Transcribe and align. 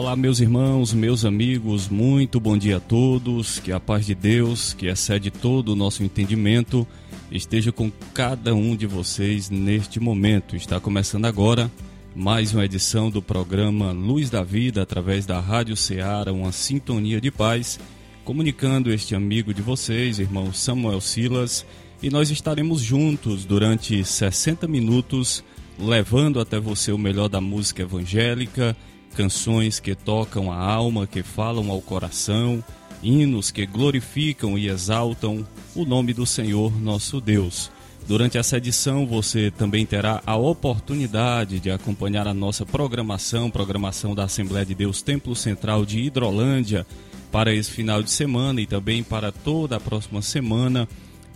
Olá, 0.00 0.16
meus 0.16 0.40
irmãos, 0.40 0.94
meus 0.94 1.26
amigos, 1.26 1.86
muito 1.90 2.40
bom 2.40 2.56
dia 2.56 2.78
a 2.78 2.80
todos. 2.80 3.58
Que 3.58 3.70
a 3.70 3.78
paz 3.78 4.06
de 4.06 4.14
Deus, 4.14 4.72
que 4.72 4.86
excede 4.86 5.30
todo 5.30 5.72
o 5.72 5.76
nosso 5.76 6.02
entendimento, 6.02 6.88
esteja 7.30 7.70
com 7.70 7.92
cada 8.14 8.54
um 8.54 8.74
de 8.74 8.86
vocês 8.86 9.50
neste 9.50 10.00
momento. 10.00 10.56
Está 10.56 10.80
começando 10.80 11.26
agora 11.26 11.70
mais 12.16 12.54
uma 12.54 12.64
edição 12.64 13.10
do 13.10 13.20
programa 13.20 13.92
Luz 13.92 14.30
da 14.30 14.42
Vida 14.42 14.80
através 14.80 15.26
da 15.26 15.38
Rádio 15.38 15.76
Ceará, 15.76 16.32
uma 16.32 16.50
sintonia 16.50 17.20
de 17.20 17.30
paz, 17.30 17.78
comunicando 18.24 18.90
este 18.90 19.14
amigo 19.14 19.52
de 19.52 19.60
vocês, 19.60 20.18
irmão 20.18 20.50
Samuel 20.50 21.02
Silas, 21.02 21.66
e 22.02 22.08
nós 22.08 22.30
estaremos 22.30 22.80
juntos 22.80 23.44
durante 23.44 24.02
60 24.02 24.66
minutos, 24.66 25.44
levando 25.78 26.40
até 26.40 26.58
você 26.58 26.90
o 26.90 26.96
melhor 26.96 27.28
da 27.28 27.40
música 27.42 27.82
evangélica 27.82 28.74
canções 29.14 29.80
que 29.80 29.94
tocam 29.94 30.52
a 30.52 30.56
alma, 30.56 31.06
que 31.06 31.22
falam 31.22 31.70
ao 31.70 31.80
coração, 31.80 32.62
hinos 33.02 33.50
que 33.50 33.66
glorificam 33.66 34.58
e 34.58 34.68
exaltam 34.68 35.46
o 35.74 35.84
nome 35.84 36.12
do 36.12 36.26
Senhor 36.26 36.72
nosso 36.80 37.20
Deus. 37.20 37.70
Durante 38.06 38.38
essa 38.38 38.56
edição 38.56 39.06
você 39.06 39.50
também 39.50 39.86
terá 39.86 40.22
a 40.26 40.36
oportunidade 40.36 41.60
de 41.60 41.70
acompanhar 41.70 42.26
a 42.26 42.34
nossa 42.34 42.66
programação, 42.66 43.50
programação 43.50 44.14
da 44.14 44.24
Assembleia 44.24 44.66
de 44.66 44.74
Deus 44.74 45.00
Templo 45.00 45.36
Central 45.36 45.84
de 45.84 46.00
Hidrolândia 46.00 46.86
para 47.30 47.54
esse 47.54 47.70
final 47.70 48.02
de 48.02 48.10
semana 48.10 48.60
e 48.60 48.66
também 48.66 49.02
para 49.02 49.30
toda 49.30 49.76
a 49.76 49.80
próxima 49.80 50.20
semana, 50.22 50.88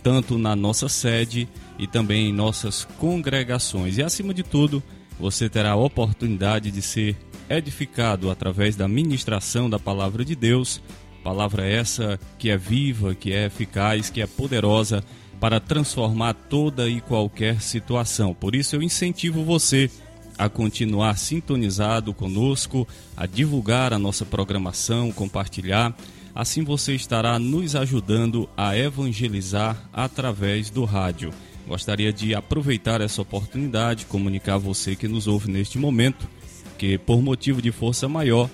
tanto 0.03 0.37
na 0.37 0.55
nossa 0.55 0.89
sede 0.89 1.47
e 1.79 1.87
também 1.87 2.29
em 2.29 2.33
nossas 2.33 2.85
congregações. 2.97 3.97
E 3.97 4.03
acima 4.03 4.33
de 4.33 4.43
tudo, 4.43 4.83
você 5.17 5.47
terá 5.47 5.71
a 5.71 5.75
oportunidade 5.77 6.71
de 6.71 6.81
ser 6.81 7.15
edificado 7.49 8.29
através 8.29 8.75
da 8.75 8.87
ministração 8.87 9.69
da 9.69 9.79
palavra 9.79 10.23
de 10.23 10.35
Deus, 10.35 10.81
palavra 11.23 11.65
essa 11.65 12.19
que 12.37 12.49
é 12.49 12.57
viva, 12.57 13.15
que 13.15 13.33
é 13.33 13.45
eficaz, 13.45 14.09
que 14.09 14.21
é 14.21 14.27
poderosa 14.27 15.03
para 15.39 15.59
transformar 15.59 16.33
toda 16.33 16.87
e 16.87 17.01
qualquer 17.01 17.61
situação. 17.61 18.33
Por 18.33 18.55
isso 18.55 18.75
eu 18.75 18.81
incentivo 18.81 19.43
você 19.43 19.89
a 20.37 20.49
continuar 20.49 21.17
sintonizado 21.17 22.13
conosco, 22.13 22.87
a 23.15 23.25
divulgar 23.25 23.93
a 23.93 23.99
nossa 23.99 24.25
programação, 24.25 25.11
compartilhar. 25.11 25.95
Assim 26.33 26.63
você 26.63 26.93
estará 26.93 27.39
nos 27.39 27.75
ajudando 27.75 28.49
a 28.57 28.77
evangelizar 28.77 29.89
através 29.93 30.69
do 30.69 30.83
rádio. 30.83 31.31
Gostaria 31.67 32.11
de 32.11 32.35
aproveitar 32.35 33.01
essa 33.01 33.21
oportunidade, 33.21 34.05
comunicar 34.05 34.55
a 34.55 34.59
você 34.59 34.95
que 34.95 35.07
nos 35.07 35.25
ouve 35.25 35.49
neste 35.49 35.79
momento 35.79 36.27
que 36.77 36.97
por 36.97 37.21
motivo 37.21 37.61
de 37.61 37.71
força 37.71 38.07
maior, 38.07 38.49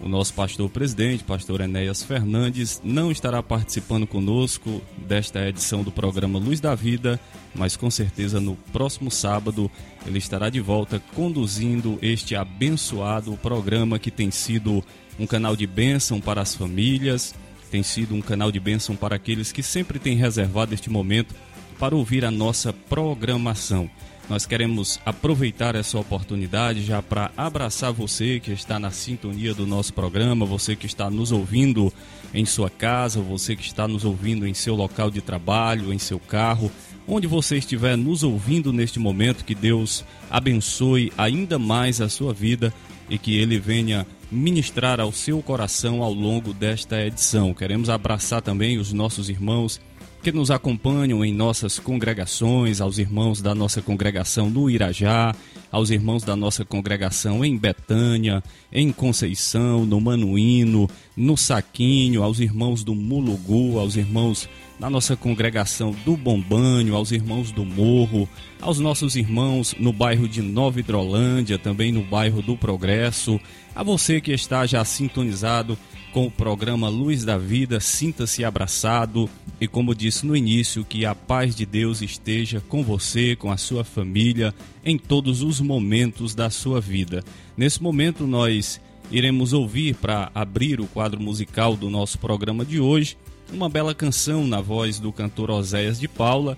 o 0.00 0.08
nosso 0.08 0.34
pastor 0.34 0.68
presidente, 0.68 1.24
pastor 1.24 1.60
Enéas 1.60 2.02
Fernandes, 2.02 2.80
não 2.84 3.10
estará 3.10 3.42
participando 3.42 4.06
conosco 4.06 4.82
desta 4.98 5.48
edição 5.48 5.82
do 5.82 5.90
programa 5.90 6.38
Luz 6.38 6.60
da 6.60 6.74
Vida, 6.74 7.18
mas 7.54 7.76
com 7.76 7.90
certeza 7.90 8.40
no 8.40 8.56
próximo 8.72 9.10
sábado 9.10 9.70
ele 10.06 10.18
estará 10.18 10.50
de 10.50 10.60
volta 10.60 11.02
conduzindo 11.14 11.98
este 12.02 12.36
abençoado 12.36 13.36
programa 13.38 13.98
que 13.98 14.10
tem 14.10 14.30
sido 14.30 14.84
um 15.18 15.26
canal 15.26 15.56
de 15.56 15.66
bênção 15.66 16.20
para 16.20 16.42
as 16.42 16.54
famílias, 16.54 17.34
tem 17.70 17.82
sido 17.82 18.14
um 18.14 18.20
canal 18.20 18.52
de 18.52 18.60
bênção 18.60 18.94
para 18.94 19.16
aqueles 19.16 19.50
que 19.50 19.62
sempre 19.62 19.98
têm 19.98 20.16
reservado 20.16 20.74
este 20.74 20.90
momento 20.90 21.34
para 21.78 21.96
ouvir 21.96 22.24
a 22.24 22.30
nossa 22.30 22.72
programação. 22.72 23.90
Nós 24.28 24.44
queremos 24.44 25.00
aproveitar 25.06 25.76
essa 25.76 25.98
oportunidade 25.98 26.84
já 26.84 27.00
para 27.00 27.30
abraçar 27.36 27.92
você 27.92 28.40
que 28.40 28.50
está 28.50 28.78
na 28.78 28.90
sintonia 28.90 29.54
do 29.54 29.66
nosso 29.66 29.94
programa, 29.94 30.44
você 30.44 30.74
que 30.74 30.86
está 30.86 31.08
nos 31.08 31.30
ouvindo 31.30 31.92
em 32.34 32.44
sua 32.44 32.68
casa, 32.68 33.20
você 33.20 33.54
que 33.54 33.62
está 33.62 33.86
nos 33.86 34.04
ouvindo 34.04 34.44
em 34.44 34.52
seu 34.52 34.74
local 34.74 35.12
de 35.12 35.20
trabalho, 35.20 35.92
em 35.92 35.98
seu 35.98 36.18
carro, 36.18 36.72
onde 37.06 37.28
você 37.28 37.56
estiver 37.56 37.96
nos 37.96 38.24
ouvindo 38.24 38.72
neste 38.72 38.98
momento, 38.98 39.44
que 39.44 39.54
Deus 39.54 40.04
abençoe 40.28 41.12
ainda 41.16 41.56
mais 41.56 42.00
a 42.00 42.08
sua 42.08 42.34
vida 42.34 42.74
e 43.08 43.16
que 43.16 43.38
Ele 43.38 43.60
venha 43.60 44.04
ministrar 44.28 45.00
ao 45.00 45.12
seu 45.12 45.40
coração 45.40 46.02
ao 46.02 46.12
longo 46.12 46.52
desta 46.52 47.00
edição. 47.00 47.54
Queremos 47.54 47.88
abraçar 47.88 48.42
também 48.42 48.76
os 48.76 48.92
nossos 48.92 49.28
irmãos 49.28 49.80
que 50.22 50.32
nos 50.32 50.50
acompanham 50.50 51.24
em 51.24 51.32
nossas 51.32 51.78
congregações, 51.78 52.80
aos 52.80 52.98
irmãos 52.98 53.40
da 53.40 53.54
nossa 53.54 53.80
congregação 53.80 54.50
no 54.50 54.68
Irajá, 54.68 55.34
aos 55.70 55.90
irmãos 55.90 56.22
da 56.22 56.34
nossa 56.34 56.64
congregação 56.64 57.44
em 57.44 57.56
Betânia, 57.56 58.42
em 58.72 58.90
Conceição, 58.90 59.84
no 59.84 60.00
Manuíno, 60.00 60.88
no 61.16 61.36
Saquinho, 61.36 62.22
aos 62.22 62.40
irmãos 62.40 62.82
do 62.82 62.94
Mulugu, 62.94 63.78
aos 63.78 63.96
irmãos 63.96 64.48
da 64.78 64.90
nossa 64.90 65.16
congregação 65.16 65.94
do 66.04 66.16
Bombanho, 66.16 66.94
aos 66.94 67.10
irmãos 67.10 67.50
do 67.50 67.64
Morro, 67.64 68.28
aos 68.60 68.78
nossos 68.78 69.16
irmãos 69.16 69.74
no 69.78 69.92
bairro 69.92 70.28
de 70.28 70.42
Nova 70.42 70.80
Hidrolândia, 70.80 71.58
também 71.58 71.92
no 71.92 72.02
bairro 72.02 72.42
do 72.42 72.56
Progresso, 72.56 73.40
a 73.74 73.82
você 73.82 74.20
que 74.20 74.32
está 74.32 74.66
já 74.66 74.84
sintonizado 74.84 75.78
com 76.16 76.28
o 76.28 76.30
programa 76.30 76.88
Luz 76.88 77.26
da 77.26 77.36
Vida. 77.36 77.78
Sinta-se 77.78 78.42
abraçado 78.42 79.28
e, 79.60 79.68
como 79.68 79.94
disse 79.94 80.24
no 80.24 80.34
início, 80.34 80.82
que 80.82 81.04
a 81.04 81.14
paz 81.14 81.54
de 81.54 81.66
Deus 81.66 82.00
esteja 82.00 82.58
com 82.70 82.82
você, 82.82 83.36
com 83.36 83.52
a 83.52 83.58
sua 83.58 83.84
família, 83.84 84.54
em 84.82 84.96
todos 84.96 85.42
os 85.42 85.60
momentos 85.60 86.34
da 86.34 86.48
sua 86.48 86.80
vida. 86.80 87.22
Nesse 87.54 87.82
momento, 87.82 88.26
nós 88.26 88.80
iremos 89.10 89.52
ouvir, 89.52 89.94
para 89.96 90.30
abrir 90.34 90.80
o 90.80 90.86
quadro 90.86 91.20
musical 91.20 91.76
do 91.76 91.90
nosso 91.90 92.18
programa 92.18 92.64
de 92.64 92.80
hoje, 92.80 93.18
uma 93.52 93.68
bela 93.68 93.94
canção 93.94 94.46
na 94.46 94.62
voz 94.62 94.98
do 94.98 95.12
cantor 95.12 95.50
Oséias 95.50 96.00
de 96.00 96.08
Paula, 96.08 96.56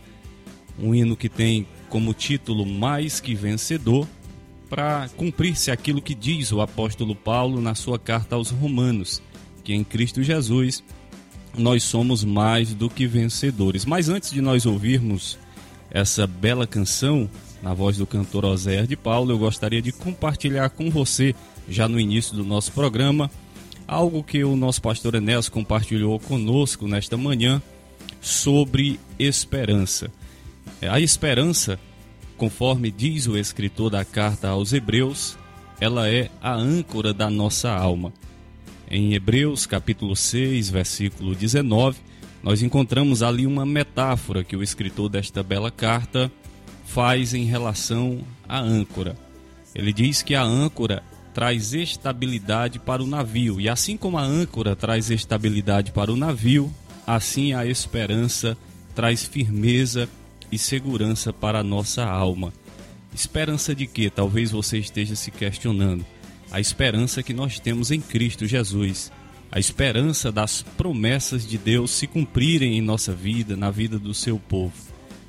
um 0.78 0.94
hino 0.94 1.16
que 1.16 1.28
tem 1.28 1.66
como 1.88 2.14
título 2.14 2.64
Mais 2.64 3.18
que 3.18 3.34
Vencedor, 3.34 4.06
para 4.70 5.08
cumprir-se 5.16 5.72
aquilo 5.72 6.00
que 6.00 6.14
diz 6.14 6.52
o 6.52 6.60
apóstolo 6.60 7.16
Paulo 7.16 7.60
na 7.60 7.74
sua 7.74 7.98
carta 7.98 8.36
aos 8.36 8.50
Romanos 8.50 9.20
que 9.68 9.74
em 9.74 9.84
Cristo 9.84 10.22
Jesus 10.22 10.82
nós 11.54 11.82
somos 11.82 12.24
mais 12.24 12.72
do 12.72 12.88
que 12.88 13.06
vencedores. 13.06 13.84
Mas 13.84 14.08
antes 14.08 14.30
de 14.30 14.40
nós 14.40 14.64
ouvirmos 14.64 15.38
essa 15.90 16.26
bela 16.26 16.66
canção 16.66 17.28
na 17.62 17.74
voz 17.74 17.98
do 17.98 18.06
cantor 18.06 18.46
Oséias 18.46 18.88
de 18.88 18.96
Paulo, 18.96 19.30
eu 19.30 19.38
gostaria 19.38 19.82
de 19.82 19.92
compartilhar 19.92 20.70
com 20.70 20.90
você, 20.90 21.34
já 21.68 21.86
no 21.86 22.00
início 22.00 22.34
do 22.34 22.44
nosso 22.44 22.72
programa, 22.72 23.30
algo 23.86 24.24
que 24.24 24.42
o 24.42 24.56
nosso 24.56 24.80
pastor 24.80 25.16
Enéas 25.16 25.50
compartilhou 25.50 26.18
conosco 26.18 26.88
nesta 26.88 27.18
manhã 27.18 27.60
sobre 28.22 28.98
esperança. 29.18 30.10
A 30.80 30.98
esperança, 30.98 31.78
conforme 32.38 32.90
diz 32.90 33.26
o 33.26 33.36
escritor 33.36 33.90
da 33.90 34.02
carta 34.02 34.48
aos 34.48 34.72
Hebreus, 34.72 35.36
ela 35.78 36.08
é 36.08 36.30
a 36.40 36.54
âncora 36.54 37.12
da 37.12 37.28
nossa 37.28 37.70
alma. 37.70 38.14
Em 38.90 39.12
Hebreus 39.12 39.66
capítulo 39.66 40.16
6, 40.16 40.70
versículo 40.70 41.34
19, 41.34 41.98
nós 42.42 42.62
encontramos 42.62 43.22
ali 43.22 43.46
uma 43.46 43.66
metáfora 43.66 44.42
que 44.42 44.56
o 44.56 44.62
escritor 44.62 45.10
desta 45.10 45.42
bela 45.42 45.70
carta 45.70 46.32
faz 46.86 47.34
em 47.34 47.44
relação 47.44 48.20
à 48.48 48.58
âncora. 48.58 49.14
Ele 49.74 49.92
diz 49.92 50.22
que 50.22 50.34
a 50.34 50.42
âncora 50.42 51.02
traz 51.34 51.74
estabilidade 51.74 52.78
para 52.78 53.02
o 53.02 53.06
navio, 53.06 53.60
e 53.60 53.68
assim 53.68 53.94
como 53.94 54.16
a 54.16 54.22
âncora 54.22 54.74
traz 54.74 55.10
estabilidade 55.10 55.92
para 55.92 56.10
o 56.10 56.16
navio, 56.16 56.72
assim 57.06 57.52
a 57.52 57.66
esperança 57.66 58.56
traz 58.94 59.22
firmeza 59.22 60.08
e 60.50 60.56
segurança 60.56 61.30
para 61.30 61.58
a 61.58 61.62
nossa 61.62 62.06
alma. 62.06 62.54
Esperança 63.14 63.74
de 63.74 63.86
que? 63.86 64.08
Talvez 64.08 64.50
você 64.50 64.78
esteja 64.78 65.14
se 65.14 65.30
questionando 65.30 66.06
a 66.50 66.60
esperança 66.60 67.22
que 67.22 67.34
nós 67.34 67.60
temos 67.60 67.90
em 67.90 68.00
Cristo 68.00 68.46
Jesus. 68.46 69.10
a 69.50 69.58
esperança 69.58 70.30
das 70.30 70.62
promessas 70.62 71.46
de 71.46 71.56
Deus 71.56 71.90
se 71.90 72.06
cumprirem 72.06 72.76
em 72.76 72.82
nossa 72.82 73.14
vida, 73.14 73.56
na 73.56 73.70
vida 73.70 73.98
do 73.98 74.12
seu 74.12 74.38
povo. 74.38 74.74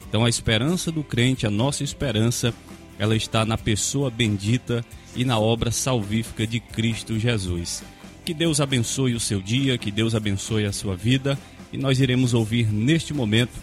Então 0.08 0.26
a 0.26 0.30
esperança 0.30 0.92
do 0.92 1.04
crente, 1.04 1.48
a 1.48 1.50
nossa 1.50 1.84
esperança, 1.84 2.54
ela 2.98 3.16
está 3.16 3.46
na 3.46 3.58
pessoa 3.58 4.10
bendita 4.10 4.84
e 5.16 5.24
na 5.24 5.40
obra 5.40 5.72
salvífica 5.72 6.46
de 6.46 6.60
Cristo 6.60 7.18
Jesus. 7.18 7.82
Que 8.26 8.34
Deus 8.34 8.60
abençoe 8.60 9.14
o 9.14 9.20
seu 9.20 9.42
dia, 9.42 9.78
que 9.78 9.92
Deus 9.92 10.14
abençoe 10.14 10.66
a 10.66 10.74
sua 10.74 10.96
vida, 10.96 11.40
e 11.72 11.78
nós 11.78 12.00
iremos 12.00 12.34
ouvir 12.34 12.72
neste 12.72 13.14
momento 13.14 13.54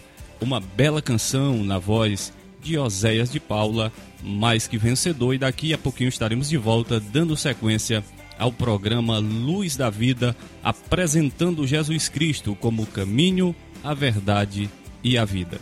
uma 0.41 0.59
bela 0.59 1.01
canção 1.01 1.63
na 1.63 1.77
voz 1.77 2.33
de 2.61 2.77
Oséias 2.77 3.31
de 3.31 3.39
Paula, 3.39 3.91
mais 4.23 4.67
que 4.67 4.77
vencedor, 4.77 5.33
e 5.33 5.37
daqui 5.37 5.73
a 5.73 5.77
pouquinho 5.77 6.09
estaremos 6.09 6.49
de 6.49 6.57
volta 6.57 6.99
dando 6.99 7.35
sequência 7.35 8.03
ao 8.37 8.51
programa 8.51 9.17
Luz 9.17 9.75
da 9.75 9.89
Vida, 9.89 10.35
apresentando 10.63 11.65
Jesus 11.65 12.09
Cristo 12.09 12.55
como 12.55 12.83
o 12.83 12.87
caminho, 12.87 13.55
a 13.83 13.93
verdade 13.93 14.69
e 15.03 15.17
a 15.17 15.25
vida. 15.25 15.59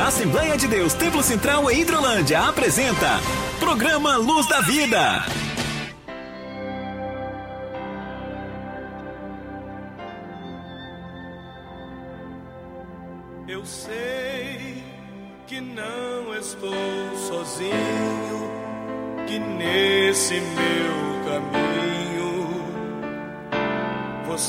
Assembleia 0.00 0.56
de 0.58 0.66
Deus 0.66 0.92
Templo 0.94 1.22
Central 1.22 1.70
em 1.70 1.80
Hidrolândia 1.80 2.40
apresenta 2.40 3.20
Programa 3.58 4.16
Luz 4.16 4.46
da 4.48 4.60
Vida. 4.60 5.41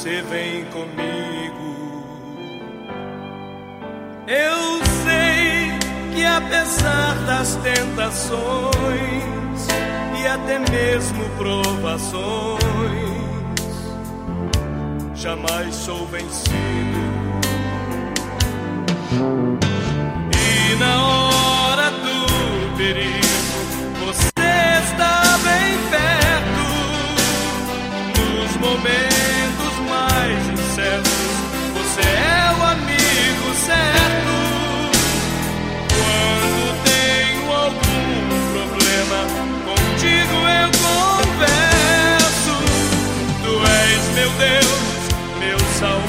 Você 0.03 0.21
vem 0.23 0.65
comigo. 0.65 2.03
Eu 4.27 4.85
sei 5.05 5.71
que 6.13 6.25
apesar 6.25 7.15
das 7.25 7.55
tentações 7.55 8.43
e 10.21 10.27
até 10.27 10.59
mesmo 10.59 11.23
provações, 11.37 12.59
jamais 15.15 15.73
sou 15.73 16.05
vencido 16.07 16.53
e 20.33 20.75
na 20.79 21.05
hora 21.05 21.91
do 21.91 22.75
perigo, 22.75 23.22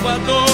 Salvador, 0.04 0.53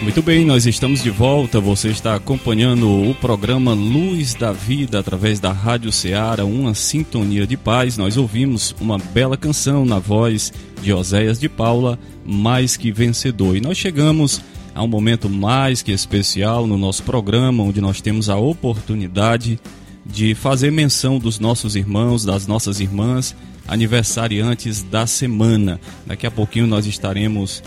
Muito 0.00 0.22
bem, 0.22 0.44
nós 0.44 0.64
estamos 0.64 1.02
de 1.02 1.10
volta. 1.10 1.58
Você 1.58 1.88
está 1.88 2.14
acompanhando 2.14 2.88
o 2.88 3.14
programa 3.16 3.74
Luz 3.74 4.32
da 4.32 4.52
Vida 4.52 5.00
através 5.00 5.40
da 5.40 5.50
Rádio 5.50 5.90
Ceará, 5.90 6.44
uma 6.44 6.72
sintonia 6.72 7.44
de 7.44 7.56
paz. 7.56 7.98
Nós 7.98 8.16
ouvimos 8.16 8.74
uma 8.80 8.96
bela 8.96 9.36
canção 9.36 9.84
na 9.84 9.98
voz 9.98 10.52
de 10.80 10.92
Oséias 10.92 11.40
de 11.40 11.48
Paula, 11.48 11.98
Mais 12.24 12.76
que 12.76 12.92
Vencedor. 12.92 13.56
E 13.56 13.60
nós 13.60 13.76
chegamos 13.76 14.40
a 14.72 14.84
um 14.84 14.88
momento 14.88 15.28
mais 15.28 15.82
que 15.82 15.90
especial 15.90 16.64
no 16.64 16.78
nosso 16.78 17.02
programa, 17.02 17.64
onde 17.64 17.80
nós 17.80 18.00
temos 18.00 18.30
a 18.30 18.36
oportunidade 18.36 19.58
de 20.06 20.32
fazer 20.32 20.70
menção 20.70 21.18
dos 21.18 21.40
nossos 21.40 21.74
irmãos, 21.74 22.24
das 22.24 22.46
nossas 22.46 22.78
irmãs, 22.78 23.34
aniversariantes 23.66 24.80
da 24.84 25.08
semana. 25.08 25.80
Daqui 26.06 26.24
a 26.24 26.30
pouquinho 26.30 26.68
nós 26.68 26.86
estaremos 26.86 27.62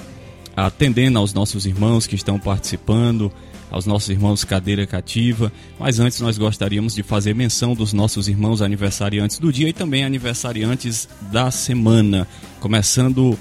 atendendo 0.65 1.17
aos 1.17 1.33
nossos 1.33 1.65
irmãos 1.65 2.05
que 2.05 2.15
estão 2.15 2.39
participando, 2.39 3.31
aos 3.69 3.85
nossos 3.85 4.09
irmãos 4.09 4.43
cadeira 4.43 4.85
cativa, 4.85 5.51
mas 5.79 5.99
antes 5.99 6.19
nós 6.19 6.37
gostaríamos 6.37 6.93
de 6.93 7.03
fazer 7.03 7.33
menção 7.33 7.73
dos 7.73 7.93
nossos 7.93 8.27
irmãos 8.27 8.61
aniversariantes 8.61 9.39
do 9.39 9.51
dia 9.51 9.69
e 9.69 9.73
também 9.73 10.03
aniversariantes 10.03 11.07
da 11.31 11.49
semana, 11.49 12.27
começando 12.59 13.37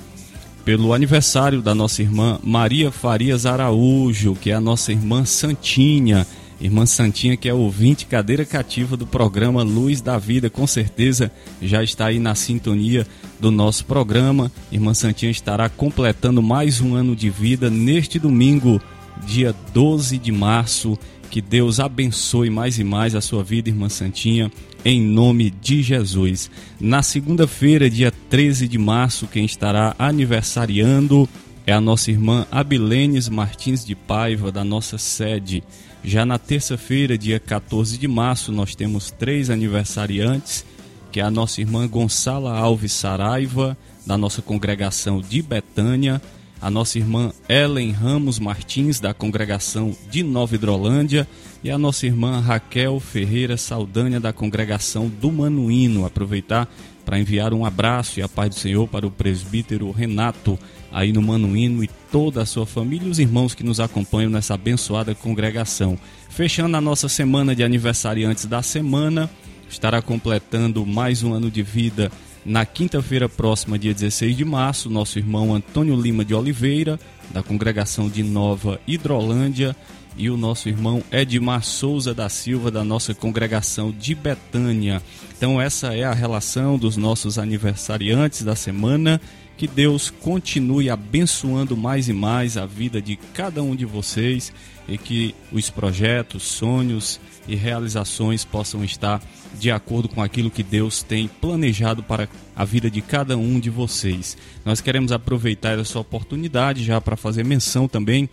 pelo 0.65 0.95
aniversário 0.95 1.61
da 1.61 1.75
nossa 1.75 2.01
irmã 2.01 2.39
Maria 2.43 2.91
Farias 2.91 3.45
Araújo, 3.45 4.35
que 4.35 4.51
é 4.51 4.55
a 4.55 4.61
nossa 4.61 4.93
irmã 4.93 5.25
Santinha. 5.25 6.27
Irmã 6.61 6.85
Santinha, 6.85 7.37
que 7.37 7.49
é 7.49 7.55
ouvinte 7.55 8.05
cadeira 8.05 8.45
cativa 8.45 8.97
do 8.97 9.07
programa 9.07 9.63
Luz 9.63 10.01
da 10.01 10.19
Vida, 10.19 10.51
com 10.51 10.67
certeza 10.67 11.33
já 11.63 11.83
está 11.83 12.07
aí 12.07 12.19
na 12.19 12.35
sintonia 12.35 13.07
do 13.39 13.51
nosso 13.51 13.87
programa. 13.87 14.53
Irmã 14.71 14.93
Santinha 14.93 15.31
estará 15.31 15.69
completando 15.71 16.43
mais 16.43 16.81
um 16.81 16.95
ano 16.95 17.17
de 17.17 17.31
vida 17.31 17.71
neste 17.71 18.19
domingo, 18.19 18.81
dia 19.25 19.55
12 19.73 20.19
de 20.19 20.31
março. 20.31 20.99
Que 21.31 21.41
Deus 21.41 21.79
abençoe 21.81 22.51
mais 22.51 22.79
e 22.79 22.85
mais 22.85 23.15
a 23.15 23.21
sua 23.21 23.43
vida, 23.45 23.69
irmã 23.69 23.89
Santinha, 23.89 24.51
em 24.85 25.01
nome 25.01 25.51
de 25.51 25.81
Jesus. 25.81 26.51
Na 26.81 27.03
segunda-feira, 27.03 27.89
dia 27.89 28.13
13 28.29 28.67
de 28.67 28.77
março, 28.77 29.29
quem 29.29 29.45
estará 29.45 29.95
aniversariando 29.97 31.29
é 31.67 31.73
a 31.73 31.81
nossa 31.81 32.11
irmã 32.11 32.47
Abilenes 32.51 33.29
Martins 33.29 33.85
de 33.85 33.95
Paiva, 33.95 34.51
da 34.51 34.65
nossa 34.65 34.99
sede. 34.99 35.63
Já 36.03 36.25
na 36.25 36.39
terça-feira, 36.39 37.19
dia 37.19 37.39
14 37.39 37.99
de 37.99 38.09
março, 38.09 38.51
nós 38.51 38.75
temos 38.75 39.11
três 39.11 39.51
aniversariantes, 39.51 40.65
que 41.13 41.21
é 41.21 41.23
a 41.23 41.31
nossa 41.31 41.61
irmã 41.61 41.87
Gonçala 41.87 42.57
Alves 42.57 42.93
Saraiva, 42.93 43.77
da 44.07 44.17
nossa 44.17 44.41
congregação 44.41 45.21
de 45.21 45.43
Betânia, 45.43 46.21
a 46.61 46.71
nossa 46.71 46.99
irmã 46.99 47.33
Ellen 47.49 47.91
Ramos 47.91 48.39
Martins, 48.39 48.99
da 48.99 49.13
congregação 49.13 49.95
de 50.11 50.23
Nova 50.23 50.55
Hidrolândia, 50.55 51.29
e 51.63 51.71
a 51.71 51.77
nossa 51.77 52.07
irmã 52.07 52.41
Raquel 52.41 52.99
Ferreira 52.99 53.59
Saldanha, 53.59 54.19
da 54.19 54.33
congregação 54.33 55.07
do 55.07 55.31
Manuíno. 55.31 56.07
Aproveitar 56.07 56.67
para 57.05 57.19
enviar 57.19 57.53
um 57.53 57.65
abraço 57.65 58.21
e 58.21 58.23
a 58.23 58.29
paz 58.29 58.51
do 58.51 58.55
Senhor 58.55 58.89
para 58.89 59.07
o 59.07 59.11
presbítero 59.11 59.91
Renato, 59.91 60.59
aí 60.93 61.13
no 61.13 61.23
Manuíno, 61.23 61.85
e 61.85 61.91
toda 62.11 62.43
a 62.43 62.47
sua 62.47 62.67
família 62.67 63.07
e 63.07 63.11
os 63.11 63.19
irmãos 63.19 63.55
que 63.55 63.65
nos 63.65 63.81
acompanham 63.81 64.31
nessa 64.31 64.55
abençoada 64.55 65.15
congregação. 65.15 65.99
Fechando 66.29 66.77
a 66.77 66.81
nossa 66.81 67.09
semana 67.09 67.55
de 67.55 67.63
aniversariantes 67.63 68.47
da 68.47 68.63
semana, 68.63 69.31
estará 69.69 70.03
completando 70.03 70.85
mais 70.85 71.23
um 71.23 71.33
ano 71.33 71.51
de 71.51 71.63
vida 71.63 72.11
na 72.45 72.65
quinta-feira 72.65 73.29
próxima, 73.29 73.79
dia 73.79 73.93
16 73.93 74.37
de 74.37 74.45
março, 74.45 74.89
nosso 74.89 75.19
irmão 75.19 75.55
Antônio 75.55 75.95
Lima 76.01 76.25
de 76.25 76.35
Oliveira, 76.35 76.99
da 77.33 77.43
congregação 77.43 78.09
de 78.09 78.23
Nova 78.23 78.81
Hidrolândia, 78.87 79.77
e 80.17 80.29
o 80.29 80.37
nosso 80.37 80.69
irmão 80.69 81.03
Edmar 81.11 81.63
Souza 81.63 82.13
da 82.13 82.29
Silva, 82.29 82.71
da 82.71 82.85
nossa 82.85 83.15
congregação 83.15 83.91
de 83.91 84.15
Betânia. 84.15 85.03
Então, 85.37 85.61
essa 85.61 85.95
é 85.95 86.05
a 86.05 86.13
relação 86.13 86.77
dos 86.77 86.97
nossos 86.97 87.39
aniversariantes 87.39 88.43
da 88.43 88.57
semana. 88.57 89.21
Que 89.61 89.67
Deus 89.67 90.09
continue 90.09 90.89
abençoando 90.89 91.77
mais 91.77 92.09
e 92.09 92.15
mais 92.15 92.57
a 92.57 92.65
vida 92.65 92.99
de 92.99 93.17
cada 93.17 93.63
um 93.63 93.77
de 93.77 93.85
vocês 93.85 94.51
e 94.89 94.97
que 94.97 95.35
os 95.53 95.69
projetos, 95.69 96.45
sonhos 96.45 97.21
e 97.47 97.55
realizações 97.55 98.43
possam 98.43 98.83
estar 98.83 99.23
de 99.59 99.71
acordo 99.71 100.09
com 100.09 100.23
aquilo 100.23 100.51
que 100.51 100.63
Deus 100.63 101.03
tem 101.03 101.29
planejado 101.29 102.03
para 102.03 102.27
a 102.57 102.65
vida 102.65 102.91
de 102.91 103.03
cada 103.03 103.37
um 103.37 103.61
de 103.61 103.69
vocês. 103.69 104.35
Nós 104.65 104.81
queremos 104.81 105.13
aproveitar 105.13 105.79
essa 105.79 105.99
oportunidade 105.99 106.83
já 106.83 106.99
para 106.99 107.15
fazer 107.15 107.45
menção 107.45 107.87
também 107.87 108.31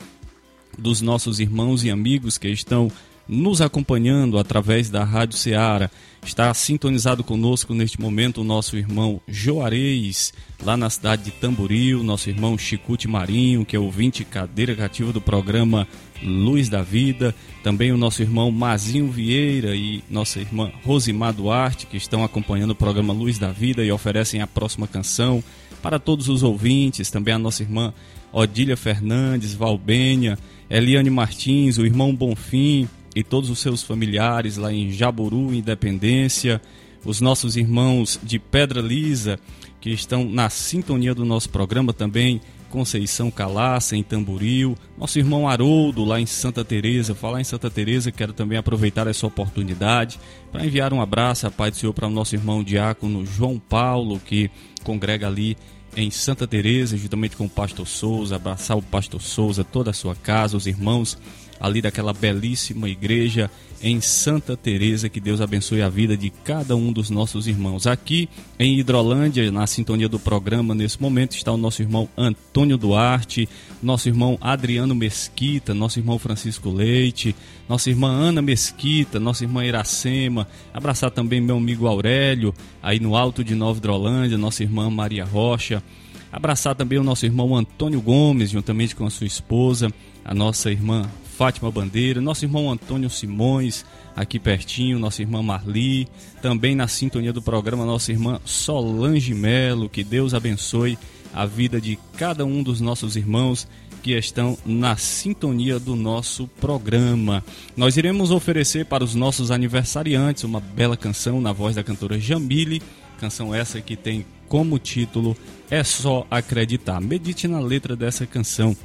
dos 0.77 1.01
nossos 1.01 1.41
irmãos 1.41 1.83
e 1.83 1.91
amigos 1.91 2.37
que 2.37 2.47
estão 2.47 2.89
nos 3.27 3.61
acompanhando 3.61 4.37
através 4.37 4.89
da 4.89 5.03
Rádio 5.03 5.37
Ceará. 5.37 5.89
Está 6.25 6.53
sintonizado 6.53 7.23
conosco 7.23 7.73
neste 7.73 8.01
momento 8.01 8.41
o 8.41 8.43
nosso 8.43 8.75
irmão 8.77 9.21
Joareis, 9.27 10.33
lá 10.63 10.75
na 10.75 10.89
cidade 10.89 11.25
de 11.25 11.31
Tamboril, 11.31 12.03
nosso 12.03 12.29
irmão 12.29 12.57
Chicute 12.57 13.07
Marinho, 13.07 13.65
que 13.65 13.75
é 13.75 13.79
ouvinte 13.79 14.25
cadeira 14.25 14.75
cativa 14.75 15.13
do 15.13 15.21
programa 15.21 15.87
Luz 16.21 16.67
da 16.67 16.81
Vida, 16.81 17.33
também 17.63 17.91
o 17.91 17.97
nosso 17.97 18.21
irmão 18.21 18.51
Mazinho 18.51 19.09
Vieira 19.09 19.75
e 19.75 20.03
nossa 20.09 20.39
irmã 20.39 20.71
Rosimar 20.83 21.33
Duarte, 21.33 21.85
que 21.85 21.97
estão 21.97 22.23
acompanhando 22.23 22.71
o 22.71 22.75
programa 22.75 23.13
Luz 23.13 23.37
da 23.37 23.51
Vida 23.51 23.83
e 23.83 23.91
oferecem 23.91 24.41
a 24.41 24.47
próxima 24.47 24.87
canção 24.87 25.43
para 25.81 25.99
todos 25.99 26.27
os 26.27 26.43
ouvintes, 26.43 27.11
também 27.11 27.33
a 27.33 27.39
nossa 27.39 27.63
irmã 27.63 27.93
Odília 28.33 28.75
Fernandes, 28.75 29.53
Valbênia, 29.53 30.37
Eliane 30.69 31.09
Martins, 31.09 31.77
o 31.77 31.85
irmão 31.85 32.13
Bonfim 32.13 32.89
e 33.17 33.23
todos 33.23 33.49
os 33.49 33.57
seus 33.57 33.81
familiares 33.81 34.57
lá 34.57 34.71
em 34.71 34.91
Jaburu, 34.91 35.51
Independência, 35.51 36.61
os 37.03 37.19
nossos 37.19 37.57
irmãos 37.57 38.19
de 38.21 38.37
Pedra 38.37 38.79
Lisa, 38.79 39.39
que 39.81 39.89
estão 39.89 40.23
na 40.23 40.51
sintonia 40.51 41.15
do 41.15 41.25
nosso 41.25 41.49
programa 41.49 41.91
também, 41.91 42.39
Conceição 42.69 43.31
Calaça, 43.31 43.95
em 43.95 44.03
Tamboril, 44.03 44.77
nosso 44.95 45.17
irmão 45.17 45.49
Haroldo, 45.49 46.05
lá 46.05 46.21
em 46.21 46.27
Santa 46.27 46.63
Teresa. 46.63 47.15
Falar 47.15 47.41
em 47.41 47.43
Santa 47.43 47.71
Teresa, 47.71 48.11
quero 48.11 48.33
também 48.33 48.59
aproveitar 48.59 49.07
essa 49.07 49.25
oportunidade 49.25 50.19
para 50.51 50.63
enviar 50.63 50.93
um 50.93 51.01
abraço, 51.01 51.47
a 51.47 51.49
paz 51.49 51.71
do 51.71 51.77
Senhor, 51.77 51.93
para 51.93 52.07
o 52.07 52.11
nosso 52.11 52.35
irmão 52.35 52.63
diácono 52.63 53.25
João 53.25 53.57
Paulo, 53.57 54.19
que 54.19 54.51
congrega 54.83 55.25
ali 55.25 55.57
em 55.95 56.11
Santa 56.11 56.45
Teresa, 56.45 56.95
juntamente 56.95 57.35
com 57.35 57.45
o 57.45 57.49
pastor 57.49 57.87
Souza, 57.87 58.35
abraçar 58.35 58.77
o 58.77 58.81
pastor 58.83 59.23
Souza, 59.23 59.63
toda 59.63 59.89
a 59.89 59.93
sua 59.93 60.13
casa, 60.13 60.55
os 60.55 60.67
irmãos 60.67 61.17
ali 61.59 61.81
daquela 61.81 62.13
belíssima 62.13 62.89
igreja 62.89 63.49
em 63.81 64.01
Santa 64.01 64.57
Teresa, 64.57 65.09
que 65.09 65.19
Deus 65.19 65.39
abençoe 65.39 65.81
a 65.81 65.89
vida 65.89 66.17
de 66.17 66.29
cada 66.29 66.75
um 66.75 66.91
dos 66.91 67.09
nossos 67.09 67.47
irmãos. 67.47 67.85
Aqui 67.85 68.27
em 68.57 68.79
Hidrolândia, 68.79 69.51
na 69.51 69.67
sintonia 69.67 70.09
do 70.09 70.19
programa, 70.19 70.73
nesse 70.73 71.01
momento 71.01 71.35
está 71.35 71.51
o 71.51 71.57
nosso 71.57 71.81
irmão 71.81 72.09
Antônio 72.17 72.77
Duarte, 72.77 73.47
nosso 73.81 74.09
irmão 74.09 74.37
Adriano 74.41 74.95
Mesquita, 74.95 75.73
nosso 75.73 75.99
irmão 75.99 76.17
Francisco 76.17 76.71
Leite, 76.71 77.35
nossa 77.69 77.89
irmã 77.89 78.09
Ana 78.09 78.41
Mesquita, 78.41 79.19
nossa 79.19 79.43
irmã 79.43 79.63
Iracema, 79.63 80.47
abraçar 80.73 81.11
também 81.11 81.39
meu 81.39 81.57
amigo 81.57 81.87
Aurélio, 81.87 82.53
aí 82.81 82.99
no 82.99 83.15
alto 83.15 83.43
de 83.43 83.53
Nova 83.53 83.77
Hidrolândia, 83.77 84.37
nossa 84.37 84.63
irmã 84.63 84.89
Maria 84.89 85.25
Rocha, 85.25 85.83
abraçar 86.31 86.73
também 86.73 86.97
o 86.97 87.03
nosso 87.03 87.25
irmão 87.25 87.55
Antônio 87.55 88.01
Gomes, 88.01 88.49
juntamente 88.49 88.95
com 88.95 89.05
a 89.05 89.09
sua 89.09 89.27
esposa, 89.27 89.91
a 90.25 90.33
nossa 90.33 90.71
irmã 90.71 91.07
Fátima 91.37 91.69
Bandeira, 91.69 92.19
nosso 92.19 92.45
irmão 92.45 92.71
Antônio 92.71 93.11
Simões, 93.11 93.85
aqui 94.15 94.39
pertinho, 94.39 94.97
nossa 94.97 95.21
irmã 95.21 95.43
Marli, 95.43 96.07
também 96.41 96.75
na 96.75 96.87
sintonia 96.87 97.31
do 97.31 97.43
programa, 97.43 97.85
nossa 97.85 98.11
irmã 98.11 98.41
Solange 98.43 99.35
Melo, 99.35 99.87
que 99.87 100.03
Deus 100.03 100.33
abençoe 100.33 100.97
a 101.31 101.45
vida 101.45 101.79
de 101.79 101.99
cada 102.17 102.43
um 102.43 102.63
dos 102.63 102.81
nossos 102.81 103.15
irmãos 103.15 103.67
que 104.01 104.13
estão 104.17 104.57
na 104.65 104.97
sintonia 104.97 105.79
do 105.79 105.95
nosso 105.95 106.47
programa. 106.59 107.43
Nós 107.75 107.97
iremos 107.97 108.31
oferecer 108.31 108.87
para 108.87 109.03
os 109.03 109.13
nossos 109.13 109.51
aniversariantes 109.51 110.43
uma 110.43 110.59
bela 110.59 110.97
canção 110.97 111.39
na 111.39 111.51
voz 111.51 111.75
da 111.75 111.83
cantora 111.83 112.19
Jamile, 112.19 112.81
canção 113.19 113.53
essa 113.53 113.79
que 113.79 113.95
tem 113.95 114.25
como 114.47 114.79
título 114.79 115.37
É 115.69 115.83
Só 115.83 116.25
Acreditar. 116.31 116.99
Medite 116.99 117.47
na 117.47 117.59
letra 117.59 117.95
dessa 117.95 118.25
canção 118.25 118.75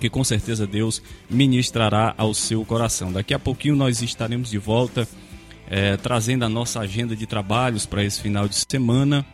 que 0.00 0.08
com 0.08 0.22
certeza 0.22 0.66
Deus 0.66 1.02
ministrará 1.28 2.14
ao 2.16 2.32
seu 2.34 2.64
coração. 2.64 3.12
Daqui 3.12 3.34
a 3.34 3.38
pouquinho 3.38 3.76
nós 3.76 4.02
estaremos 4.02 4.50
de 4.50 4.58
volta 4.58 5.08
é, 5.68 5.96
trazendo 5.96 6.44
a 6.44 6.48
nossa 6.48 6.80
agenda 6.80 7.14
de 7.14 7.26
trabalhos 7.26 7.84
para 7.84 8.02
esse 8.04 8.20
final 8.20 8.48
de 8.48 8.56
semana 8.56 9.24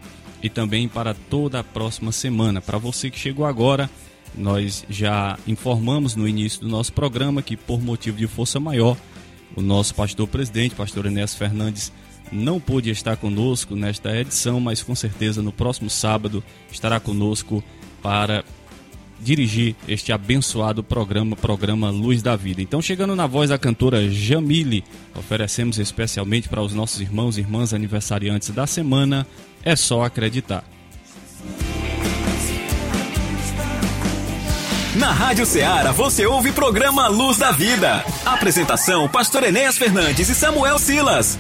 e 0.43 0.49
também 0.49 0.89
para 0.89 1.15
toda 1.15 1.61
a 1.61 1.65
próxima 1.65 2.13
semana. 2.13 2.61
Para 2.61 2.77
você 2.77 3.11
que 3.11 3.19
chegou 3.19 3.47
agora, 3.47 3.89
nós 4.37 4.85
já 4.91 5.39
informamos 5.47 6.17
no 6.17 6.27
início 6.27 6.61
do 6.61 6.69
nosso 6.69 6.93
programa 6.93 7.43
que, 7.43 7.57
por 7.57 7.81
motivo 7.81 8.17
de 8.17 8.27
força 8.27 8.59
maior, 8.59 8.97
o 9.57 9.63
nosso 9.63 9.95
pastor 9.95 10.27
presidente, 10.27 10.75
pastor 10.75 11.07
Enéas 11.07 11.35
Fernandes, 11.35 11.93
não 12.33 12.59
pôde 12.59 12.91
estar 12.91 13.17
conosco 13.17 13.77
nesta 13.77 14.17
edição, 14.17 14.59
mas 14.59 14.83
com 14.83 14.95
certeza 14.95 15.41
no 15.41 15.53
próximo 15.53 15.89
sábado 15.89 16.43
estará 16.71 16.99
conosco 16.99 17.63
para 18.03 18.45
dirigir 19.21 19.75
este 19.89 20.13
abençoado 20.13 20.83
programa, 20.83 21.37
programa 21.37 21.91
Luz 21.91 22.23
da 22.23 22.37
Vida. 22.37 22.61
Então, 22.61 22.83
chegando 22.83 23.17
na 23.17 23.27
voz 23.27 23.51
da 23.51 23.59
cantora 23.59 24.09
Jamile, 24.11 24.85
oferecemos 25.15 25.79
especialmente 25.79 26.49
para 26.49 26.63
os 26.63 26.75
nossos 26.75 27.01
irmãos 27.01 27.37
e 27.37 27.41
irmãs 27.41 27.73
aniversariantes 27.73 28.51
da 28.51 28.67
semana, 28.67 29.27
é 29.65 29.75
só 29.77 30.05
acreditar. 30.05 30.65
Na 34.97 35.11
Rádio 35.11 35.45
Ceará 35.45 35.91
você 35.91 36.25
ouve 36.25 36.53
programa 36.53 37.09
Luz 37.09 37.37
da 37.37 37.51
Vida. 37.51 38.05
Apresentação: 38.25 39.09
Pastor 39.09 39.43
Enéas 39.43 39.77
Fernandes 39.77 40.29
e 40.29 40.35
Samuel 40.35 40.79
Silas. 40.79 41.37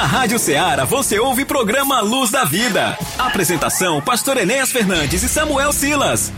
Na 0.00 0.06
Rádio 0.06 0.38
Ceará 0.38 0.86
você 0.86 1.18
ouve 1.18 1.44
programa 1.44 2.00
Luz 2.00 2.30
da 2.30 2.42
Vida. 2.42 2.96
Apresentação: 3.18 4.00
Pastor 4.00 4.38
Enéas 4.38 4.72
Fernandes 4.72 5.22
e 5.22 5.28
Samuel 5.28 5.74
Silas. 5.74 6.32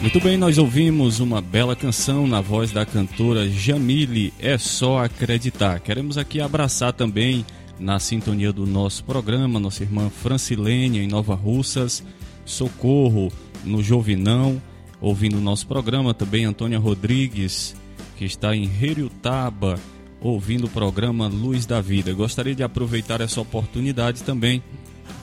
Muito 0.00 0.18
bem, 0.20 0.38
nós 0.38 0.56
ouvimos 0.56 1.20
uma 1.20 1.42
bela 1.42 1.76
canção 1.76 2.26
na 2.26 2.40
voz 2.40 2.72
da 2.72 2.86
cantora 2.86 3.46
Jamile, 3.46 4.32
É 4.38 4.56
Só 4.56 5.04
Acreditar. 5.04 5.80
Queremos 5.80 6.16
aqui 6.16 6.40
abraçar 6.40 6.94
também, 6.94 7.44
na 7.78 7.98
sintonia 7.98 8.54
do 8.54 8.64
nosso 8.64 9.04
programa, 9.04 9.60
nossa 9.60 9.82
irmã 9.82 10.08
Francilene, 10.08 11.00
em 11.00 11.06
Nova 11.06 11.34
Russas, 11.34 12.02
Socorro, 12.48 13.30
no 13.64 13.82
Jovinão, 13.82 14.60
ouvindo 15.00 15.38
o 15.38 15.40
nosso 15.40 15.66
programa. 15.66 16.14
Também 16.14 16.44
Antônia 16.44 16.78
Rodrigues, 16.78 17.76
que 18.16 18.24
está 18.24 18.54
em 18.56 18.64
Heriutaba, 18.64 19.78
ouvindo 20.20 20.66
o 20.66 20.70
programa 20.70 21.28
Luz 21.28 21.66
da 21.66 21.80
Vida. 21.80 22.12
Gostaria 22.12 22.54
de 22.54 22.62
aproveitar 22.62 23.20
essa 23.20 23.40
oportunidade 23.40 24.22
também 24.22 24.62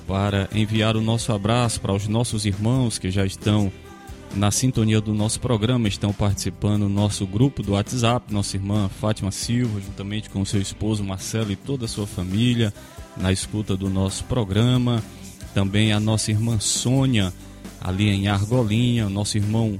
para 0.08 0.48
enviar 0.54 0.96
o 0.96 1.02
nosso 1.02 1.34
abraço 1.34 1.82
para 1.82 1.94
os 1.94 2.08
nossos 2.08 2.46
irmãos 2.46 2.98
que 2.98 3.10
já 3.10 3.26
estão 3.26 3.72
na 4.36 4.52
sintonia 4.52 5.00
do 5.00 5.14
nosso 5.14 5.40
programa, 5.40 5.88
estão 5.88 6.12
participando 6.12 6.84
do 6.84 6.90
nosso 6.90 7.26
grupo 7.26 7.64
do 7.64 7.72
WhatsApp, 7.72 8.34
nossa 8.34 8.58
irmã 8.58 8.90
Fátima 8.90 9.32
Silva, 9.32 9.80
juntamente 9.80 10.30
com 10.30 10.44
seu 10.44 10.62
esposo 10.62 11.04
Marcelo 11.04 11.52
e 11.52 11.56
toda 11.56 11.86
a 11.86 11.88
sua 11.88 12.06
família, 12.06 12.74
na 13.16 13.32
escuta 13.32 13.78
do 13.78 13.90
nosso 13.90 14.26
programa. 14.26 15.02
Também 15.56 15.94
a 15.94 16.02
nossa 16.02 16.32
irmã 16.32 16.60
Sônia, 16.60 17.34
ali 17.80 18.10
em 18.10 18.28
Argolinha, 18.28 19.08
nosso 19.08 19.38
irmão 19.38 19.80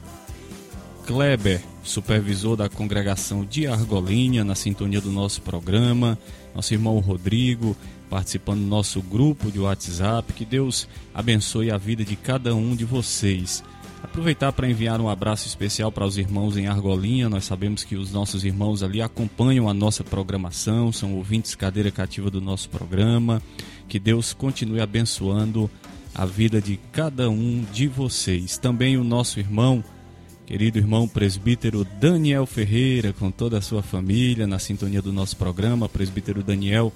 Kleber, 1.06 1.62
supervisor 1.84 2.56
da 2.56 2.70
congregação 2.70 3.44
de 3.44 3.68
Argolinha, 3.68 4.46
na 4.46 4.56
sintonia 4.56 5.02
do 5.02 5.12
nosso 5.12 5.42
programa, 5.42 6.18
nosso 6.56 6.74
irmão 6.74 6.98
Rodrigo, 7.00 7.76
participando 8.10 8.62
do 8.62 8.68
nosso 8.68 9.02
grupo 9.02 9.52
de 9.52 9.60
WhatsApp. 9.60 10.32
Que 10.32 10.46
Deus 10.46 10.88
abençoe 11.14 11.70
a 11.70 11.78
vida 11.78 12.06
de 12.06 12.16
cada 12.16 12.56
um 12.56 12.74
de 12.74 12.86
vocês. 12.86 13.62
Aproveitar 14.02 14.54
para 14.54 14.70
enviar 14.70 15.02
um 15.02 15.10
abraço 15.10 15.46
especial 15.46 15.92
para 15.92 16.06
os 16.06 16.18
irmãos 16.18 16.56
em 16.56 16.68
Argolinha. 16.68 17.28
Nós 17.28 17.44
sabemos 17.44 17.84
que 17.84 17.98
os 17.98 18.14
nossos 18.14 18.46
irmãos 18.46 18.82
ali 18.82 19.02
acompanham 19.02 19.68
a 19.68 19.74
nossa 19.74 20.06
programação, 20.06 20.90
são 20.94 21.16
ouvintes 21.16 21.54
cadeira 21.54 21.92
cativa 21.92 22.32
do 22.32 22.40
nosso 22.40 22.70
programa. 22.70 23.42
Que 23.88 24.00
Deus 24.00 24.34
continue 24.34 24.82
abençoando 24.82 25.70
a 26.14 26.26
vida 26.26 26.62
de 26.62 26.80
cada 26.92 27.30
um 27.30 27.64
de 27.74 27.88
vocês. 27.88 28.58
Também 28.58 28.98
o 28.98 29.04
nosso 29.04 29.40
irmão, 29.40 29.84
querido 30.46 30.78
irmão 30.78 31.08
presbítero 31.08 31.86
Daniel 32.00 32.46
Ferreira, 32.46 33.12
com 33.12 33.30
toda 33.30 33.58
a 33.58 33.62
sua 33.62 33.84
família, 33.84 34.48
na 34.48 34.58
sintonia 34.58 35.02
do 35.02 35.12
nosso 35.12 35.36
programa. 35.36 35.90
Presbítero 35.90 36.42
Daniel, 36.42 36.92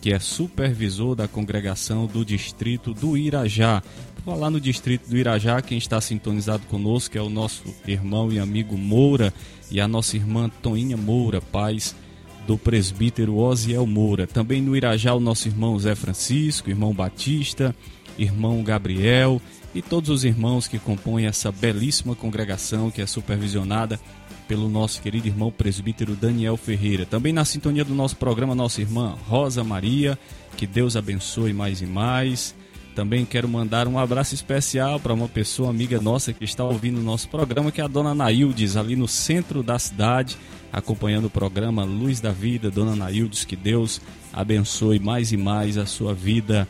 que 0.00 0.12
é 0.12 0.18
supervisor 0.18 1.14
da 1.16 1.26
congregação 1.26 2.06
do 2.06 2.24
distrito 2.24 2.94
do 2.94 3.16
Irajá. 3.16 3.82
Por 4.14 4.34
falar 4.34 4.50
no 4.50 4.60
distrito 4.60 5.08
do 5.08 5.16
Irajá, 5.16 5.60
quem 5.60 5.76
está 5.76 6.00
sintonizado 6.00 6.64
conosco 6.66 7.18
é 7.18 7.20
o 7.20 7.28
nosso 7.28 7.64
irmão 7.86 8.32
e 8.32 8.38
amigo 8.38 8.78
Moura 8.78 9.34
e 9.70 9.80
a 9.80 9.88
nossa 9.88 10.16
irmã 10.16 10.48
Toinha 10.62 10.96
Moura, 10.96 11.40
pais 11.40 11.96
do 12.46 12.58
presbítero 12.58 13.36
Osiel 13.36 13.86
Moura. 13.86 14.26
Também 14.26 14.60
no 14.60 14.76
Irajá, 14.76 15.14
o 15.14 15.20
nosso 15.20 15.48
irmão 15.48 15.78
Zé 15.78 15.94
Francisco, 15.94 16.70
irmão 16.70 16.92
Batista, 16.92 17.74
irmão 18.18 18.62
Gabriel 18.62 19.40
e 19.74 19.80
todos 19.80 20.10
os 20.10 20.24
irmãos 20.24 20.68
que 20.68 20.78
compõem 20.78 21.26
essa 21.26 21.50
belíssima 21.50 22.14
congregação 22.14 22.90
que 22.90 23.00
é 23.00 23.06
supervisionada 23.06 23.98
pelo 24.46 24.68
nosso 24.68 25.00
querido 25.00 25.28
irmão 25.28 25.50
presbítero 25.50 26.14
Daniel 26.14 26.56
Ferreira. 26.56 27.06
Também 27.06 27.32
na 27.32 27.44
sintonia 27.44 27.84
do 27.84 27.94
nosso 27.94 28.16
programa, 28.16 28.54
nossa 28.54 28.80
irmã 28.80 29.16
Rosa 29.26 29.64
Maria, 29.64 30.18
que 30.56 30.66
Deus 30.66 30.96
abençoe 30.96 31.52
mais 31.52 31.80
e 31.80 31.86
mais. 31.86 32.54
Também 32.94 33.24
quero 33.24 33.48
mandar 33.48 33.88
um 33.88 33.98
abraço 33.98 34.34
especial 34.34 35.00
para 35.00 35.14
uma 35.14 35.26
pessoa 35.26 35.70
amiga 35.70 35.98
nossa 36.00 36.32
que 36.32 36.44
está 36.44 36.62
ouvindo 36.62 36.98
o 36.98 37.02
nosso 37.02 37.28
programa, 37.28 37.72
que 37.72 37.80
é 37.80 37.84
a 37.84 37.88
dona 37.88 38.14
Naildes, 38.14 38.76
ali 38.76 38.94
no 38.94 39.08
centro 39.08 39.62
da 39.62 39.78
cidade, 39.78 40.36
acompanhando 40.72 41.26
o 41.26 41.30
programa 41.30 41.84
Luz 41.84 42.20
da 42.20 42.32
Vida. 42.32 42.70
Dona 42.70 42.96
Naildes, 42.96 43.44
que 43.44 43.54
Deus 43.54 44.00
abençoe 44.32 44.98
mais 44.98 45.30
e 45.30 45.36
mais 45.36 45.76
a 45.76 45.84
sua 45.84 46.14
vida, 46.14 46.66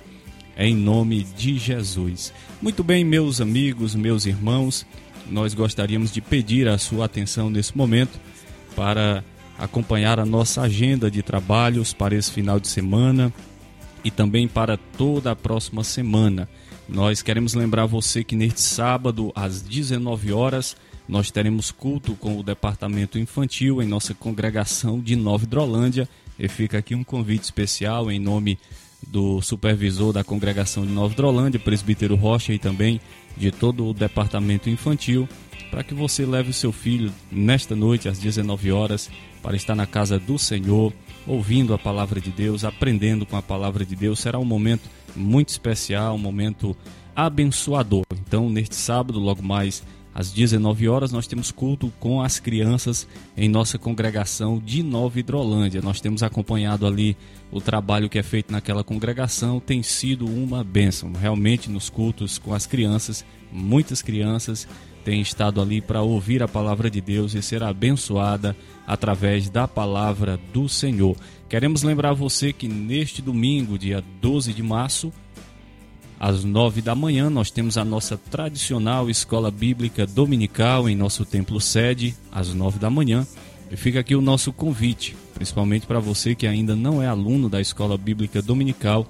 em 0.57 0.75
nome 0.75 1.23
de 1.37 1.57
Jesus. 1.57 2.33
Muito 2.61 2.83
bem, 2.83 3.05
meus 3.05 3.41
amigos, 3.41 3.95
meus 3.95 4.27
irmãos, 4.27 4.85
nós 5.31 5.55
gostaríamos 5.55 6.11
de 6.11 6.21
pedir 6.21 6.69
a 6.69 6.77
sua 6.77 7.05
atenção 7.05 7.49
nesse 7.49 7.77
momento 7.77 8.19
para 8.75 9.23
acompanhar 9.59 10.19
a 10.19 10.27
nossa 10.27 10.63
agenda 10.63 11.11
de 11.11 11.23
trabalhos 11.23 11.93
para 11.93 12.15
esse 12.15 12.31
final 12.33 12.59
de 12.59 12.67
semana 12.67 13.33
e 14.05 14.11
também 14.11 14.49
para 14.49 14.77
toda 14.77 15.31
a 15.31 15.37
próxima 15.37 15.85
semana. 15.85 16.49
Nós 16.89 17.23
queremos 17.23 17.55
lembrar 17.55 17.87
você 17.87 18.25
que 18.25 18.35
neste 18.35 18.61
sábado, 18.61 19.31
às 19.35 19.63
19 19.63 20.33
horas, 20.33 20.77
nós 21.09 21.31
teremos 21.31 21.71
culto 21.71 22.15
com 22.15 22.39
o 22.39 22.43
departamento 22.43 23.19
infantil 23.19 23.83
em 23.83 23.87
nossa 23.87 24.15
congregação 24.15 25.01
de 25.01 25.17
Nova 25.17 25.45
Hidrolândia. 25.45 26.09
E 26.39 26.49
fica 26.49 26.79
aqui 26.79 26.95
um 26.95 27.05
convite 27.05 27.45
especial 27.45 28.11
em 28.11 28.19
nome 28.19 28.59
do 29.07 29.43
supervisor 29.43 30.13
da 30.13 30.23
congregação 30.23 30.87
de 30.87 30.93
Nova 30.93 31.13
Hidrolândia, 31.13 31.61
presbítero 31.61 32.15
Rocha, 32.15 32.53
e 32.53 32.59
também 32.59 33.01
de 33.37 33.51
todo 33.51 33.87
o 33.87 33.95
departamento 33.95 34.71
infantil, 34.71 35.29
para 35.71 35.83
que 35.83 35.95
você 35.95 36.25
leve 36.25 36.51
o 36.51 36.55
seu 36.55 36.71
filho 36.71 37.13
nesta 37.31 37.75
noite, 37.75 38.09
às 38.09 38.19
19 38.19 38.71
horas, 38.71 39.11
para 39.43 39.57
estar 39.57 39.75
na 39.75 39.87
casa 39.87 40.19
do 40.19 40.39
Senhor, 40.39 40.93
ouvindo 41.27 41.75
a 41.75 41.79
palavra 41.79 42.21
de 42.21 42.31
Deus, 42.31 42.65
aprendendo 42.65 43.27
com 43.27 43.37
a 43.37 43.43
palavra 43.43 43.85
de 43.85 43.97
Deus. 43.97 44.21
Será 44.21 44.39
um 44.39 44.45
momento 44.45 44.89
muito 45.17 45.49
especial, 45.49 46.15
um 46.15 46.19
momento 46.19 46.77
abençoador. 47.15 48.05
Então, 48.13 48.49
neste 48.49 48.77
sábado, 48.77 49.19
logo 49.19 49.43
mais 49.43 49.83
às 50.15 50.31
19 50.31 50.89
horas, 50.89 51.11
nós 51.11 51.27
temos 51.27 51.51
culto 51.51 51.93
com 51.99 52.21
as 52.21 52.39
crianças 52.39 53.09
em 53.37 53.49
nossa 53.49 53.79
congregação 53.79 54.59
de 54.59 54.83
Nova 54.83 55.19
Hidrolândia. 55.19 55.81
Nós 55.81 56.01
temos 56.01 56.23
acompanhado 56.23 56.87
ali 56.87 57.17
o 57.51 57.61
trabalho 57.61 58.09
que 58.09 58.19
é 58.19 58.23
feito 58.23 58.53
naquela 58.53 58.85
congregação, 58.85 59.59
tem 59.59 59.83
sido 59.83 60.27
uma 60.27 60.63
bênção. 60.63 61.13
Realmente, 61.13 61.71
nos 61.71 61.89
cultos 61.89 62.39
com 62.39 62.53
as 62.53 62.67
crianças, 62.67 63.25
muitas 63.51 64.03
crianças 64.03 64.69
têm 65.05 65.21
estado 65.21 65.61
ali 65.61 65.81
para 65.81 66.03
ouvir 66.03 66.43
a 66.43 66.49
palavra 66.49 66.91
de 66.91 67.01
Deus 67.01 67.35
e 67.35 67.43
ser 67.43 67.63
abençoada 67.63 68.57
através 68.87 69.49
da 69.49 69.67
palavra 69.67 70.39
do 70.53 70.69
Senhor. 70.69 71.17
Queremos 71.49 71.83
lembrar 71.83 72.13
você 72.13 72.53
que 72.53 72.69
neste 72.69 73.21
domingo, 73.21 73.79
dia 73.79 74.03
12 74.21 74.53
de 74.53 74.63
março, 74.63 75.13
às 76.23 76.45
nove 76.45 76.81
da 76.81 76.95
manhã, 76.95 77.29
nós 77.29 77.51
temos 77.51 77.77
a 77.77 77.85
nossa 77.85 78.17
tradicional 78.17 79.11
escola 79.11 79.51
bíblica 79.51 80.07
dominical 80.07 80.89
em 80.89 80.95
nosso 80.95 81.25
templo 81.25 81.61
sede, 81.61 82.15
às 82.31 82.55
nove 82.55 82.79
da 82.79 82.89
manhã. 82.89 83.27
E 83.69 83.77
fica 83.77 83.99
aqui 83.99 84.15
o 84.15 84.21
nosso 84.21 84.53
convite, 84.53 85.17
principalmente 85.35 85.85
para 85.85 85.99
você 85.99 86.37
que 86.37 86.47
ainda 86.47 86.77
não 86.77 87.03
é 87.03 87.09
aluno 87.09 87.49
da 87.49 87.61
escola 87.61 87.99
bíblica 87.99 88.41
dominical 88.41 89.05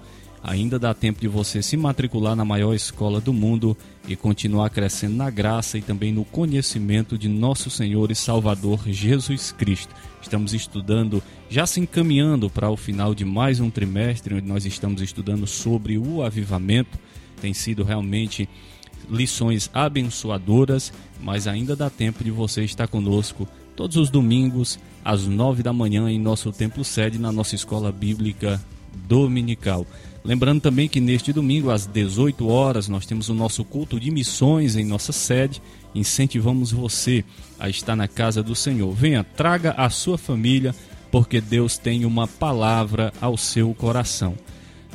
Ainda 0.44 0.76
dá 0.76 0.92
tempo 0.92 1.20
de 1.20 1.28
você 1.28 1.62
se 1.62 1.76
matricular 1.76 2.34
na 2.34 2.44
maior 2.44 2.74
escola 2.74 3.20
do 3.20 3.32
mundo 3.32 3.76
e 4.08 4.16
continuar 4.16 4.70
crescendo 4.70 5.14
na 5.14 5.30
graça 5.30 5.78
e 5.78 5.82
também 5.82 6.12
no 6.12 6.24
conhecimento 6.24 7.16
de 7.16 7.28
nosso 7.28 7.70
Senhor 7.70 8.10
e 8.10 8.14
Salvador 8.16 8.80
Jesus 8.86 9.52
Cristo. 9.52 9.94
Estamos 10.22 10.54
estudando, 10.54 11.22
já 11.50 11.66
se 11.66 11.80
encaminhando 11.80 12.48
para 12.48 12.70
o 12.70 12.76
final 12.76 13.14
de 13.14 13.24
mais 13.24 13.60
um 13.60 13.68
trimestre, 13.68 14.34
onde 14.34 14.46
nós 14.46 14.64
estamos 14.64 15.02
estudando 15.02 15.46
sobre 15.46 15.98
o 15.98 16.22
avivamento. 16.22 16.98
Tem 17.40 17.52
sido 17.52 17.82
realmente 17.82 18.48
lições 19.10 19.68
abençoadoras, 19.74 20.92
mas 21.20 21.46
ainda 21.46 21.74
dá 21.74 21.90
tempo 21.90 22.22
de 22.22 22.30
você 22.30 22.62
estar 22.62 22.86
conosco 22.86 23.46
todos 23.76 23.96
os 23.96 24.10
domingos 24.10 24.78
às 25.04 25.26
nove 25.26 25.62
da 25.62 25.72
manhã 25.72 26.08
em 26.08 26.18
nosso 26.18 26.52
templo 26.52 26.84
sede 26.84 27.18
na 27.18 27.32
nossa 27.32 27.54
escola 27.54 27.90
bíblica 27.90 28.62
dominical. 29.08 29.86
Lembrando 30.24 30.60
também 30.60 30.88
que 30.88 31.00
neste 31.00 31.32
domingo, 31.32 31.70
às 31.70 31.84
18 31.84 32.46
horas, 32.46 32.88
nós 32.88 33.04
temos 33.04 33.28
o 33.28 33.34
nosso 33.34 33.64
culto 33.64 33.98
de 33.98 34.10
missões 34.10 34.76
em 34.76 34.84
nossa 34.84 35.12
sede. 35.12 35.60
Incentivamos 35.94 36.70
você 36.70 37.24
a 37.58 37.68
estar 37.68 37.96
na 37.96 38.06
casa 38.06 38.42
do 38.42 38.54
Senhor. 38.54 38.92
Venha, 38.92 39.24
traga 39.24 39.72
a 39.72 39.90
sua 39.90 40.16
família, 40.16 40.74
porque 41.10 41.40
Deus 41.40 41.76
tem 41.76 42.04
uma 42.04 42.28
palavra 42.28 43.12
ao 43.20 43.36
seu 43.36 43.74
coração. 43.74 44.36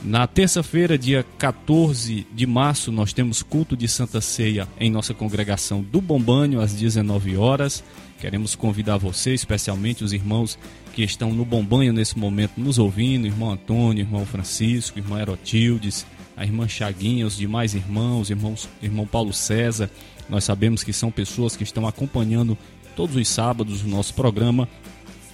Na 0.03 0.27
terça-feira, 0.27 0.97
dia 0.97 1.25
14 1.37 2.25
de 2.33 2.45
março, 2.45 2.91
nós 2.91 3.11
temos 3.11 3.43
culto 3.43 3.75
de 3.75 3.87
Santa 3.87 4.21
Ceia 4.21 4.67
em 4.79 4.89
nossa 4.89 5.13
congregação 5.13 5.81
do 5.81 5.99
Bombânio, 5.99 6.61
às 6.61 6.73
19 6.73 7.35
horas. 7.35 7.83
Queremos 8.19 8.55
convidar 8.55 8.97
você, 8.97 9.33
especialmente 9.33 10.03
os 10.03 10.13
irmãos 10.13 10.57
que 10.97 11.03
estão 11.03 11.31
no 11.31 11.45
Bombanho 11.45 11.93
nesse 11.93 12.17
momento 12.17 12.53
nos 12.57 12.79
ouvindo, 12.79 13.27
irmão 13.27 13.51
Antônio, 13.51 14.01
irmão 14.01 14.25
Francisco, 14.25 14.97
irmã 14.97 15.21
Erotildes, 15.21 16.07
a 16.35 16.43
irmã 16.43 16.67
Chaguinha, 16.67 17.27
os 17.27 17.37
demais 17.37 17.75
irmãos, 17.75 18.31
irmãos, 18.31 18.67
irmão 18.81 19.05
Paulo 19.05 19.31
César. 19.31 19.91
Nós 20.27 20.43
sabemos 20.43 20.83
que 20.83 20.91
são 20.91 21.11
pessoas 21.11 21.55
que 21.55 21.61
estão 21.61 21.85
acompanhando 21.85 22.57
todos 22.95 23.15
os 23.15 23.27
sábados 23.27 23.83
o 23.83 23.87
nosso 23.87 24.11
programa. 24.15 24.67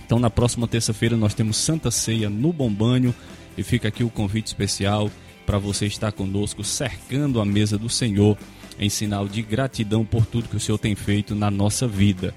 Então, 0.06 0.20
na 0.20 0.30
próxima 0.30 0.68
terça-feira, 0.68 1.16
nós 1.16 1.34
temos 1.34 1.56
Santa 1.56 1.90
Ceia 1.90 2.30
no 2.30 2.52
Bombanho 2.52 3.16
e 3.58 3.64
fica 3.64 3.88
aqui 3.88 4.04
o 4.04 4.10
convite 4.10 4.48
especial 4.48 5.10
para 5.46 5.58
você 5.58 5.86
estar 5.86 6.12
conosco, 6.12 6.62
cercando 6.62 7.40
a 7.40 7.46
mesa 7.46 7.78
do 7.78 7.88
Senhor, 7.88 8.38
em 8.78 8.90
sinal 8.90 9.30
de 9.30 9.42
gratidão 9.42 10.04
por 10.04 10.26
tudo 10.26 10.50
que 10.50 10.58
o 10.58 10.60
Senhor 10.60 10.78
tem 10.78 10.94
feito 10.94 11.34
na 11.34 11.50
nossa 11.50 11.88
vida. 11.88 12.36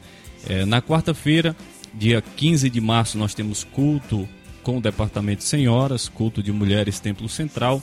É, 0.48 0.64
na 0.64 0.80
quarta-feira, 0.80 1.56
dia 1.96 2.20
15 2.20 2.68
de 2.68 2.80
março, 2.80 3.16
nós 3.16 3.35
temos 3.35 3.64
culto 3.64 4.28
com 4.62 4.78
o 4.78 4.80
Departamento 4.80 5.38
de 5.38 5.48
Senhoras, 5.48 6.09
culto 6.09 6.42
de 6.42 6.52
Mulheres 6.52 7.00
Templo 7.00 7.28
Central 7.28 7.82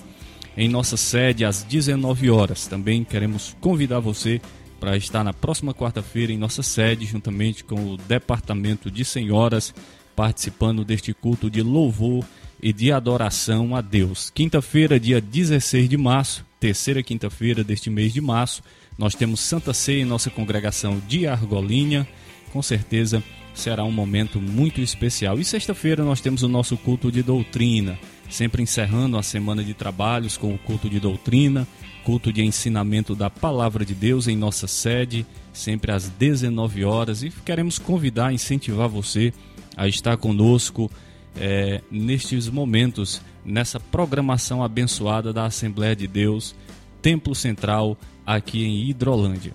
em 0.56 0.69
nossa 0.69 0.95
sede 0.95 1.43
às 1.43 1.63
19 1.63 2.30
horas. 2.30 2.67
Também 2.67 3.04
queremos 3.04 3.56
convidar 3.60 3.99
você 3.99 4.39
para 4.80 4.95
estar 4.95 5.23
na 5.23 5.34
próxima 5.34 5.73
quarta-feira 5.73 6.32
em 6.32 6.38
nossa 6.38 6.62
sede, 6.62 7.06
juntamente 7.06 7.63
com 7.63 7.93
o 7.93 7.97
Departamento 7.97 8.91
de 8.91 9.04
Senhoras, 9.04 9.73
participando 10.15 10.86
deste 10.86 11.13
culto 11.13 11.49
de 11.49 11.62
louvor 11.63 12.23
e 12.62 12.71
de 12.71 12.91
adoração 12.91 13.76
a 13.76 13.82
Deus. 13.82 14.30
Quinta-feira, 14.30 14.99
dia 14.99 15.19
16 15.19 15.89
de 15.89 15.97
março, 15.97 16.45
terceira 16.60 17.02
quinta-feira 17.02 17.63
deste 17.63 17.89
mês 17.89 18.13
de 18.13 18.21
março, 18.21 18.62
nós 18.97 19.15
temos 19.15 19.39
Santa 19.39 19.73
Ceia 19.73 20.02
em 20.02 20.06
nossa 20.06 20.30
congregação 20.30 21.02
de 21.08 21.26
Argolinha. 21.26 22.08
Com 22.52 22.62
certeza 22.62 23.23
será 23.54 23.84
um 23.84 23.92
momento 23.92 24.39
muito 24.39 24.82
especial. 24.82 25.39
E 25.39 25.46
sexta-feira 25.46 26.04
nós 26.04 26.22
temos 26.22 26.44
o 26.44 26.48
nosso 26.48 26.78
culto 26.78 27.12
de 27.12 27.22
doutrina 27.22 27.98
sempre 28.34 28.63
encerrando 28.63 29.18
a 29.18 29.24
semana 29.24 29.63
de 29.63 29.74
trabalhos 29.74 30.38
com 30.38 30.54
o 30.54 30.58
culto 30.58 30.89
de 30.89 31.00
doutrina, 31.00 31.68
culto 32.04 32.34
de 32.34 32.44
ensinamento 32.44 33.16
da 33.16 33.30
palavra 33.30 33.86
de 33.86 33.94
Deus 33.94 34.28
em 34.28 34.36
nossa 34.36 34.68
sede, 34.68 35.26
sempre 35.54 35.92
às 35.92 36.10
19 36.10 36.84
horas. 36.84 37.22
E 37.22 37.30
queremos 37.30 37.78
convidar, 37.78 38.34
incentivar 38.34 38.89
você 38.89 39.32
a 39.78 39.88
estar 39.88 40.18
conosco 40.18 40.92
é, 41.36 41.82
nestes 41.92 42.50
momentos, 42.50 43.22
nessa 43.46 43.80
programação 43.80 44.63
abençoada 44.63 45.32
da 45.32 45.46
Assembleia 45.46 45.96
de 45.96 46.08
Deus, 46.08 46.56
Templo 47.02 47.36
Central, 47.36 47.98
aqui 48.26 48.63
em 48.63 48.89
Hidrolândia. 48.89 49.54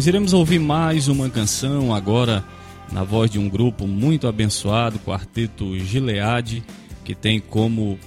Nós 0.00 0.06
iremos 0.06 0.32
ouvir 0.32 0.58
mais 0.58 1.08
uma 1.08 1.28
canção 1.28 1.94
agora 1.94 2.42
na 2.90 3.04
voz 3.04 3.30
de 3.30 3.38
um 3.38 3.50
grupo 3.50 3.86
muito 3.86 4.26
abençoado, 4.26 4.98
Quarteto 4.98 5.78
Gileade, 5.78 6.64
que 7.04 7.14
tem 7.14 7.38
como 7.38 7.98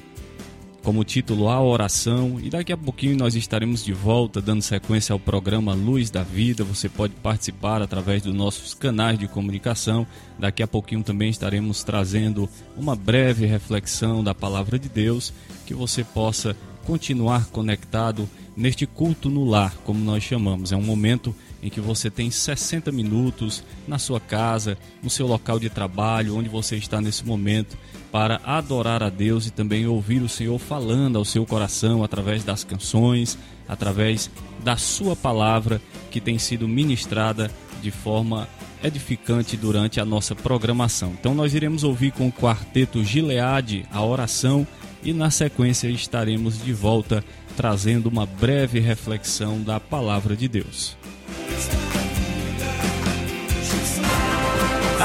como 0.82 1.04
título 1.04 1.48
A 1.50 1.62
Oração. 1.62 2.40
E 2.42 2.50
daqui 2.50 2.74
a 2.74 2.78
pouquinho 2.78 3.16
nós 3.16 3.36
estaremos 3.36 3.86
de 3.86 3.94
volta 3.94 4.42
dando 4.42 4.64
sequência 4.64 5.14
ao 5.14 5.20
programa 5.20 5.76
Luz 5.76 6.10
da 6.10 6.24
Vida. 6.24 6.64
Você 6.64 6.90
pode 6.90 7.14
participar 7.22 7.80
através 7.80 8.24
dos 8.24 8.34
nossos 8.34 8.74
canais 8.74 9.20
de 9.20 9.28
comunicação. 9.28 10.08
Daqui 10.40 10.64
a 10.64 10.68
pouquinho 10.68 11.04
também 11.04 11.30
estaremos 11.30 11.84
trazendo 11.84 12.50
uma 12.76 12.96
breve 12.96 13.46
reflexão 13.46 14.24
da 14.24 14.34
palavra 14.34 14.80
de 14.80 14.90
Deus 14.90 15.32
que 15.64 15.76
você 15.76 16.04
possa 16.04 16.58
continuar 16.88 17.46
conectado 17.50 18.28
neste 18.58 18.88
culto 18.88 19.30
no 19.30 19.46
lar, 19.46 19.76
como 19.84 20.04
nós 20.04 20.24
chamamos. 20.24 20.72
É 20.72 20.76
um 20.76 20.82
momento 20.82 21.36
em 21.64 21.70
que 21.70 21.80
você 21.80 22.12
tem 22.12 22.30
60 22.30 22.92
minutos 22.92 23.64
na 23.88 23.98
sua 23.98 24.20
casa, 24.20 24.78
no 25.02 25.10
seu 25.10 25.26
local 25.26 25.58
de 25.58 25.70
trabalho, 25.70 26.36
onde 26.36 26.50
você 26.50 26.76
está 26.76 27.00
nesse 27.00 27.26
momento, 27.26 27.78
para 28.12 28.42
adorar 28.44 29.02
a 29.02 29.10
Deus 29.10 29.48
e 29.48 29.52
também 29.52 29.88
ouvir 29.88 30.22
o 30.22 30.30
Senhor 30.30 30.60
falando 30.60 31.18
ao 31.18 31.24
seu 31.24 31.46
coração 31.46 32.04
através 32.04 32.44
das 32.44 32.66
canções, 32.66 33.38
através 33.68 34.30
da 34.62 34.76
sua 34.76 35.16
palavra 35.16 35.82
que 36.12 36.20
tem 36.20 36.38
sido 36.38 36.68
ministrada 36.68 37.50
de 37.82 37.90
forma 37.92 38.48
edificante 38.84 39.56
durante 39.56 40.02
a 40.02 40.06
nossa 40.06 40.36
programação. 40.36 41.14
Então 41.18 41.34
nós 41.34 41.54
iremos 41.54 41.86
ouvir 41.86 42.12
com 42.12 42.28
o 42.28 42.32
quarteto 42.32 43.04
Gileade 43.04 43.86
a 43.90 44.04
oração 44.04 44.68
e 45.02 45.14
na 45.14 45.32
sequência 45.32 45.88
estaremos 45.88 46.62
de 46.62 46.74
volta 46.74 47.24
trazendo 47.56 48.08
uma 48.08 48.26
breve 48.26 48.80
reflexão 48.80 49.62
da 49.62 49.80
palavra 49.80 50.36
de 50.36 50.48
Deus. 50.48 50.98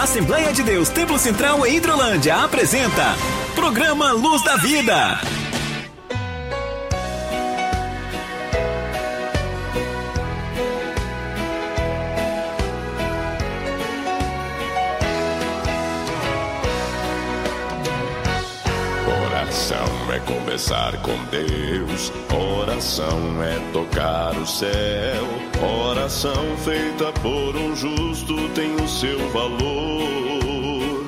Assembleia 0.02 0.52
de 0.52 0.62
Deus 0.62 0.88
Templo 0.88 1.18
Central 1.18 1.66
em 1.66 1.76
Hidrolândia 1.76 2.36
apresenta 2.36 3.16
Programa 3.54 4.12
Luz 4.12 4.42
da 4.42 4.56
Vida. 4.56 5.20
Conversar 20.58 20.96
com 21.02 21.16
Deus, 21.26 22.12
oração 22.34 23.42
é 23.44 23.72
tocar 23.72 24.36
o 24.36 24.44
céu, 24.44 25.24
oração 25.62 26.56
feita 26.64 27.12
por 27.20 27.54
um 27.54 27.76
justo 27.76 28.34
tem 28.56 28.74
o 28.74 28.88
seu 28.88 29.18
valor. 29.30 31.06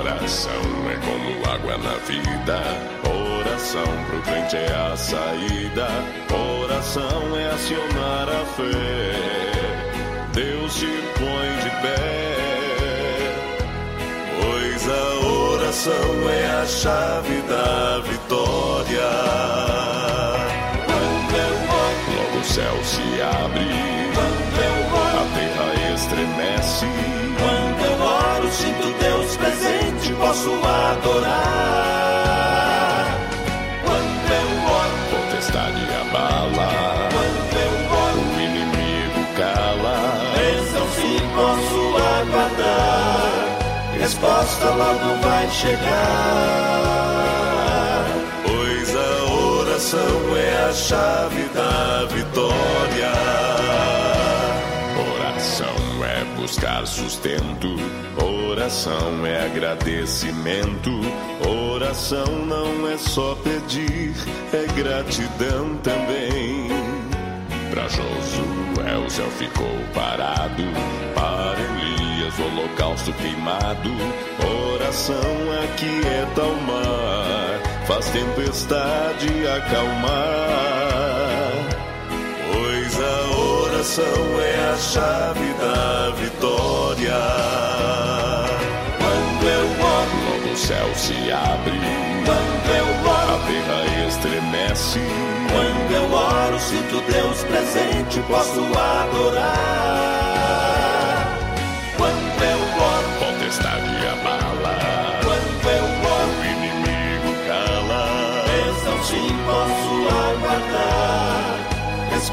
Oração 0.00 0.62
é 0.90 0.96
como 1.06 1.50
água 1.50 1.78
na 1.78 1.94
vida, 2.04 2.60
oração 3.08 4.04
pro 4.10 4.20
crente 4.20 4.56
é 4.56 4.92
a 4.92 4.94
saída, 4.96 5.88
oração 6.30 7.38
é 7.38 7.46
acionar 7.54 8.28
a 8.28 8.44
fé. 8.54 9.36
Deus 10.34 10.74
te 10.74 10.86
põe 11.18 11.55
oração 15.86 16.30
é 16.30 16.46
a 16.62 16.66
chave 16.66 17.42
da 17.42 18.00
vitória. 18.00 19.08
Quando 20.84 21.34
eu 21.36 21.54
oro, 21.70 22.04
logo 22.16 22.38
o 22.38 22.44
céu 22.44 22.76
se 22.84 23.22
abre. 23.22 23.64
Quando 24.14 24.58
eu 24.62 24.78
oro, 24.96 25.18
a 25.20 25.26
terra 25.36 25.68
estremece. 25.94 26.86
Quando 27.38 27.80
eu 27.84 27.96
oro, 28.02 28.48
sinto 28.50 28.86
Deus 29.00 29.36
presente, 29.36 30.12
posso 30.14 30.50
adorar. 30.50 31.46
Quando 33.84 34.32
eu 34.32 34.50
oro, 34.72 34.96
potestade 35.10 35.82
abala. 36.00 36.45
Resposta 44.06 44.70
logo 44.70 45.20
vai 45.20 45.50
chegar. 45.50 45.82
Pois 48.44 48.94
a 48.94 49.24
oração 49.58 50.36
é 50.36 50.68
a 50.68 50.72
chave 50.72 51.42
da 51.52 52.04
vitória. 52.14 53.10
Oração 55.16 56.04
é 56.04 56.24
buscar 56.40 56.86
sustento, 56.86 57.74
oração 58.22 59.26
é 59.26 59.46
agradecimento. 59.46 60.92
Oração 61.44 62.46
não 62.46 62.88
é 62.88 62.96
só 62.98 63.34
pedir, 63.42 64.14
é 64.52 64.66
gratidão 64.80 65.76
também. 65.78 66.68
Pra 67.70 67.88
Josué 67.88 68.98
o 69.04 69.10
céu 69.10 69.28
ficou 69.32 69.66
parado, 69.92 70.62
para 71.12 71.75
O 72.38 72.42
holocausto 72.42 73.12
queimado. 73.14 73.90
Oração 74.74 75.16
aquieta 75.64 76.42
o 76.42 76.62
mar, 76.62 77.60
faz 77.86 78.06
tempestade 78.10 79.28
acalmar. 79.48 80.12
Pois 82.52 83.00
a 83.00 83.36
oração 83.38 84.40
é 84.40 84.72
a 84.72 84.76
chave 84.76 85.54
da 85.54 86.10
vitória. 86.16 87.18
Quando 88.98 89.46
eu 89.48 89.66
oro, 89.86 90.52
o 90.52 90.56
céu 90.56 90.94
se 90.94 91.32
abre. 91.32 91.80
Quando 92.26 92.70
eu 92.76 92.86
oro, 93.10 93.34
A 93.34 93.38
terra 93.46 94.08
estremece. 94.08 95.00
quando 95.50 95.92
eu 95.92 96.12
oro, 96.12 96.58
sinto 96.60 97.00
Deus 97.10 97.44
presente, 97.44 98.20
posso 98.28 98.60
adorar. 98.60 100.35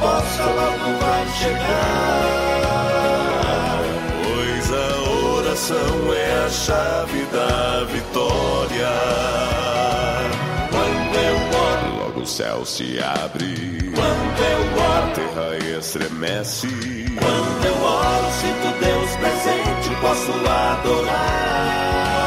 Resposta 0.03 0.43
logo 0.43 0.99
vai 0.99 1.25
chegar. 1.39 2.23
Pois 4.25 4.73
a 4.73 4.75
oração 5.37 6.13
é 6.13 6.45
a 6.45 6.49
chave 6.49 7.23
da 7.31 7.85
vitória. 7.85 8.91
Quando 10.71 11.15
eu 11.15 11.37
oro, 11.57 12.03
Logo 12.05 12.19
o 12.19 12.27
céu 12.27 12.65
se 12.65 12.99
abre. 13.01 13.79
quando 13.95 14.39
eu 14.43 14.61
A 14.83 14.85
oro, 14.99 15.11
terra 15.13 15.55
estremece. 15.79 16.67
quando 17.17 17.65
eu 17.65 17.81
oro, 17.81 18.27
sinto 18.41 18.67
Deus 18.83 19.09
presente, 19.15 19.95
posso 20.01 20.31
adorar. 20.49 22.22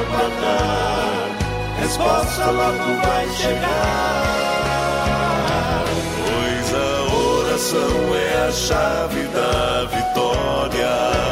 Aguardar. 0.00 1.28
Resposta 1.80 2.50
logo 2.50 3.02
vai 3.04 3.28
chegar. 3.30 4.32
Pois 6.24 6.74
a 6.74 6.88
oração 7.38 8.14
é 8.14 8.48
a 8.48 8.52
chave 8.52 9.22
da 9.28 9.84
vitória. 9.84 11.31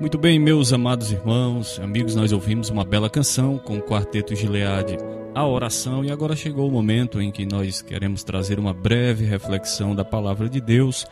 Muito 0.00 0.16
bem, 0.16 0.38
meus 0.38 0.72
amados 0.72 1.12
irmãos, 1.12 1.78
amigos, 1.78 2.14
nós 2.14 2.32
ouvimos 2.32 2.70
uma 2.70 2.86
bela 2.86 3.10
canção 3.10 3.58
com 3.58 3.76
o 3.76 3.82
Quarteto 3.82 4.34
Gileade, 4.34 4.96
a 5.34 5.46
oração, 5.46 6.02
e 6.02 6.10
agora 6.10 6.34
chegou 6.34 6.66
o 6.66 6.72
momento 6.72 7.20
em 7.20 7.30
que 7.30 7.44
nós 7.44 7.82
queremos 7.82 8.24
trazer 8.24 8.58
uma 8.58 8.72
breve 8.72 9.26
reflexão 9.26 9.94
da 9.94 10.02
palavra 10.02 10.48
de 10.48 10.58
Deus 10.58 11.04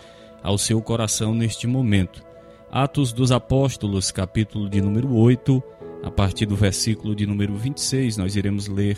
ao 0.42 0.56
seu 0.56 0.80
coração 0.80 1.34
neste 1.34 1.66
momento. 1.66 2.24
Atos 2.70 3.12
dos 3.12 3.30
Apóstolos, 3.30 4.10
capítulo 4.10 4.70
de 4.70 4.80
número 4.80 5.14
8, 5.14 5.62
a 6.02 6.10
partir 6.10 6.46
do 6.46 6.56
versículo 6.56 7.14
de 7.14 7.26
número 7.26 7.54
26, 7.56 8.16
nós 8.16 8.36
iremos 8.36 8.68
ler 8.68 8.96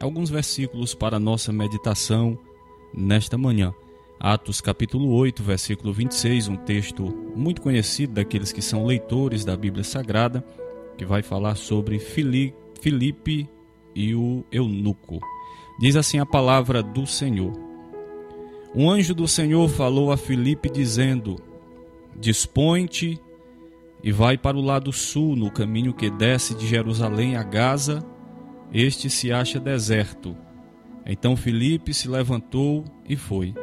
alguns 0.00 0.30
versículos 0.30 0.94
para 0.94 1.18
a 1.18 1.20
nossa 1.20 1.52
meditação 1.52 2.38
nesta 2.94 3.36
manhã. 3.36 3.74
Atos 4.18 4.60
capítulo 4.60 5.12
8, 5.14 5.42
versículo 5.42 5.92
26, 5.92 6.48
um 6.48 6.56
texto 6.56 7.04
muito 7.36 7.60
conhecido 7.60 8.14
daqueles 8.14 8.50
que 8.50 8.62
são 8.62 8.84
leitores 8.86 9.44
da 9.44 9.56
Bíblia 9.56 9.84
Sagrada, 9.84 10.44
que 10.96 11.04
vai 11.04 11.22
falar 11.22 11.54
sobre 11.54 11.98
Fili- 11.98 12.54
Filipe 12.80 13.48
e 13.94 14.14
o 14.14 14.42
eunuco. 14.50 15.20
Diz 15.78 15.96
assim 15.96 16.18
a 16.18 16.24
palavra 16.26 16.82
do 16.82 17.06
Senhor. 17.06 17.52
Um 18.74 18.90
anjo 18.90 19.14
do 19.14 19.28
Senhor 19.28 19.68
falou 19.68 20.10
a 20.10 20.16
Filipe 20.16 20.70
dizendo: 20.70 21.36
Dispõe-te 22.18 23.20
e 24.02 24.10
vai 24.10 24.38
para 24.38 24.56
o 24.56 24.62
lado 24.62 24.92
sul, 24.92 25.36
no 25.36 25.50
caminho 25.50 25.92
que 25.92 26.10
desce 26.10 26.54
de 26.54 26.66
Jerusalém 26.66 27.36
a 27.36 27.42
Gaza. 27.42 28.02
Este 28.72 29.08
se 29.10 29.30
acha 29.30 29.60
deserto. 29.60 30.36
Então 31.04 31.36
Filipe 31.36 31.92
se 31.94 32.08
levantou 32.08 32.84
e 33.08 33.14
foi. 33.14 33.54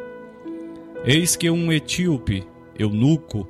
Eis 1.05 1.35
que 1.35 1.49
um 1.49 1.69
etíope, 1.69 2.47
eunuco, 2.79 3.45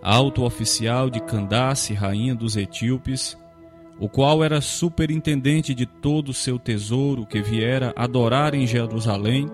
alto 0.00 0.44
oficial 0.44 1.10
de 1.10 1.20
Candace, 1.20 1.94
rainha 1.94 2.32
dos 2.32 2.56
etíopes, 2.56 3.36
o 3.98 4.08
qual 4.08 4.44
era 4.44 4.60
superintendente 4.60 5.74
de 5.74 5.84
todo 5.84 6.28
o 6.28 6.34
seu 6.34 6.60
tesouro 6.60 7.26
que 7.26 7.42
viera 7.42 7.92
adorar 7.96 8.54
em 8.54 8.68
Jerusalém, 8.68 9.48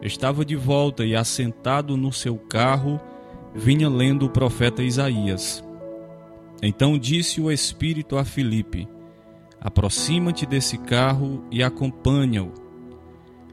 estava 0.00 0.42
de 0.42 0.56
volta 0.56 1.04
e 1.04 1.14
assentado 1.14 1.98
no 1.98 2.10
seu 2.10 2.36
carro, 2.36 2.98
vinha 3.54 3.88
lendo 3.88 4.24
o 4.24 4.30
profeta 4.30 4.82
Isaías. 4.82 5.62
Então 6.62 6.98
disse 6.98 7.42
o 7.42 7.52
Espírito 7.52 8.16
a 8.16 8.24
Filipe: 8.24 8.88
Aproxima-te 9.60 10.46
desse 10.46 10.78
carro 10.78 11.44
e 11.50 11.62
acompanha-o. 11.62 12.52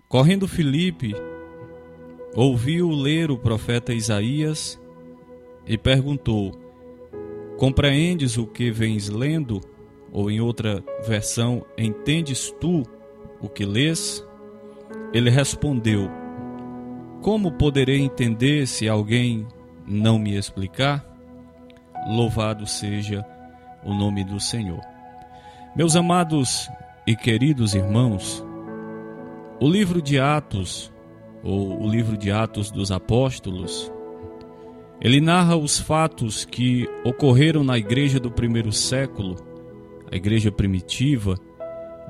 Correndo 0.07 0.47
Filipe, 0.47 1.13
ouviu 2.37 2.91
ler 2.91 3.31
o 3.31 3.37
profeta 3.37 3.91
Isaías 3.91 4.79
e 5.65 5.75
perguntou: 5.75 6.51
Compreendes 7.57 8.37
o 8.37 8.45
que 8.45 8.69
vens 8.69 9.09
lendo? 9.09 9.59
Ou 10.11 10.29
em 10.29 10.39
outra 10.39 10.83
versão, 11.05 11.65
entendes 11.77 12.51
tu 12.61 12.83
o 13.41 13.49
que 13.49 13.65
lês? 13.65 14.23
Ele 15.11 15.31
respondeu: 15.31 16.09
Como 17.23 17.51
poderei 17.51 17.99
entender 17.99 18.67
se 18.67 18.87
alguém 18.87 19.47
não 19.85 20.19
me 20.19 20.37
explicar? 20.37 21.03
Louvado 22.07 22.67
seja 22.67 23.25
o 23.83 23.93
nome 23.93 24.23
do 24.23 24.39
Senhor. 24.39 24.81
Meus 25.75 25.95
amados 25.95 26.69
e 27.05 27.15
queridos 27.15 27.73
irmãos, 27.73 28.45
o 29.59 29.67
livro 29.67 30.01
de 30.01 30.19
Atos, 30.19 30.93
ou 31.47 31.81
o 31.81 31.89
livro 31.89 32.17
de 32.17 32.29
Atos 32.29 32.69
dos 32.69 32.91
Apóstolos, 32.91 33.89
ele 34.99 35.21
narra 35.21 35.55
os 35.55 35.79
fatos 35.79 36.43
que 36.43 36.89
ocorreram 37.05 37.63
na 37.63 37.77
igreja 37.77 38.19
do 38.19 38.29
primeiro 38.29 38.73
século, 38.73 39.37
a 40.11 40.15
igreja 40.15 40.51
primitiva, 40.51 41.35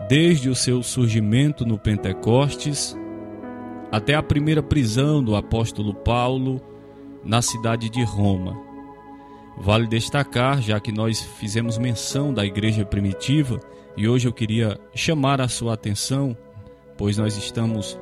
desde 0.10 0.50
o 0.50 0.56
seu 0.56 0.82
surgimento 0.82 1.68
no 1.68 1.78
Pentecostes 1.78 2.98
até 3.92 4.16
a 4.16 4.24
primeira 4.24 4.64
prisão 4.64 5.24
do 5.24 5.36
apóstolo 5.36 5.94
Paulo 5.94 6.60
na 7.24 7.42
cidade 7.42 7.90
de 7.90 8.04
Roma. 8.04 8.58
Vale 9.60 9.86
destacar, 9.86 10.62
já 10.62 10.80
que 10.80 10.92
nós 10.92 11.22
fizemos 11.22 11.78
menção 11.78 12.34
da 12.34 12.44
igreja 12.44 12.84
primitiva, 12.84 13.60
e 13.96 14.08
hoje 14.08 14.28
eu 14.28 14.34
queria 14.34 14.80
chamar 14.96 15.42
a 15.42 15.48
sua 15.48 15.74
atenção, 15.74 16.36
pois 16.98 17.18
nós 17.18 17.38
estamos 17.38 18.00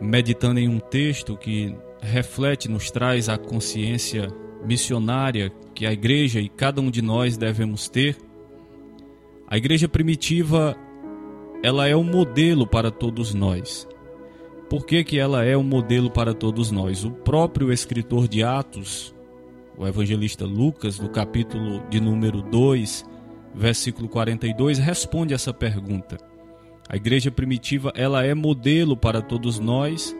meditando 0.00 0.60
em 0.60 0.68
um 0.68 0.78
texto 0.78 1.36
que 1.36 1.74
reflete, 2.00 2.68
nos 2.70 2.90
traz 2.90 3.28
a 3.28 3.38
consciência 3.38 4.28
missionária 4.64 5.52
que 5.74 5.86
a 5.86 5.92
igreja 5.92 6.40
e 6.40 6.48
cada 6.48 6.80
um 6.80 6.90
de 6.90 7.02
nós 7.02 7.36
devemos 7.36 7.88
ter. 7.88 8.16
A 9.46 9.56
igreja 9.56 9.88
primitiva, 9.88 10.76
ela 11.62 11.86
é 11.86 11.96
um 11.96 12.04
modelo 12.04 12.66
para 12.66 12.90
todos 12.90 13.34
nós. 13.34 13.86
Por 14.68 14.84
que, 14.84 15.04
que 15.04 15.18
ela 15.18 15.44
é 15.44 15.56
um 15.56 15.62
modelo 15.62 16.10
para 16.10 16.34
todos 16.34 16.70
nós? 16.70 17.04
O 17.04 17.10
próprio 17.10 17.72
escritor 17.72 18.26
de 18.26 18.42
Atos, 18.42 19.14
o 19.78 19.86
evangelista 19.86 20.44
Lucas, 20.44 20.98
no 20.98 21.08
capítulo 21.08 21.82
de 21.88 22.00
número 22.00 22.42
2, 22.42 23.04
versículo 23.54 24.08
42, 24.08 24.78
responde 24.78 25.32
essa 25.32 25.54
pergunta. 25.54 26.16
A 26.88 26.94
igreja 26.94 27.30
primitiva, 27.30 27.92
ela 27.96 28.24
é 28.24 28.32
modelo 28.32 28.96
para 28.96 29.20
todos 29.20 29.58
nós, 29.58 30.16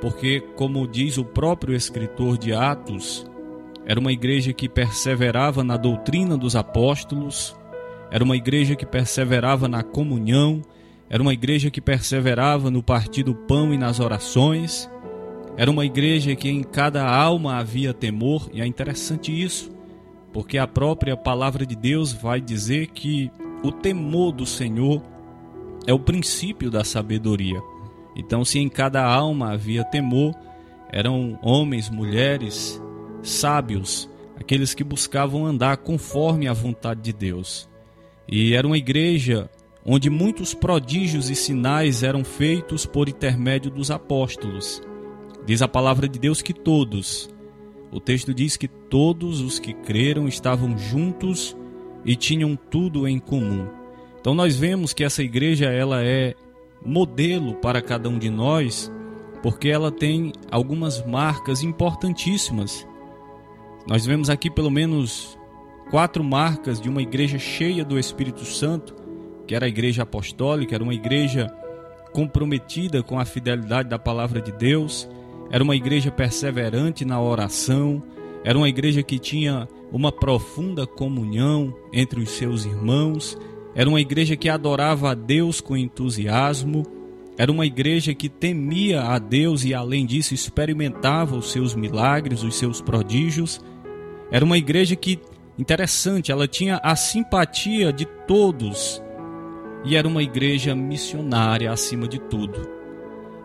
porque 0.00 0.40
como 0.54 0.86
diz 0.86 1.18
o 1.18 1.24
próprio 1.24 1.74
escritor 1.74 2.38
de 2.38 2.52
Atos, 2.52 3.26
era 3.84 3.98
uma 3.98 4.12
igreja 4.12 4.52
que 4.52 4.68
perseverava 4.68 5.64
na 5.64 5.76
doutrina 5.76 6.38
dos 6.38 6.54
apóstolos, 6.54 7.56
era 8.10 8.22
uma 8.22 8.36
igreja 8.36 8.76
que 8.76 8.86
perseverava 8.86 9.66
na 9.66 9.82
comunhão, 9.82 10.62
era 11.10 11.22
uma 11.22 11.32
igreja 11.32 11.70
que 11.70 11.80
perseverava 11.80 12.70
no 12.70 12.82
partir 12.82 13.24
do 13.24 13.34
pão 13.34 13.74
e 13.74 13.78
nas 13.78 13.98
orações, 13.98 14.88
era 15.56 15.70
uma 15.70 15.84
igreja 15.84 16.36
que 16.36 16.48
em 16.48 16.62
cada 16.62 17.04
alma 17.04 17.56
havia 17.56 17.92
temor, 17.92 18.48
e 18.52 18.60
é 18.60 18.66
interessante 18.66 19.32
isso, 19.32 19.70
porque 20.32 20.58
a 20.58 20.66
própria 20.66 21.16
palavra 21.16 21.66
de 21.66 21.74
Deus 21.74 22.12
vai 22.12 22.40
dizer 22.40 22.88
que 22.88 23.30
o 23.64 23.72
temor 23.72 24.32
do 24.32 24.46
Senhor 24.46 25.02
é 25.86 25.92
o 25.92 25.98
princípio 25.98 26.70
da 26.70 26.84
sabedoria. 26.84 27.60
Então, 28.16 28.44
se 28.44 28.58
em 28.58 28.68
cada 28.68 29.04
alma 29.04 29.52
havia 29.52 29.84
temor, 29.84 30.34
eram 30.90 31.38
homens, 31.42 31.90
mulheres, 31.90 32.80
sábios, 33.22 34.08
aqueles 34.36 34.74
que 34.74 34.84
buscavam 34.84 35.46
andar 35.46 35.78
conforme 35.78 36.46
a 36.46 36.52
vontade 36.52 37.00
de 37.00 37.12
Deus. 37.12 37.68
E 38.28 38.54
era 38.54 38.66
uma 38.66 38.78
igreja 38.78 39.50
onde 39.84 40.08
muitos 40.08 40.54
prodígios 40.54 41.28
e 41.28 41.34
sinais 41.34 42.02
eram 42.02 42.24
feitos 42.24 42.86
por 42.86 43.08
intermédio 43.08 43.70
dos 43.70 43.90
apóstolos. 43.90 44.80
Diz 45.44 45.60
a 45.60 45.68
palavra 45.68 46.08
de 46.08 46.18
Deus 46.18 46.40
que 46.40 46.54
todos, 46.54 47.28
o 47.92 48.00
texto 48.00 48.32
diz 48.32 48.56
que 48.56 48.66
todos 48.66 49.40
os 49.40 49.58
que 49.58 49.72
creram 49.72 50.26
estavam 50.26 50.76
juntos 50.78 51.56
e 52.04 52.16
tinham 52.16 52.56
tudo 52.56 53.06
em 53.06 53.18
comum. 53.18 53.68
Então 54.24 54.34
nós 54.34 54.56
vemos 54.56 54.94
que 54.94 55.04
essa 55.04 55.22
igreja 55.22 55.66
ela 55.66 56.02
é 56.02 56.32
modelo 56.82 57.56
para 57.56 57.82
cada 57.82 58.08
um 58.08 58.18
de 58.18 58.30
nós, 58.30 58.90
porque 59.42 59.68
ela 59.68 59.92
tem 59.92 60.32
algumas 60.50 61.04
marcas 61.04 61.62
importantíssimas. 61.62 62.88
Nós 63.86 64.06
vemos 64.06 64.30
aqui 64.30 64.48
pelo 64.48 64.70
menos 64.70 65.38
quatro 65.90 66.24
marcas 66.24 66.80
de 66.80 66.88
uma 66.88 67.02
igreja 67.02 67.38
cheia 67.38 67.84
do 67.84 67.98
Espírito 67.98 68.46
Santo, 68.46 68.94
que 69.46 69.54
era 69.54 69.66
a 69.66 69.68
igreja 69.68 70.04
apostólica, 70.04 70.74
era 70.74 70.82
uma 70.82 70.94
igreja 70.94 71.54
comprometida 72.10 73.02
com 73.02 73.20
a 73.20 73.26
fidelidade 73.26 73.90
da 73.90 73.98
palavra 73.98 74.40
de 74.40 74.52
Deus, 74.52 75.06
era 75.50 75.62
uma 75.62 75.76
igreja 75.76 76.10
perseverante 76.10 77.04
na 77.04 77.20
oração, 77.20 78.02
era 78.42 78.56
uma 78.56 78.70
igreja 78.70 79.02
que 79.02 79.18
tinha 79.18 79.68
uma 79.92 80.10
profunda 80.10 80.86
comunhão 80.86 81.76
entre 81.92 82.22
os 82.22 82.30
seus 82.30 82.64
irmãos, 82.64 83.36
era 83.74 83.88
uma 83.88 84.00
igreja 84.00 84.36
que 84.36 84.48
adorava 84.48 85.10
a 85.10 85.14
Deus 85.14 85.60
com 85.60 85.76
entusiasmo, 85.76 86.84
era 87.36 87.50
uma 87.50 87.66
igreja 87.66 88.14
que 88.14 88.28
temia 88.28 89.02
a 89.02 89.18
Deus 89.18 89.64
e, 89.64 89.74
além 89.74 90.06
disso, 90.06 90.34
experimentava 90.34 91.36
os 91.36 91.50
seus 91.50 91.74
milagres, 91.74 92.44
os 92.44 92.56
seus 92.56 92.80
prodígios. 92.80 93.60
Era 94.30 94.44
uma 94.44 94.56
igreja 94.56 94.94
que, 94.94 95.18
interessante, 95.58 96.30
ela 96.30 96.46
tinha 96.46 96.80
a 96.82 96.94
simpatia 96.94 97.92
de 97.92 98.04
todos 98.26 99.02
e 99.84 99.96
era 99.96 100.06
uma 100.06 100.22
igreja 100.22 100.74
missionária 100.74 101.70
acima 101.70 102.06
de 102.06 102.18
tudo. 102.18 102.68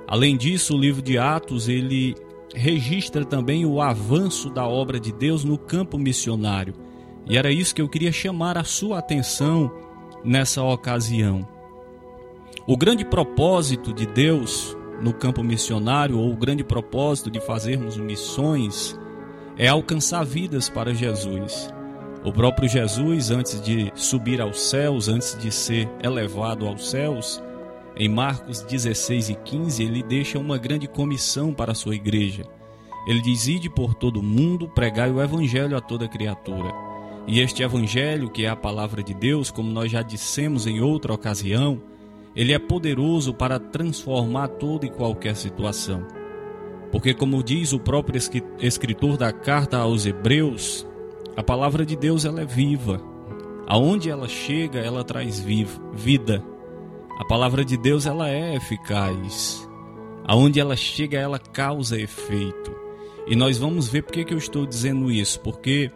Além 0.07 0.37
disso, 0.37 0.75
o 0.75 0.79
livro 0.79 1.01
de 1.01 1.17
Atos 1.17 1.67
ele 1.67 2.15
registra 2.53 3.25
também 3.25 3.65
o 3.65 3.81
avanço 3.81 4.49
da 4.49 4.67
obra 4.67 4.99
de 4.99 5.11
Deus 5.11 5.43
no 5.43 5.57
campo 5.57 5.97
missionário. 5.97 6.73
E 7.27 7.37
era 7.37 7.51
isso 7.51 7.75
que 7.75 7.81
eu 7.81 7.89
queria 7.89 8.11
chamar 8.11 8.57
a 8.57 8.63
sua 8.63 8.99
atenção 8.99 9.71
nessa 10.23 10.63
ocasião. 10.63 11.47
O 12.67 12.77
grande 12.77 13.03
propósito 13.03 13.93
de 13.93 14.05
Deus 14.05 14.77
no 15.01 15.13
campo 15.13 15.43
missionário, 15.43 16.17
ou 16.17 16.31
o 16.31 16.37
grande 16.37 16.63
propósito 16.63 17.31
de 17.31 17.39
fazermos 17.39 17.97
missões, 17.97 18.99
é 19.57 19.67
alcançar 19.67 20.23
vidas 20.23 20.69
para 20.69 20.93
Jesus. 20.93 21.73
O 22.23 22.33
próprio 22.33 22.67
Jesus, 22.67 23.31
antes 23.31 23.61
de 23.61 23.91
subir 23.95 24.41
aos 24.41 24.59
céus, 24.61 25.07
antes 25.07 25.37
de 25.37 25.51
ser 25.51 25.89
elevado 26.03 26.67
aos 26.67 26.89
céus, 26.89 27.41
em 27.95 28.09
Marcos 28.09 28.61
16 28.61 29.29
e 29.29 29.35
15, 29.35 29.83
ele 29.83 30.03
deixa 30.03 30.37
uma 30.37 30.57
grande 30.57 30.87
comissão 30.87 31.53
para 31.53 31.71
a 31.71 31.75
sua 31.75 31.95
igreja. 31.95 32.43
Ele 33.07 33.21
diz: 33.21 33.47
Ide 33.47 33.69
por 33.69 33.93
todo 33.93 34.19
o 34.19 34.23
mundo, 34.23 34.67
pregai 34.67 35.09
o 35.09 35.21
evangelho 35.21 35.75
a 35.75 35.81
toda 35.81 36.07
criatura. 36.07 36.88
E 37.27 37.39
este 37.41 37.61
evangelho, 37.63 38.29
que 38.29 38.45
é 38.45 38.49
a 38.49 38.55
palavra 38.55 39.03
de 39.03 39.13
Deus, 39.13 39.51
como 39.51 39.71
nós 39.71 39.91
já 39.91 40.01
dissemos 40.01 40.65
em 40.65 40.81
outra 40.81 41.13
ocasião, 41.13 41.81
ele 42.35 42.53
é 42.53 42.59
poderoso 42.59 43.33
para 43.33 43.59
transformar 43.59 44.47
toda 44.47 44.85
e 44.85 44.89
qualquer 44.89 45.35
situação. 45.35 46.05
Porque, 46.91 47.13
como 47.13 47.43
diz 47.43 47.71
o 47.73 47.79
próprio 47.79 48.19
escritor 48.59 49.17
da 49.17 49.31
carta 49.31 49.77
aos 49.77 50.05
Hebreus, 50.05 50.87
a 51.35 51.43
palavra 51.43 51.85
de 51.85 51.95
Deus 51.95 52.25
ela 52.25 52.41
é 52.41 52.45
viva. 52.45 53.01
Aonde 53.67 54.09
ela 54.09 54.27
chega, 54.27 54.79
ela 54.79 55.03
traz 55.03 55.39
vida. 55.39 56.43
A 57.19 57.25
palavra 57.25 57.63
de 57.63 57.77
Deus 57.77 58.05
ela 58.05 58.27
é 58.29 58.55
eficaz. 58.55 59.69
Aonde 60.25 60.59
ela 60.59 60.75
chega, 60.75 61.19
ela 61.19 61.37
causa 61.37 61.99
efeito. 61.99 62.75
E 63.27 63.35
nós 63.35 63.57
vamos 63.57 63.87
ver 63.87 64.01
por 64.01 64.13
que, 64.13 64.33
eu 64.33 64.37
estou 64.37 64.65
dizendo 64.65 65.11
isso, 65.11 65.39
porque 65.41 65.91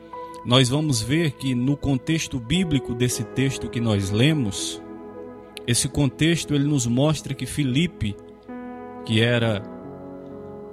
nós 0.45 0.67
vamos 0.67 1.01
ver 1.01 1.31
que 1.31 1.55
no 1.55 1.77
contexto 1.77 2.39
bíblico 2.39 2.93
desse 2.93 3.23
texto 3.23 3.69
que 3.69 3.79
nós 3.79 4.09
lemos, 4.09 4.81
esse 5.65 5.87
contexto 5.87 6.53
ele 6.53 6.65
nos 6.65 6.85
mostra 6.85 7.33
que 7.33 7.45
Filipe, 7.45 8.15
que 9.05 9.21
era 9.21 9.63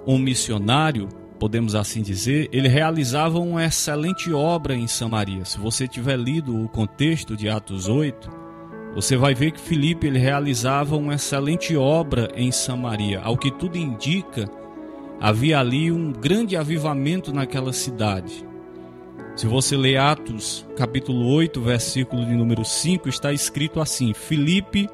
um 0.05 0.19
missionário, 0.19 1.09
podemos 1.39 1.77
assim 1.77 2.03
dizer, 2.03 2.49
ele 2.53 2.69
realizava 2.69 3.39
uma 3.39 3.65
excelente 3.65 4.33
obra 4.33 4.75
em 4.75 4.89
Samaria. 4.89 5.45
Se 5.45 5.59
você 5.59 5.87
tiver 5.87 6.19
lido 6.19 6.65
o 6.65 6.69
contexto 6.69 7.37
de 7.37 7.49
Atos 7.49 7.89
8, 7.89 8.29
você 8.95 9.17
vai 9.17 9.35
ver 9.35 9.53
que 9.53 9.61
Filipe 9.61 10.09
ele 10.09 10.19
realizava 10.19 10.97
uma 10.97 11.15
excelente 11.15 11.77
obra 11.77 12.29
em 12.35 12.51
Samaria. 12.51 13.21
Ao 13.21 13.37
que 13.37 13.53
tudo 13.53 13.79
indica, 13.79 14.51
havia 15.21 15.61
ali 15.61 15.93
um 15.93 16.13
grande 16.13 16.57
avivamento 16.57 17.33
naquela 17.33 17.73
cidade. 17.73 18.50
Se 19.41 19.47
você 19.47 19.75
ler 19.75 19.97
Atos, 19.97 20.67
capítulo 20.77 21.27
8, 21.29 21.63
versículo 21.63 22.27
de 22.27 22.33
número 22.35 22.63
5, 22.63 23.09
está 23.09 23.33
escrito 23.33 23.81
assim: 23.81 24.13
Filipe, 24.13 24.87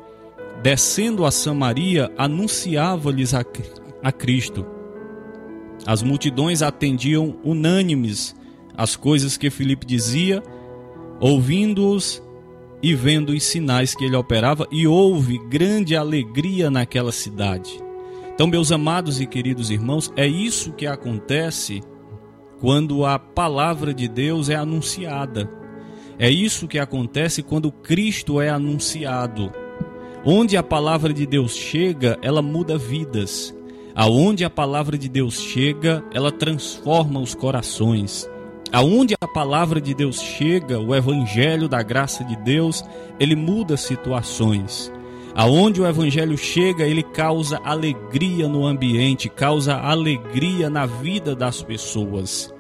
descendo 0.63 1.25
a 1.25 1.33
Samaria, 1.33 2.13
anunciava-lhes 2.17 3.35
a, 3.35 3.45
a 4.05 4.13
Cristo. 4.13 4.65
As 5.85 6.01
multidões 6.01 6.63
atendiam 6.63 7.37
unânimes 7.43 8.37
às 8.77 8.95
coisas 8.95 9.37
que 9.37 9.51
Filipe 9.51 9.85
dizia, 9.85 10.41
ouvindo-os 11.19 12.23
e 12.81 12.95
vendo 12.95 13.31
os 13.31 13.43
sinais 13.43 13.97
que 13.97 14.05
ele 14.05 14.15
operava, 14.15 14.65
e 14.71 14.87
houve 14.87 15.41
grande 15.49 15.97
alegria 15.97 16.71
naquela 16.71 17.11
cidade. 17.11 17.83
Então, 18.33 18.47
meus 18.47 18.71
amados 18.71 19.21
e 19.21 19.27
queridos 19.27 19.73
irmãos, 19.73 20.13
é 20.15 20.25
isso 20.25 20.73
que 20.73 20.87
acontece 20.87 21.83
quando 22.61 23.05
a 23.05 23.19
palavra 23.19 23.93
de 23.93 24.09
Deus 24.09 24.49
é 24.49 24.55
anunciada. 24.55 25.51
É 26.19 26.31
isso 26.31 26.67
que 26.67 26.79
acontece 26.79 27.43
quando 27.43 27.71
Cristo 27.71 28.41
é 28.41 28.49
anunciado. 28.49 29.53
Onde 30.25 30.57
a 30.57 30.63
palavra 30.63 31.13
de 31.13 31.27
Deus 31.27 31.55
chega, 31.55 32.19
ela 32.23 32.41
muda 32.41 32.79
vidas. 32.79 33.55
Aonde 33.95 34.45
a 34.45 34.51
palavra 34.51 34.99
de 34.99 35.09
Deus 35.09 35.41
chega, 35.41 36.05
ela 36.13 36.33
transforma 36.33 37.21
os 37.21 37.35
corações. 37.35 38.29
Aonde 38.73 39.15
a 39.21 39.29
palavra 39.29 39.81
de 39.81 39.95
Deus 39.95 40.21
chega, 40.21 40.81
o 40.81 40.95
evangelho 40.95 41.69
da 41.69 41.83
graça 41.83 42.25
de 42.25 42.37
Deus, 42.37 42.83
ele 43.21 43.37
muda 43.37 43.77
situações. 43.77 44.93
Aonde 45.39 45.83
o 45.83 45.87
evangelho 45.87 46.39
chega, 46.39 46.87
ele 46.87 47.03
causa 47.03 47.59
alegria 47.63 48.49
no 48.49 48.65
ambiente, 48.65 49.29
causa 49.29 49.75
alegria 49.75 50.71
na 50.71 50.87
vida 50.87 51.37
das 51.37 51.63
pessoas. 51.63 52.51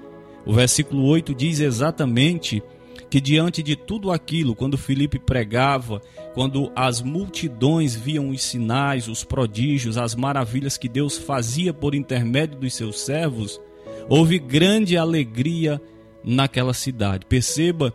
O 0.44 0.52
versículo 0.52 1.06
8 1.06 1.34
diz 1.34 1.60
exatamente 1.60 2.62
que 3.08 3.18
diante 3.18 3.62
de 3.62 3.76
tudo 3.76 4.12
aquilo, 4.12 4.54
quando 4.54 4.76
Filipe 4.76 5.18
pregava, 5.18 6.02
quando 6.34 6.70
as 6.76 7.00
multidões 7.00 7.96
viam 7.96 8.28
os 8.28 8.42
sinais, 8.42 9.08
os 9.08 9.24
prodígios, 9.24 9.96
as 9.96 10.14
maravilhas 10.14 10.76
que 10.76 10.86
Deus 10.86 11.16
fazia 11.16 11.72
por 11.72 11.94
intermédio 11.94 12.58
dos 12.58 12.74
seus 12.74 13.00
servos, 13.00 13.58
houve 14.06 14.38
grande 14.38 14.98
alegria 14.98 15.80
naquela 16.22 16.74
cidade. 16.74 17.24
Perceba 17.24 17.94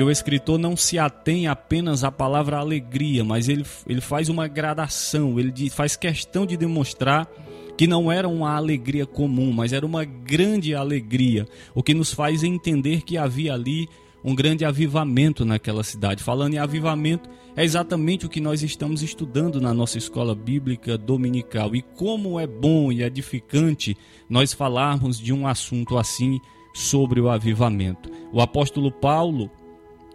que 0.00 0.04
o 0.04 0.10
escritor 0.10 0.58
não 0.58 0.78
se 0.78 0.98
atém 0.98 1.46
apenas 1.46 2.04
à 2.04 2.10
palavra 2.10 2.56
alegria, 2.56 3.22
mas 3.22 3.50
ele, 3.50 3.66
ele 3.86 4.00
faz 4.00 4.30
uma 4.30 4.48
gradação, 4.48 5.38
ele 5.38 5.68
faz 5.68 5.94
questão 5.94 6.46
de 6.46 6.56
demonstrar 6.56 7.30
que 7.76 7.86
não 7.86 8.10
era 8.10 8.26
uma 8.26 8.56
alegria 8.56 9.04
comum, 9.04 9.52
mas 9.52 9.74
era 9.74 9.84
uma 9.84 10.02
grande 10.02 10.74
alegria, 10.74 11.46
o 11.74 11.82
que 11.82 11.92
nos 11.92 12.14
faz 12.14 12.42
entender 12.42 13.02
que 13.02 13.18
havia 13.18 13.52
ali 13.52 13.90
um 14.24 14.34
grande 14.34 14.64
avivamento 14.64 15.44
naquela 15.44 15.84
cidade. 15.84 16.22
Falando 16.22 16.54
em 16.54 16.58
avivamento, 16.58 17.28
é 17.54 17.62
exatamente 17.62 18.24
o 18.24 18.30
que 18.30 18.40
nós 18.40 18.62
estamos 18.62 19.02
estudando 19.02 19.60
na 19.60 19.74
nossa 19.74 19.98
escola 19.98 20.34
bíblica 20.34 20.96
dominical. 20.96 21.76
E 21.76 21.82
como 21.82 22.40
é 22.40 22.46
bom 22.46 22.90
e 22.90 23.02
edificante 23.02 23.94
nós 24.30 24.54
falarmos 24.54 25.20
de 25.20 25.30
um 25.30 25.46
assunto 25.46 25.98
assim 25.98 26.40
sobre 26.72 27.20
o 27.20 27.28
avivamento. 27.28 28.10
O 28.32 28.40
apóstolo 28.40 28.90
Paulo, 28.90 29.50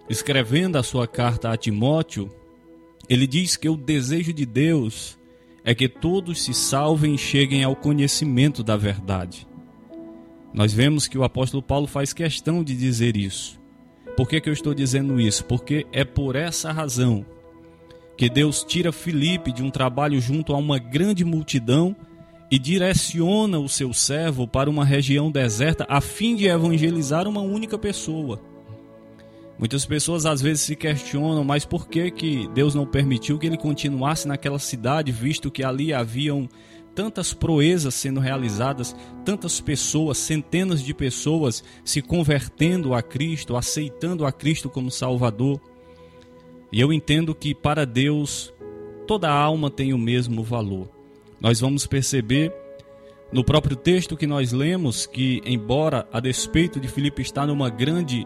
escrevendo 0.10 0.78
a 0.78 0.84
sua 0.84 1.08
carta 1.08 1.52
a 1.52 1.58
Timóteo, 1.58 2.30
ele 3.10 3.28
diz 3.28 3.56
que 3.56 3.70
o 3.70 3.78
desejo 3.78 4.34
de 4.34 4.46
Deus 4.46 5.18
é 5.64 5.74
que 5.74 5.90
todos 5.90 6.44
se 6.44 6.54
salvem 6.54 7.16
e 7.16 7.18
cheguem 7.18 7.64
ao 7.64 7.76
conhecimento 7.76 8.64
da 8.64 8.78
verdade. 8.78 9.48
Nós 10.54 10.72
vemos 10.72 11.08
que 11.08 11.18
o 11.18 11.24
apóstolo 11.24 11.62
Paulo 11.62 11.88
faz 11.88 12.14
questão 12.14 12.64
de 12.64 12.76
dizer 12.76 13.18
isso. 13.18 13.60
Por 14.16 14.30
que, 14.30 14.40
que 14.40 14.48
eu 14.48 14.54
estou 14.54 14.74
dizendo 14.74 15.20
isso? 15.20 15.44
Porque 15.46 15.86
é 15.92 16.06
por 16.06 16.36
essa 16.36 16.72
razão 16.72 17.26
que 18.16 18.30
Deus 18.30 18.64
tira 18.64 18.92
Filipe 18.92 19.52
de 19.52 19.62
um 19.62 19.70
trabalho 19.70 20.22
junto 20.22 20.54
a 20.54 20.58
uma 20.58 20.80
grande 20.80 21.26
multidão 21.26 21.96
e 22.50 22.58
direciona 22.58 23.60
o 23.60 23.68
seu 23.68 23.92
servo 23.92 24.48
para 24.48 24.70
uma 24.70 24.86
região 24.86 25.32
deserta 25.32 25.86
a 25.90 26.00
fim 26.00 26.36
de 26.36 26.48
evangelizar 26.48 27.28
uma 27.28 27.42
única 27.42 27.78
pessoa. 27.78 28.42
Muitas 29.58 29.86
pessoas 29.86 30.26
às 30.26 30.42
vezes 30.42 30.64
se 30.64 30.76
questionam, 30.76 31.44
mas 31.44 31.64
por 31.64 31.88
que, 31.88 32.12
que 32.12 32.48
Deus 32.54 32.76
não 32.76 32.86
permitiu 32.86 33.40
que 33.40 33.48
ele 33.48 33.58
continuasse 33.58 34.28
naquela 34.28 34.60
cidade, 34.60 35.12
visto 35.12 35.50
que 35.50 35.64
ali 35.64 35.94
haviam 35.94 36.50
tantas 36.94 37.34
proezas 37.34 37.94
sendo 37.94 38.20
realizadas, 38.20 38.96
tantas 39.24 39.60
pessoas, 39.62 40.18
centenas 40.18 40.82
de 40.82 40.94
pessoas 40.94 41.64
se 41.84 42.02
convertendo 42.02 42.94
a 42.94 43.02
Cristo, 43.02 43.56
aceitando 43.56 44.26
a 44.26 44.32
Cristo 44.32 44.70
como 44.70 44.92
Salvador. 44.92 45.60
E 46.72 46.80
eu 46.80 46.92
entendo 46.92 47.36
que 47.36 47.54
para 47.54 47.86
Deus 47.86 48.54
toda 49.08 49.30
alma 49.30 49.70
tem 49.70 49.94
o 49.94 49.98
mesmo 49.98 50.44
valor. 50.44 50.90
Nós 51.40 51.60
vamos 51.60 51.86
perceber 51.86 52.54
no 53.32 53.44
próprio 53.44 53.76
texto 53.76 54.18
que 54.18 54.28
nós 54.28 54.52
lemos 54.52 55.06
que, 55.06 55.42
embora 55.46 56.08
a 56.12 56.20
despeito 56.20 56.80
de 56.80 56.88
Filipe 56.88 57.22
estar 57.22 57.46
numa 57.46 57.70
grande 57.70 58.26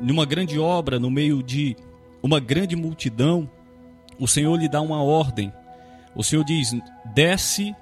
numa 0.00 0.24
grande 0.24 0.58
obra, 0.58 0.98
no 0.98 1.10
meio 1.10 1.42
de 1.42 1.76
uma 2.22 2.40
grande 2.40 2.74
multidão, 2.76 3.48
o 4.18 4.26
Senhor 4.26 4.56
lhe 4.56 4.68
dá 4.68 4.80
uma 4.80 5.02
ordem. 5.02 5.52
O 6.14 6.22
Senhor 6.22 6.44
diz: 6.44 6.74
desce 7.14 7.74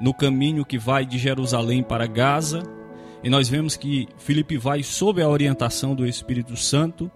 no 0.00 0.12
caminho 0.14 0.64
que 0.64 0.78
vai 0.78 1.04
de 1.04 1.18
Jerusalém 1.18 1.82
para 1.82 2.06
Gaza. 2.06 2.62
E 3.22 3.28
nós 3.28 3.48
vemos 3.48 3.76
que 3.76 4.08
Filipe 4.16 4.56
vai 4.56 4.82
sob 4.82 5.20
a 5.20 5.28
orientação 5.28 5.94
do 5.94 6.06
Espírito 6.06 6.56
Santo. 6.56 7.10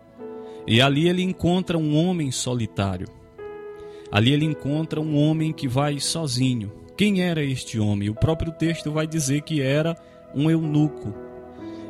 E 0.66 0.80
ali 0.80 1.08
ele 1.08 1.22
encontra 1.22 1.78
um 1.78 1.96
homem 1.96 2.30
solitário. 2.30 3.08
Ali 4.10 4.32
ele 4.32 4.44
encontra 4.44 5.00
um 5.00 5.16
homem 5.16 5.52
que 5.52 5.66
vai 5.66 5.98
sozinho. 5.98 6.72
Quem 6.96 7.22
era 7.22 7.42
este 7.42 7.78
homem? 7.80 8.10
O 8.10 8.14
próprio 8.14 8.52
texto 8.52 8.90
vai 8.92 9.06
dizer 9.06 9.42
que 9.42 9.60
era 9.60 9.96
um 10.34 10.50
eunuco 10.50 11.14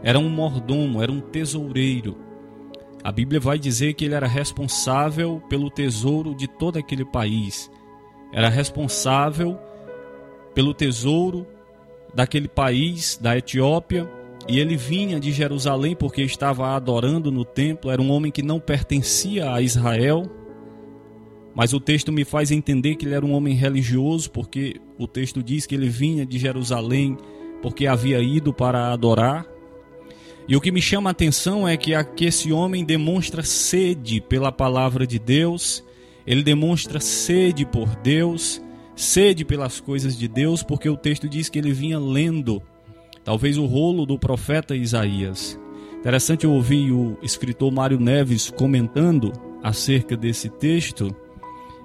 era 0.02 0.18
um 0.18 0.28
mordomo, 0.28 1.02
era 1.02 1.12
um 1.12 1.20
tesoureiro. 1.20 2.16
A 3.04 3.10
Bíblia 3.10 3.40
vai 3.40 3.58
dizer 3.58 3.94
que 3.94 4.04
ele 4.04 4.14
era 4.14 4.26
responsável 4.26 5.42
pelo 5.48 5.70
tesouro 5.70 6.34
de 6.34 6.46
todo 6.46 6.78
aquele 6.78 7.04
país. 7.04 7.70
Era 8.32 8.48
responsável 8.48 9.58
pelo 10.54 10.72
tesouro 10.72 11.46
daquele 12.14 12.48
país, 12.48 13.18
da 13.20 13.36
Etiópia, 13.36 14.08
e 14.48 14.58
ele 14.58 14.76
vinha 14.76 15.20
de 15.20 15.32
Jerusalém 15.32 15.94
porque 15.94 16.22
estava 16.22 16.74
adorando 16.74 17.30
no 17.30 17.44
templo. 17.44 17.90
Era 17.90 18.02
um 18.02 18.10
homem 18.10 18.30
que 18.30 18.42
não 18.42 18.60
pertencia 18.60 19.52
a 19.52 19.60
Israel, 19.60 20.30
mas 21.54 21.72
o 21.72 21.80
texto 21.80 22.10
me 22.12 22.24
faz 22.24 22.50
entender 22.50 22.96
que 22.96 23.04
ele 23.04 23.14
era 23.14 23.24
um 23.24 23.32
homem 23.32 23.54
religioso, 23.54 24.30
porque 24.30 24.80
o 24.98 25.06
texto 25.06 25.42
diz 25.42 25.66
que 25.66 25.74
ele 25.74 25.88
vinha 25.88 26.24
de 26.24 26.38
Jerusalém 26.38 27.16
porque 27.60 27.86
havia 27.86 28.20
ido 28.20 28.52
para 28.52 28.92
adorar. 28.92 29.46
E 30.48 30.56
o 30.56 30.60
que 30.60 30.72
me 30.72 30.82
chama 30.82 31.10
a 31.10 31.12
atenção 31.12 31.66
é 31.66 31.76
que 31.76 31.94
aqui 31.94 32.24
esse 32.24 32.52
homem 32.52 32.84
demonstra 32.84 33.42
sede 33.42 34.20
pela 34.20 34.50
palavra 34.50 35.06
de 35.06 35.18
Deus, 35.18 35.84
ele 36.26 36.42
demonstra 36.42 37.00
sede 37.00 37.64
por 37.64 37.88
Deus, 37.96 38.60
sede 38.96 39.44
pelas 39.44 39.80
coisas 39.80 40.16
de 40.16 40.26
Deus, 40.26 40.62
porque 40.62 40.88
o 40.88 40.96
texto 40.96 41.28
diz 41.28 41.48
que 41.48 41.58
ele 41.58 41.72
vinha 41.72 41.98
lendo, 41.98 42.60
talvez 43.24 43.56
o 43.56 43.66
rolo 43.66 44.04
do 44.04 44.18
profeta 44.18 44.74
Isaías. 44.74 45.58
Interessante 45.98 46.44
eu 46.44 46.52
ouvir 46.52 46.90
o 46.90 47.16
escritor 47.22 47.70
Mário 47.70 48.00
Neves 48.00 48.50
comentando 48.50 49.32
acerca 49.62 50.16
desse 50.16 50.48
texto, 50.48 51.14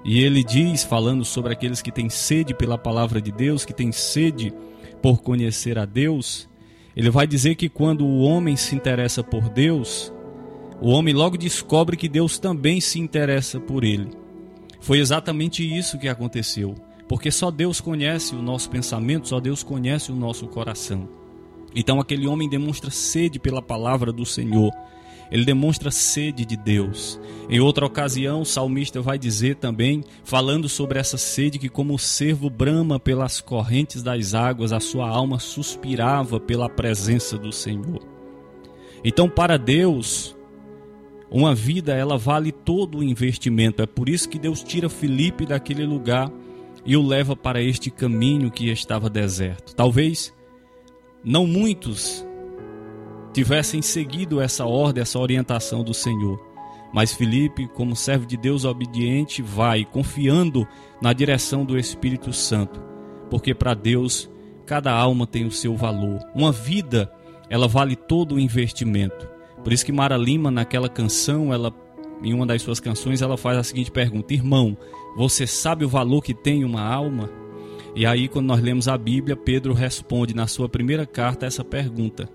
e 0.04 0.22
ele 0.22 0.42
diz, 0.42 0.84
falando 0.84 1.24
sobre 1.24 1.52
aqueles 1.52 1.80
que 1.80 1.92
têm 1.92 2.08
sede 2.08 2.54
pela 2.54 2.78
palavra 2.78 3.20
de 3.20 3.30
Deus, 3.30 3.64
que 3.64 3.72
têm 3.72 3.92
sede 3.92 4.52
por 5.00 5.22
conhecer 5.22 5.78
a 5.78 5.84
Deus, 5.84 6.48
ele 6.98 7.10
vai 7.10 7.28
dizer 7.28 7.54
que 7.54 7.68
quando 7.68 8.04
o 8.04 8.22
homem 8.22 8.56
se 8.56 8.74
interessa 8.74 9.22
por 9.22 9.48
Deus, 9.48 10.12
o 10.80 10.90
homem 10.90 11.14
logo 11.14 11.38
descobre 11.38 11.96
que 11.96 12.08
Deus 12.08 12.40
também 12.40 12.80
se 12.80 12.98
interessa 12.98 13.60
por 13.60 13.84
ele. 13.84 14.10
Foi 14.80 14.98
exatamente 14.98 15.62
isso 15.62 15.96
que 15.96 16.08
aconteceu, 16.08 16.74
porque 17.06 17.30
só 17.30 17.52
Deus 17.52 17.80
conhece 17.80 18.34
o 18.34 18.42
nosso 18.42 18.68
pensamento, 18.68 19.28
só 19.28 19.38
Deus 19.38 19.62
conhece 19.62 20.10
o 20.10 20.16
nosso 20.16 20.48
coração. 20.48 21.08
Então 21.72 22.00
aquele 22.00 22.26
homem 22.26 22.48
demonstra 22.48 22.90
sede 22.90 23.38
pela 23.38 23.62
palavra 23.62 24.12
do 24.12 24.26
Senhor 24.26 24.72
ele 25.30 25.44
demonstra 25.44 25.90
sede 25.90 26.44
de 26.44 26.56
Deus. 26.56 27.20
Em 27.48 27.60
outra 27.60 27.86
ocasião, 27.86 28.42
o 28.42 28.46
salmista 28.46 29.00
vai 29.00 29.18
dizer 29.18 29.56
também, 29.56 30.04
falando 30.24 30.68
sobre 30.68 30.98
essa 30.98 31.16
sede, 31.16 31.58
que 31.58 31.68
como 31.68 31.94
o 31.94 31.98
servo 31.98 32.48
brama 32.48 32.98
pelas 32.98 33.40
correntes 33.40 34.02
das 34.02 34.34
águas, 34.34 34.72
a 34.72 34.80
sua 34.80 35.08
alma 35.08 35.38
suspirava 35.38 36.40
pela 36.40 36.68
presença 36.68 37.36
do 37.36 37.52
Senhor. 37.52 38.00
Então, 39.04 39.28
para 39.28 39.56
Deus, 39.56 40.36
uma 41.30 41.54
vida 41.54 41.94
ela 41.94 42.16
vale 42.16 42.50
todo 42.50 42.98
o 42.98 43.04
investimento. 43.04 43.82
É 43.82 43.86
por 43.86 44.08
isso 44.08 44.28
que 44.28 44.38
Deus 44.38 44.62
tira 44.62 44.88
Filipe 44.88 45.44
daquele 45.44 45.84
lugar 45.84 46.30
e 46.84 46.96
o 46.96 47.06
leva 47.06 47.36
para 47.36 47.62
este 47.62 47.90
caminho 47.90 48.50
que 48.50 48.70
estava 48.70 49.10
deserto. 49.10 49.74
Talvez 49.74 50.34
não 51.22 51.46
muitos 51.46 52.26
tivessem 53.32 53.82
seguido 53.82 54.40
essa 54.40 54.64
ordem, 54.64 55.02
essa 55.02 55.18
orientação 55.18 55.82
do 55.82 55.94
Senhor. 55.94 56.38
Mas 56.92 57.12
Felipe, 57.12 57.68
como 57.68 57.94
servo 57.94 58.26
de 58.26 58.36
Deus 58.36 58.64
obediente, 58.64 59.42
vai 59.42 59.84
confiando 59.84 60.66
na 61.02 61.12
direção 61.12 61.64
do 61.64 61.78
Espírito 61.78 62.32
Santo, 62.32 62.82
porque 63.30 63.54
para 63.54 63.74
Deus 63.74 64.30
cada 64.64 64.92
alma 64.92 65.26
tem 65.26 65.46
o 65.46 65.50
seu 65.50 65.76
valor. 65.76 66.18
Uma 66.34 66.52
vida, 66.52 67.12
ela 67.50 67.68
vale 67.68 67.94
todo 67.94 68.34
o 68.34 68.40
investimento. 68.40 69.28
Por 69.62 69.72
isso 69.72 69.84
que 69.84 69.92
Mara 69.92 70.16
Lima 70.16 70.50
naquela 70.50 70.88
canção, 70.88 71.52
ela 71.52 71.74
em 72.22 72.34
uma 72.34 72.46
das 72.46 72.62
suas 72.62 72.80
canções, 72.80 73.22
ela 73.22 73.36
faz 73.36 73.58
a 73.58 73.62
seguinte 73.62 73.90
pergunta: 73.90 74.34
"Irmão, 74.34 74.76
você 75.16 75.46
sabe 75.46 75.84
o 75.84 75.88
valor 75.88 76.22
que 76.22 76.34
tem 76.34 76.64
uma 76.64 76.82
alma?" 76.82 77.30
E 77.94 78.06
aí 78.06 78.28
quando 78.28 78.46
nós 78.46 78.60
lemos 78.60 78.88
a 78.88 78.96
Bíblia, 78.96 79.36
Pedro 79.36 79.72
responde 79.72 80.34
na 80.34 80.46
sua 80.46 80.68
primeira 80.68 81.06
carta 81.06 81.46
essa 81.46 81.64
pergunta: 81.64 82.28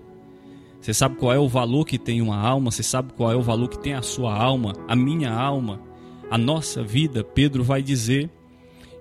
você 0.84 0.94
sabe 0.94 1.16
qual 1.16 1.32
é 1.32 1.40
o 1.40 1.48
valor 1.48 1.86
que 1.86 1.98
tem 1.98 2.22
uma 2.22 2.38
alma? 2.38 2.70
Você 2.70 2.84
sabe 2.84 3.14
qual 3.14 3.32
é 3.32 3.36
o 3.38 3.42
valor 3.42 3.70
que 3.70 3.80
tem 3.80 3.94
a 3.94 4.02
sua 4.02 4.36
alma, 4.36 4.74
a 4.86 4.94
minha 4.94 5.32
alma, 5.32 5.80
a 6.30 6.38
nossa 6.38 6.84
vida? 6.84 7.24
Pedro 7.24 7.64
vai 7.64 7.82
dizer 7.82 8.30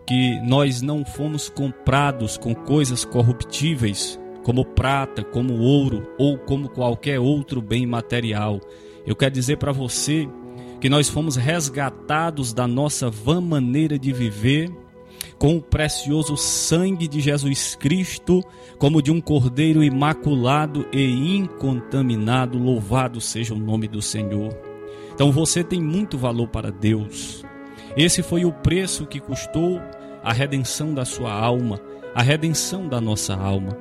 que 0.07 0.39
nós 0.47 0.81
não 0.81 1.05
fomos 1.05 1.49
comprados 1.49 2.39
com 2.39 2.55
coisas 2.55 3.05
corruptíveis, 3.05 4.17
como 4.45 4.65
prata, 4.65 5.25
como 5.25 5.59
ouro 5.59 6.07
ou 6.17 6.39
como 6.39 6.69
qualquer 6.69 7.19
outro 7.19 7.61
bem 7.61 7.85
material. 7.85 8.61
Eu 9.05 9.17
quero 9.17 9.35
dizer 9.35 9.57
para 9.57 9.73
você 9.73 10.29
que 10.81 10.89
nós 10.89 11.09
fomos 11.09 11.35
resgatados 11.35 12.53
da 12.53 12.69
nossa 12.69 13.11
vã 13.11 13.41
maneira 13.41 13.99
de 13.99 14.13
viver 14.13 14.71
com 15.43 15.57
o 15.57 15.61
precioso 15.61 16.37
sangue 16.37 17.09
de 17.09 17.21
Jesus 17.21 17.75
Cristo, 17.75 18.45
como 18.79 19.03
de 19.03 19.11
um 19.11 19.21
cordeiro 19.21 19.83
imaculado 19.83 20.87
e 20.93 21.37
incontaminado. 21.37 22.57
Louvado 22.57 23.21
seja 23.21 23.53
o 23.53 23.59
nome 23.59 23.89
do 23.89 24.01
Senhor. 24.01 24.57
Então 25.13 25.33
você 25.33 25.65
tem 25.65 25.83
muito 25.83 26.17
valor 26.17 26.47
para 26.47 26.71
Deus. 26.71 27.45
Esse 27.97 28.23
foi 28.23 28.45
o 28.45 28.53
preço 28.53 29.05
que 29.05 29.19
custou 29.19 29.81
a 30.23 30.33
redenção 30.33 30.95
da 30.95 31.05
sua 31.05 31.33
alma, 31.33 31.81
a 32.15 32.23
redenção 32.23 32.87
da 32.87 33.01
nossa 33.01 33.35
alma. 33.35 33.77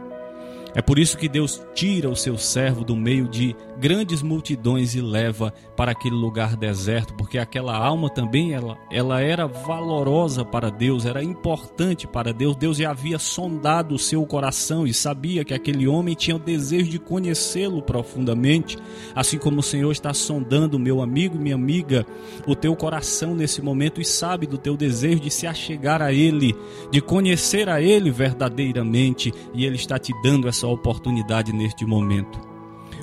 É 0.73 0.81
por 0.81 0.97
isso 0.97 1.15
que 1.15 1.29
Deus 1.29 1.63
tira 1.75 2.09
o 2.09 2.15
seu 2.15 2.39
servo 2.39 2.83
do 2.83 2.95
meio 2.95 3.27
de 3.27 3.55
grandes 3.81 4.21
multidões 4.21 4.93
e 4.93 5.01
leva 5.01 5.51
para 5.75 5.91
aquele 5.91 6.13
lugar 6.13 6.55
deserto, 6.55 7.15
porque 7.15 7.39
aquela 7.39 7.75
alma 7.75 8.11
também 8.11 8.53
ela, 8.53 8.77
ela 8.91 9.19
era 9.21 9.47
valorosa 9.47 10.45
para 10.45 10.69
Deus, 10.69 11.03
era 11.03 11.23
importante 11.23 12.07
para 12.07 12.31
Deus. 12.31 12.55
Deus 12.55 12.77
já 12.77 12.91
havia 12.91 13.17
sondado 13.17 13.95
o 13.95 13.99
seu 13.99 14.23
coração 14.23 14.85
e 14.85 14.93
sabia 14.93 15.43
que 15.43 15.55
aquele 15.55 15.87
homem 15.87 16.13
tinha 16.13 16.35
o 16.35 16.39
desejo 16.39 16.91
de 16.91 16.99
conhecê-lo 16.99 17.81
profundamente, 17.81 18.77
assim 19.15 19.39
como 19.39 19.61
o 19.61 19.63
Senhor 19.63 19.91
está 19.91 20.13
sondando, 20.13 20.77
meu 20.77 21.01
amigo 21.01 21.35
e 21.35 21.39
minha 21.39 21.55
amiga, 21.55 22.05
o 22.45 22.55
teu 22.55 22.75
coração 22.75 23.33
nesse 23.33 23.63
momento 23.63 23.99
e 23.99 24.05
sabe 24.05 24.45
do 24.45 24.59
teu 24.59 24.77
desejo 24.77 25.21
de 25.21 25.31
se 25.31 25.47
achegar 25.47 26.03
a 26.03 26.13
Ele, 26.13 26.55
de 26.91 27.01
conhecer 27.01 27.67
a 27.67 27.81
Ele 27.81 28.11
verdadeiramente, 28.11 29.33
e 29.55 29.65
Ele 29.65 29.75
está 29.75 29.97
te 29.97 30.13
dando 30.21 30.47
essa 30.47 30.67
oportunidade 30.67 31.51
neste 31.51 31.83
momento. 31.83 32.50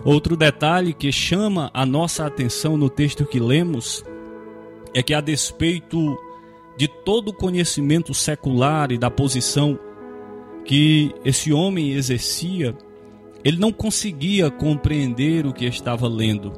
Outro 0.05 0.37
detalhe 0.37 0.93
que 0.93 1.11
chama 1.11 1.71
a 1.75 1.85
nossa 1.85 2.25
atenção 2.27 2.77
no 2.77 2.89
texto 2.89 3.27
que 3.27 3.41
lemos 3.41 4.05
é 4.95 5.03
que, 5.03 5.13
a 5.13 5.21
despeito 5.21 6.17
de 6.77 6.87
todo 6.87 7.29
o 7.29 7.35
conhecimento 7.35 8.15
secular 8.15 8.93
e 8.93 8.99
da 8.99 9.11
posição 9.11 9.79
que 10.65 11.13
esse 11.25 11.53
homem 11.53 11.93
exercia, 11.93 12.77
ele 13.43 13.59
não 13.59 13.73
conseguia 13.73 14.51
compreender 14.51 15.47
o 15.47 15.53
que 15.53 15.65
estava 15.65 16.07
lendo. 16.07 16.53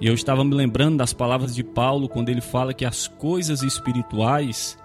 E 0.00 0.06
eu 0.06 0.14
estava 0.14 0.44
me 0.44 0.54
lembrando 0.54 0.98
das 0.98 1.12
palavras 1.12 1.54
de 1.54 1.62
Paulo 1.62 2.08
quando 2.08 2.28
ele 2.28 2.40
fala 2.40 2.74
que 2.74 2.84
as 2.84 3.08
coisas 3.08 3.62
espirituais 3.62 4.76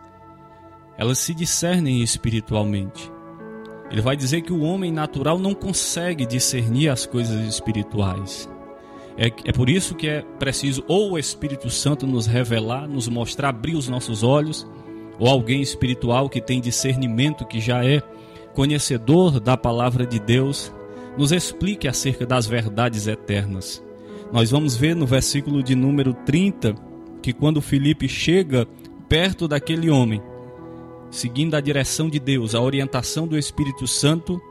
elas 0.97 1.17
se 1.17 1.33
discernem 1.33 2.03
espiritualmente. 2.03 3.11
Ele 3.91 4.01
vai 4.01 4.15
dizer 4.15 4.41
que 4.41 4.53
o 4.53 4.61
homem 4.61 4.91
natural 4.91 5.39
não 5.39 5.53
consegue 5.53 6.25
discernir 6.25 6.89
as 6.89 7.05
coisas 7.05 7.39
espirituais. 7.47 8.49
É, 9.17 9.27
é 9.45 9.51
por 9.51 9.69
isso 9.69 9.95
que 9.95 10.07
é 10.07 10.21
preciso 10.37 10.83
ou 10.87 11.11
o 11.11 11.19
Espírito 11.19 11.69
Santo 11.69 12.07
nos 12.07 12.25
revelar, 12.25 12.87
nos 12.87 13.07
mostrar, 13.07 13.49
abrir 13.49 13.75
os 13.75 13.89
nossos 13.89 14.23
olhos, 14.23 14.65
ou 15.17 15.27
alguém 15.27 15.61
espiritual 15.61 16.29
que 16.29 16.39
tem 16.39 16.61
discernimento, 16.61 17.45
que 17.45 17.59
já 17.59 17.83
é 17.83 18.01
conhecedor 18.53 19.39
da 19.39 19.57
palavra 19.57 20.05
de 20.05 20.19
Deus, 20.19 20.71
nos 21.17 21.31
explique 21.31 21.87
acerca 21.87 22.25
das 22.25 22.47
verdades 22.47 23.07
eternas. 23.07 23.83
Nós 24.31 24.51
vamos 24.51 24.75
ver 24.75 24.95
no 24.95 25.05
versículo 25.05 25.61
de 25.61 25.75
número 25.75 26.13
30 26.13 26.75
que 27.21 27.33
quando 27.33 27.61
Felipe 27.61 28.07
chega 28.07 28.65
perto 29.09 29.47
daquele 29.47 29.89
homem, 29.89 30.21
seguindo 31.09 31.55
a 31.55 31.61
direção 31.61 32.09
de 32.09 32.19
Deus, 32.19 32.55
a 32.55 32.61
orientação 32.61 33.27
do 33.27 33.37
Espírito 33.37 33.87
Santo, 33.87 34.41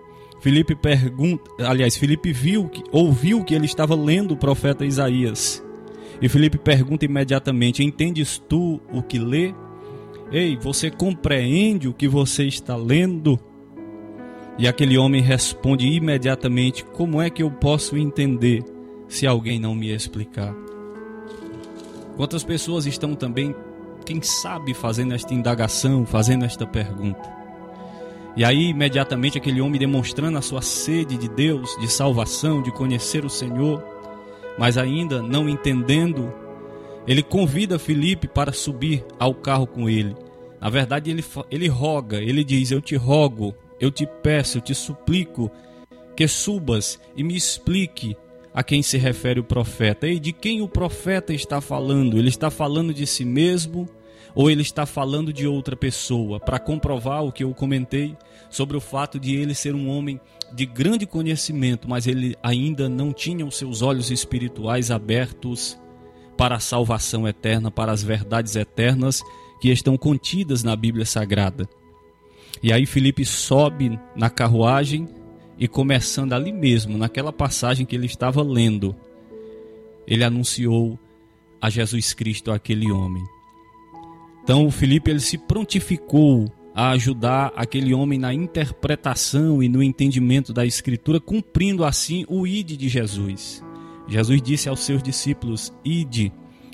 Felipe 0.40 0.74
pergunta, 0.74 1.50
aliás, 1.58 1.96
Felipe 1.96 2.32
viu 2.32 2.70
ouviu 2.92 3.44
que 3.44 3.54
ele 3.54 3.66
estava 3.66 3.94
lendo 3.94 4.32
o 4.32 4.36
profeta 4.36 4.84
Isaías. 4.84 5.62
E 6.22 6.28
Felipe 6.28 6.58
pergunta 6.58 7.04
imediatamente: 7.04 7.82
"Entendes 7.82 8.38
tu 8.38 8.80
o 8.92 9.02
que 9.02 9.18
lê? 9.18 9.52
Ei, 10.30 10.56
você 10.56 10.90
compreende 10.90 11.88
o 11.88 11.94
que 11.94 12.06
você 12.06 12.44
está 12.44 12.76
lendo?" 12.76 13.38
E 14.58 14.66
aquele 14.66 14.98
homem 14.98 15.22
responde 15.22 15.86
imediatamente: 15.86 16.84
Como 16.84 17.22
é 17.22 17.30
que 17.30 17.42
eu 17.42 17.50
posso 17.50 17.96
entender 17.96 18.64
se 19.06 19.26
alguém 19.26 19.58
não 19.60 19.74
me 19.74 19.94
explicar? 19.94 20.54
Quantas 22.16 22.42
pessoas 22.42 22.84
estão 22.84 23.14
também, 23.14 23.54
quem 24.08 24.22
sabe, 24.22 24.72
fazendo 24.72 25.12
esta 25.12 25.34
indagação, 25.34 26.06
fazendo 26.06 26.46
esta 26.46 26.66
pergunta? 26.66 27.30
E 28.34 28.42
aí, 28.42 28.70
imediatamente, 28.70 29.36
aquele 29.36 29.60
homem 29.60 29.78
demonstrando 29.78 30.38
a 30.38 30.40
sua 30.40 30.62
sede 30.62 31.18
de 31.18 31.28
Deus, 31.28 31.76
de 31.78 31.92
salvação, 31.92 32.62
de 32.62 32.72
conhecer 32.72 33.22
o 33.22 33.28
Senhor, 33.28 33.84
mas 34.58 34.78
ainda 34.78 35.20
não 35.20 35.46
entendendo, 35.46 36.32
ele 37.06 37.22
convida 37.22 37.78
Felipe 37.78 38.26
para 38.26 38.50
subir 38.50 39.04
ao 39.18 39.34
carro 39.34 39.66
com 39.66 39.90
ele. 39.90 40.16
Na 40.58 40.70
verdade, 40.70 41.10
ele, 41.10 41.22
ele 41.50 41.68
roga, 41.68 42.16
ele 42.16 42.42
diz: 42.42 42.70
Eu 42.70 42.80
te 42.80 42.96
rogo, 42.96 43.54
eu 43.78 43.90
te 43.90 44.06
peço, 44.22 44.56
eu 44.56 44.62
te 44.62 44.74
suplico 44.74 45.50
que 46.16 46.26
subas 46.26 46.98
e 47.14 47.22
me 47.22 47.36
explique 47.36 48.16
a 48.54 48.62
quem 48.62 48.82
se 48.82 48.96
refere 48.96 49.38
o 49.38 49.44
profeta. 49.44 50.08
E 50.08 50.18
de 50.18 50.32
quem 50.32 50.62
o 50.62 50.68
profeta 50.68 51.34
está 51.34 51.60
falando? 51.60 52.18
Ele 52.18 52.30
está 52.30 52.50
falando 52.50 52.94
de 52.94 53.06
si 53.06 53.24
mesmo 53.24 53.86
ou 54.34 54.50
ele 54.50 54.62
está 54.62 54.86
falando 54.86 55.32
de 55.32 55.46
outra 55.46 55.76
pessoa? 55.76 56.38
Para 56.38 56.58
comprovar 56.58 57.24
o 57.24 57.32
que 57.32 57.44
eu 57.44 57.54
comentei 57.54 58.16
sobre 58.50 58.76
o 58.76 58.80
fato 58.80 59.18
de 59.18 59.34
ele 59.34 59.54
ser 59.54 59.74
um 59.74 59.88
homem 59.88 60.20
de 60.52 60.64
grande 60.64 61.06
conhecimento, 61.06 61.88
mas 61.88 62.06
ele 62.06 62.36
ainda 62.42 62.88
não 62.88 63.12
tinha 63.12 63.44
os 63.44 63.56
seus 63.56 63.82
olhos 63.82 64.10
espirituais 64.10 64.90
abertos 64.90 65.78
para 66.36 66.56
a 66.56 66.60
salvação 66.60 67.26
eterna, 67.26 67.70
para 67.70 67.92
as 67.92 68.02
verdades 68.02 68.56
eternas 68.56 69.22
que 69.60 69.70
estão 69.70 69.96
contidas 69.96 70.62
na 70.62 70.76
Bíblia 70.76 71.04
Sagrada. 71.04 71.68
E 72.62 72.72
aí 72.72 72.86
Felipe 72.86 73.24
sobe 73.24 73.98
na 74.16 74.30
carruagem 74.30 75.08
e 75.58 75.66
começando 75.66 76.32
ali 76.32 76.52
mesmo, 76.52 76.96
naquela 76.96 77.32
passagem 77.32 77.84
que 77.84 77.96
ele 77.96 78.06
estava 78.06 78.42
lendo, 78.42 78.94
ele 80.06 80.22
anunciou 80.22 80.98
a 81.60 81.68
Jesus 81.68 82.14
Cristo 82.14 82.52
àquele 82.52 82.90
homem. 82.90 83.24
Então 84.48 84.64
o 84.64 84.70
Felipe 84.70 85.10
ele 85.10 85.20
se 85.20 85.36
prontificou 85.36 86.50
a 86.74 86.92
ajudar 86.92 87.52
aquele 87.54 87.92
homem 87.92 88.18
na 88.18 88.32
interpretação 88.32 89.62
e 89.62 89.68
no 89.68 89.82
entendimento 89.82 90.54
da 90.54 90.64
escritura, 90.64 91.20
cumprindo 91.20 91.84
assim 91.84 92.24
o 92.26 92.46
ide 92.46 92.74
de 92.74 92.88
Jesus. 92.88 93.62
Jesus 94.08 94.40
disse 94.40 94.66
aos 94.66 94.80
seus 94.80 95.02
discípulos: 95.02 95.70
Ide, 95.84 96.32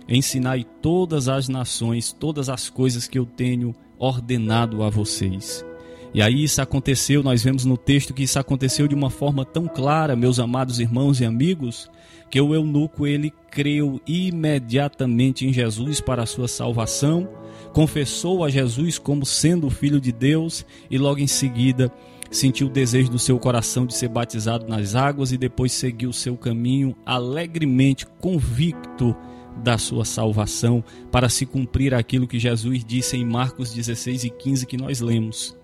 ensinai 0.09 0.65
todas 0.81 1.27
as 1.27 1.49
nações, 1.49 2.13
todas 2.13 2.49
as 2.49 2.71
coisas 2.71 3.09
que 3.09 3.19
eu 3.19 3.27
tenho 3.27 3.75
ordenado 3.99 4.85
a 4.85 4.89
vocês. 4.89 5.67
E 6.15 6.23
aí 6.23 6.45
isso 6.45 6.63
aconteceu, 6.63 7.25
nós 7.25 7.43
vemos 7.43 7.65
no 7.65 7.77
texto 7.77 8.15
que 8.15 8.23
isso 8.23 8.39
aconteceu 8.39 8.87
de 8.87 8.95
uma 8.95 9.11
forma 9.11 9.45
tão 9.45 9.67
clara, 9.67 10.15
meus 10.15 10.39
amados 10.39 10.79
irmãos 10.79 11.21
e 11.21 11.25
amigos, 11.25 11.91
que 12.31 12.41
o 12.41 12.55
eunuco 12.55 13.05
ele 13.05 13.33
creu 13.51 14.01
imediatamente 14.07 15.45
em 15.45 15.53
Jesus 15.53 16.01
para 16.01 16.23
a 16.23 16.27
sua 16.27 16.47
salvação, 16.47 17.29
confessou 17.75 18.45
a 18.45 18.49
Jesus 18.49 18.99
como 18.99 19.27
sendo 19.27 19.67
o 19.67 19.71
filho 19.71 20.01
de 20.01 20.13
Deus 20.13 20.65
e 20.89 20.97
logo 20.97 21.19
em 21.19 21.27
seguida 21.27 21.93
sentiu 22.31 22.69
o 22.69 22.71
desejo 22.71 23.11
do 23.11 23.19
seu 23.19 23.39
coração 23.39 23.85
de 23.85 23.95
ser 23.95 24.09
batizado 24.09 24.67
nas 24.67 24.95
águas 24.95 25.33
e 25.33 25.37
depois 25.37 25.73
seguiu 25.73 26.11
o 26.11 26.15
seu 26.15 26.37
caminho 26.37 26.97
alegremente 27.05 28.07
convicto 28.21 29.15
da 29.57 29.77
sua 29.77 30.05
salvação 30.05 30.83
para 31.11 31.29
se 31.29 31.45
cumprir 31.45 31.95
aquilo 31.95 32.29
que 32.29 32.39
Jesus 32.39 32.85
disse 32.85 33.17
em 33.17 33.25
Marcos 33.25 33.75
16 33.75 34.25
e 34.25 34.31
15 34.31 34.67
que 34.67 34.77
nós 34.77 35.01
lemos 35.01 35.57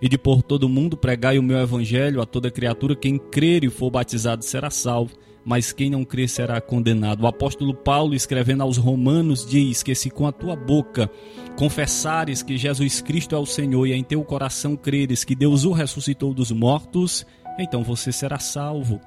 e 0.00 0.08
de 0.08 0.18
por 0.18 0.42
todo 0.42 0.68
mundo 0.68 0.96
pregai 0.96 1.38
o 1.38 1.42
meu 1.42 1.58
evangelho 1.58 2.20
a 2.20 2.26
toda 2.26 2.50
criatura. 2.50 2.94
Quem 2.94 3.18
crer 3.18 3.64
e 3.64 3.70
for 3.70 3.90
batizado 3.90 4.44
será 4.44 4.70
salvo, 4.70 5.16
mas 5.46 5.72
quem 5.72 5.88
não 5.88 6.04
crer 6.04 6.28
será 6.28 6.60
condenado. 6.60 7.22
O 7.22 7.26
apóstolo 7.28 7.72
Paulo, 7.72 8.16
escrevendo 8.16 8.64
aos 8.64 8.76
Romanos, 8.76 9.46
diz 9.46 9.80
que 9.80 9.94
se 9.94 10.10
com 10.10 10.26
a 10.26 10.32
tua 10.32 10.56
boca 10.56 11.08
confessares 11.56 12.42
que 12.42 12.58
Jesus 12.58 13.00
Cristo 13.00 13.36
é 13.36 13.38
o 13.38 13.46
Senhor 13.46 13.86
e 13.86 13.92
em 13.92 14.02
teu 14.02 14.24
coração 14.24 14.74
creres 14.74 15.22
que 15.22 15.36
Deus 15.36 15.64
o 15.64 15.70
ressuscitou 15.70 16.34
dos 16.34 16.50
mortos, 16.50 17.24
então 17.60 17.84
você 17.84 18.10
será 18.10 18.40
salvo. 18.40 19.00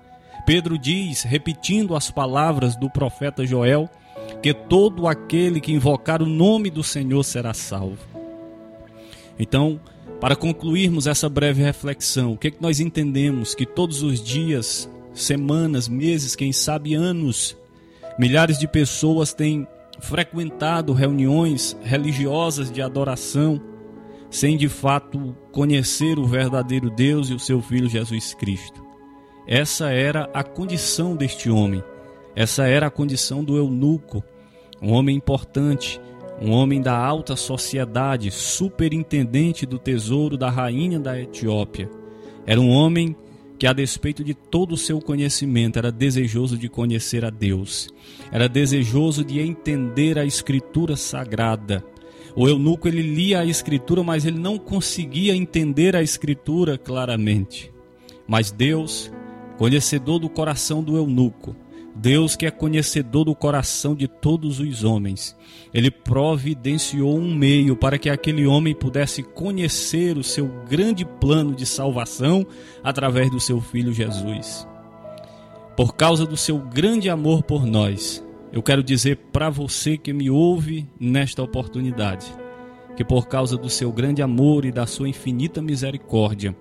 Pedro 0.46 0.78
diz, 0.80 1.24
repetindo 1.24 1.94
as 1.94 2.10
palavras 2.10 2.78
do 2.78 2.90
profeta 2.90 3.46
Joel, 3.46 3.90
que 4.42 4.54
todo 4.54 5.08
aquele 5.08 5.60
que 5.60 5.74
invocar 5.74 6.22
o 6.22 6.26
nome 6.26 6.70
do 6.70 6.86
Senhor 6.86 7.22
será 7.24 7.54
salvo. 7.54 8.00
Então, 9.38 9.78
para 10.22 10.38
concluirmos 10.38 11.06
essa 11.06 11.28
breve 11.28 11.62
reflexão, 11.62 12.32
o 12.32 12.38
que, 12.38 12.48
é 12.48 12.52
que 12.52 12.62
nós 12.62 12.80
entendemos? 12.80 13.54
Que 13.54 13.66
todos 13.66 14.02
os 14.04 14.24
dias, 14.24 14.90
semanas, 15.14 15.88
meses, 15.88 16.36
quem 16.36 16.52
sabe 16.52 16.94
anos, 16.94 17.58
milhares 18.18 18.58
de 18.58 18.68
pessoas 18.68 19.34
têm 19.34 19.68
frequentado 20.00 20.94
reuniões 20.94 21.76
religiosas 21.82 22.72
de 22.72 22.82
adoração, 22.82 23.62
sem 24.30 24.56
de 24.56 24.70
fato 24.70 25.36
conhecer 25.52 26.20
o 26.20 26.26
verdadeiro 26.26 26.90
Deus 26.90 27.30
e 27.30 27.34
o 27.34 27.40
seu 27.40 27.62
Filho 27.62 27.90
Jesus 27.90 28.34
Cristo. 28.34 28.84
Essa 29.48 29.90
era 29.90 30.30
a 30.34 30.44
condição 30.44 31.16
deste 31.16 31.50
homem, 31.50 31.84
essa 32.36 32.68
era 32.68 32.88
a 32.88 32.92
condição 32.92 33.44
do 33.44 33.58
eunuco, 33.58 34.24
um 34.82 34.92
homem 34.94 35.16
importante 35.18 36.00
um 36.42 36.52
homem 36.52 36.82
da 36.82 36.98
alta 36.98 37.36
sociedade, 37.36 38.32
superintendente 38.32 39.66
do 39.66 39.78
tesouro 39.78 40.38
da 40.38 40.50
rainha 40.50 41.00
da 41.00 41.20
Etiópia. 41.20 41.90
Era 42.46 42.62
um 42.62 42.70
homem 42.70 43.16
que, 43.60 43.68
a 43.68 43.74
despeito 43.74 44.24
de 44.24 44.34
todo 44.34 44.72
o 44.72 44.78
seu 44.78 45.02
conhecimento, 45.02 45.78
era 45.78 45.92
desejoso 45.92 46.58
de 46.58 46.70
conhecer 46.70 47.26
a 47.26 47.30
Deus, 47.30 47.90
era 48.32 48.48
desejoso 48.48 49.24
de 49.24 49.42
entender 49.42 50.18
a 50.18 50.26
Escritura 50.26 50.96
sagrada. 50.96 51.84
O 52.36 52.48
eunuco 52.48 52.88
ele 52.88 53.02
lia 53.02 53.42
a 53.42 53.46
Escritura, 53.46 54.02
mas 54.02 54.26
ele 54.26 54.40
não 54.40 54.58
conseguia 54.58 55.36
entender 55.36 55.94
a 55.94 56.02
Escritura 56.02 56.78
claramente. 56.78 57.70
Mas 58.26 58.50
Deus, 58.50 59.12
conhecedor 59.58 60.20
do 60.20 60.30
coração 60.30 60.82
do 60.82 60.96
eunuco, 60.96 61.54
Deus 62.02 62.38
que 62.38 62.46
é 62.46 62.52
conhecedor 62.52 63.26
do 63.26 63.36
coração 63.36 63.94
de 63.94 64.08
todos 64.08 64.62
os 64.62 64.86
homens, 64.86 65.36
ele 65.74 65.92
providenciou 65.92 67.18
um 67.18 67.36
meio 67.36 67.76
para 67.76 67.98
que 67.98 68.10
aquele 68.10 68.48
homem 68.48 68.74
pudesse 68.74 69.22
conhecer 69.22 70.18
o 70.18 70.24
seu 70.24 70.48
grande 70.70 71.04
plano 71.04 71.54
de 71.54 71.66
salvação 71.66 72.48
através 72.82 73.30
do 73.30 73.38
seu 73.38 73.60
filho 73.60 73.92
Jesus. 73.92 74.66
Por 75.76 75.94
causa 75.94 76.26
do 76.26 76.38
seu 76.38 76.58
grande 76.58 77.10
amor 77.10 77.44
por 77.44 77.66
nós, 77.66 78.26
eu 78.54 78.64
quero 78.64 78.82
dizer 78.82 79.18
para 79.34 79.50
você 79.50 79.98
que 79.98 80.14
me 80.14 80.30
ouve 80.30 80.88
nesta 80.98 81.44
oportunidade, 81.44 82.28
que 82.96 83.04
por 83.04 83.28
causa 83.28 83.58
do 83.58 83.70
seu 83.70 83.92
grande 83.92 84.22
amor 84.22 84.64
e 84.64 84.72
da 84.72 84.88
sua 84.88 85.10
infinita 85.10 85.62
misericórdia, 85.62 86.56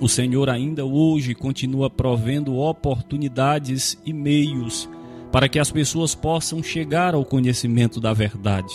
o 0.00 0.08
Senhor 0.08 0.48
ainda 0.48 0.84
hoje 0.84 1.34
continua 1.34 1.90
provendo 1.90 2.56
oportunidades 2.56 3.98
e 4.04 4.12
meios 4.12 4.88
para 5.30 5.48
que 5.48 5.58
as 5.58 5.70
pessoas 5.70 6.14
possam 6.14 6.62
chegar 6.62 7.14
ao 7.14 7.24
conhecimento 7.24 8.00
da 8.00 8.12
verdade. 8.12 8.72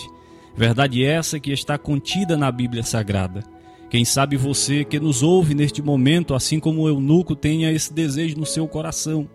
Verdade 0.56 1.04
essa 1.04 1.38
que 1.38 1.52
está 1.52 1.76
contida 1.76 2.36
na 2.36 2.50
Bíblia 2.50 2.82
Sagrada. 2.82 3.42
Quem 3.90 4.04
sabe 4.04 4.36
você 4.36 4.84
que 4.84 4.98
nos 4.98 5.22
ouve 5.22 5.54
neste 5.54 5.82
momento, 5.82 6.34
assim 6.34 6.58
como 6.58 6.82
o 6.82 6.88
eunuco, 6.88 7.36
tenha 7.36 7.70
esse 7.70 7.92
desejo 7.92 8.38
no 8.38 8.46
seu 8.46 8.66
coração. 8.66 9.28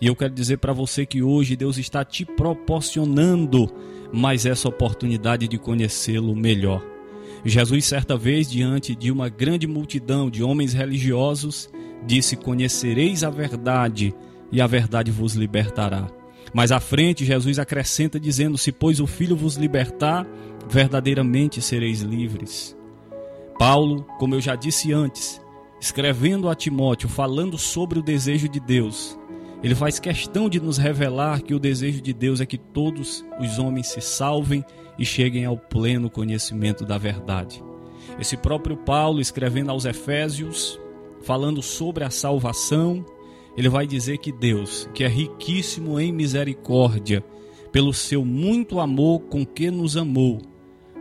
E 0.00 0.06
eu 0.06 0.16
quero 0.16 0.34
dizer 0.34 0.56
para 0.56 0.72
você 0.72 1.04
que 1.04 1.22
hoje 1.22 1.54
Deus 1.54 1.78
está 1.78 2.04
te 2.04 2.24
proporcionando 2.24 3.70
mais 4.12 4.44
essa 4.46 4.68
oportunidade 4.68 5.46
de 5.46 5.58
conhecê-lo 5.58 6.34
melhor. 6.34 6.82
Jesus, 7.44 7.84
certa 7.86 8.16
vez, 8.16 8.50
diante 8.50 8.94
de 8.94 9.10
uma 9.10 9.28
grande 9.28 9.66
multidão 9.66 10.28
de 10.28 10.42
homens 10.42 10.72
religiosos, 10.72 11.70
disse: 12.06 12.36
Conhecereis 12.36 13.24
a 13.24 13.30
verdade, 13.30 14.14
e 14.52 14.60
a 14.60 14.66
verdade 14.66 15.10
vos 15.10 15.34
libertará. 15.34 16.08
Mais 16.52 16.72
à 16.72 16.80
frente, 16.80 17.24
Jesus 17.24 17.58
acrescenta 17.58 18.18
dizendo: 18.18 18.58
Se, 18.58 18.72
pois, 18.72 19.00
o 19.00 19.06
Filho 19.06 19.36
vos 19.36 19.56
libertar, 19.56 20.26
verdadeiramente 20.68 21.62
sereis 21.62 22.00
livres. 22.00 22.76
Paulo, 23.58 24.06
como 24.18 24.34
eu 24.34 24.40
já 24.40 24.54
disse 24.54 24.92
antes, 24.92 25.40
escrevendo 25.80 26.48
a 26.48 26.54
Timóteo, 26.54 27.08
falando 27.08 27.58
sobre 27.58 27.98
o 27.98 28.02
desejo 28.02 28.48
de 28.48 28.58
Deus, 28.58 29.18
ele 29.62 29.74
faz 29.74 29.98
questão 29.98 30.48
de 30.48 30.58
nos 30.58 30.78
revelar 30.78 31.42
que 31.42 31.54
o 31.54 31.58
desejo 31.58 32.00
de 32.00 32.12
Deus 32.12 32.40
é 32.40 32.46
que 32.46 32.56
todos 32.56 33.24
os 33.38 33.58
homens 33.58 33.88
se 33.88 34.00
salvem 34.00 34.64
e 34.98 35.04
cheguem 35.04 35.44
ao 35.44 35.56
pleno 35.56 36.08
conhecimento 36.08 36.84
da 36.84 36.96
verdade. 36.96 37.62
Esse 38.18 38.36
próprio 38.36 38.76
Paulo, 38.76 39.20
escrevendo 39.20 39.70
aos 39.70 39.84
Efésios, 39.84 40.80
falando 41.22 41.62
sobre 41.62 42.04
a 42.04 42.10
salvação, 42.10 43.04
ele 43.56 43.68
vai 43.68 43.86
dizer 43.86 44.18
que 44.18 44.32
Deus, 44.32 44.88
que 44.94 45.04
é 45.04 45.08
riquíssimo 45.08 46.00
em 46.00 46.12
misericórdia, 46.12 47.22
pelo 47.70 47.92
seu 47.92 48.24
muito 48.24 48.80
amor 48.80 49.20
com 49.20 49.44
que 49.44 49.70
nos 49.70 49.96
amou, 49.96 50.40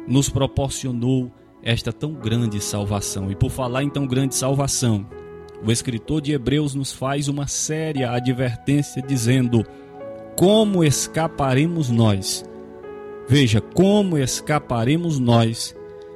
nos 0.07 0.29
proporcionou 0.29 1.31
esta 1.63 1.91
tão 1.91 2.13
grande 2.13 2.61
salvação. 2.61 3.31
E 3.31 3.35
por 3.35 3.49
falar 3.49 3.83
em 3.83 3.89
tão 3.89 4.05
grande 4.05 4.35
salvação, 4.35 5.07
o 5.63 5.71
escritor 5.71 6.21
de 6.21 6.31
Hebreus 6.31 6.73
nos 6.73 6.91
faz 6.91 7.27
uma 7.27 7.47
séria 7.47 8.11
advertência 8.11 9.01
dizendo: 9.01 9.65
Como 10.35 10.83
escaparemos 10.83 11.89
nós? 11.89 12.43
Veja, 13.27 13.61
como 13.61 14.17
escaparemos 14.17 15.19
nós 15.19 15.75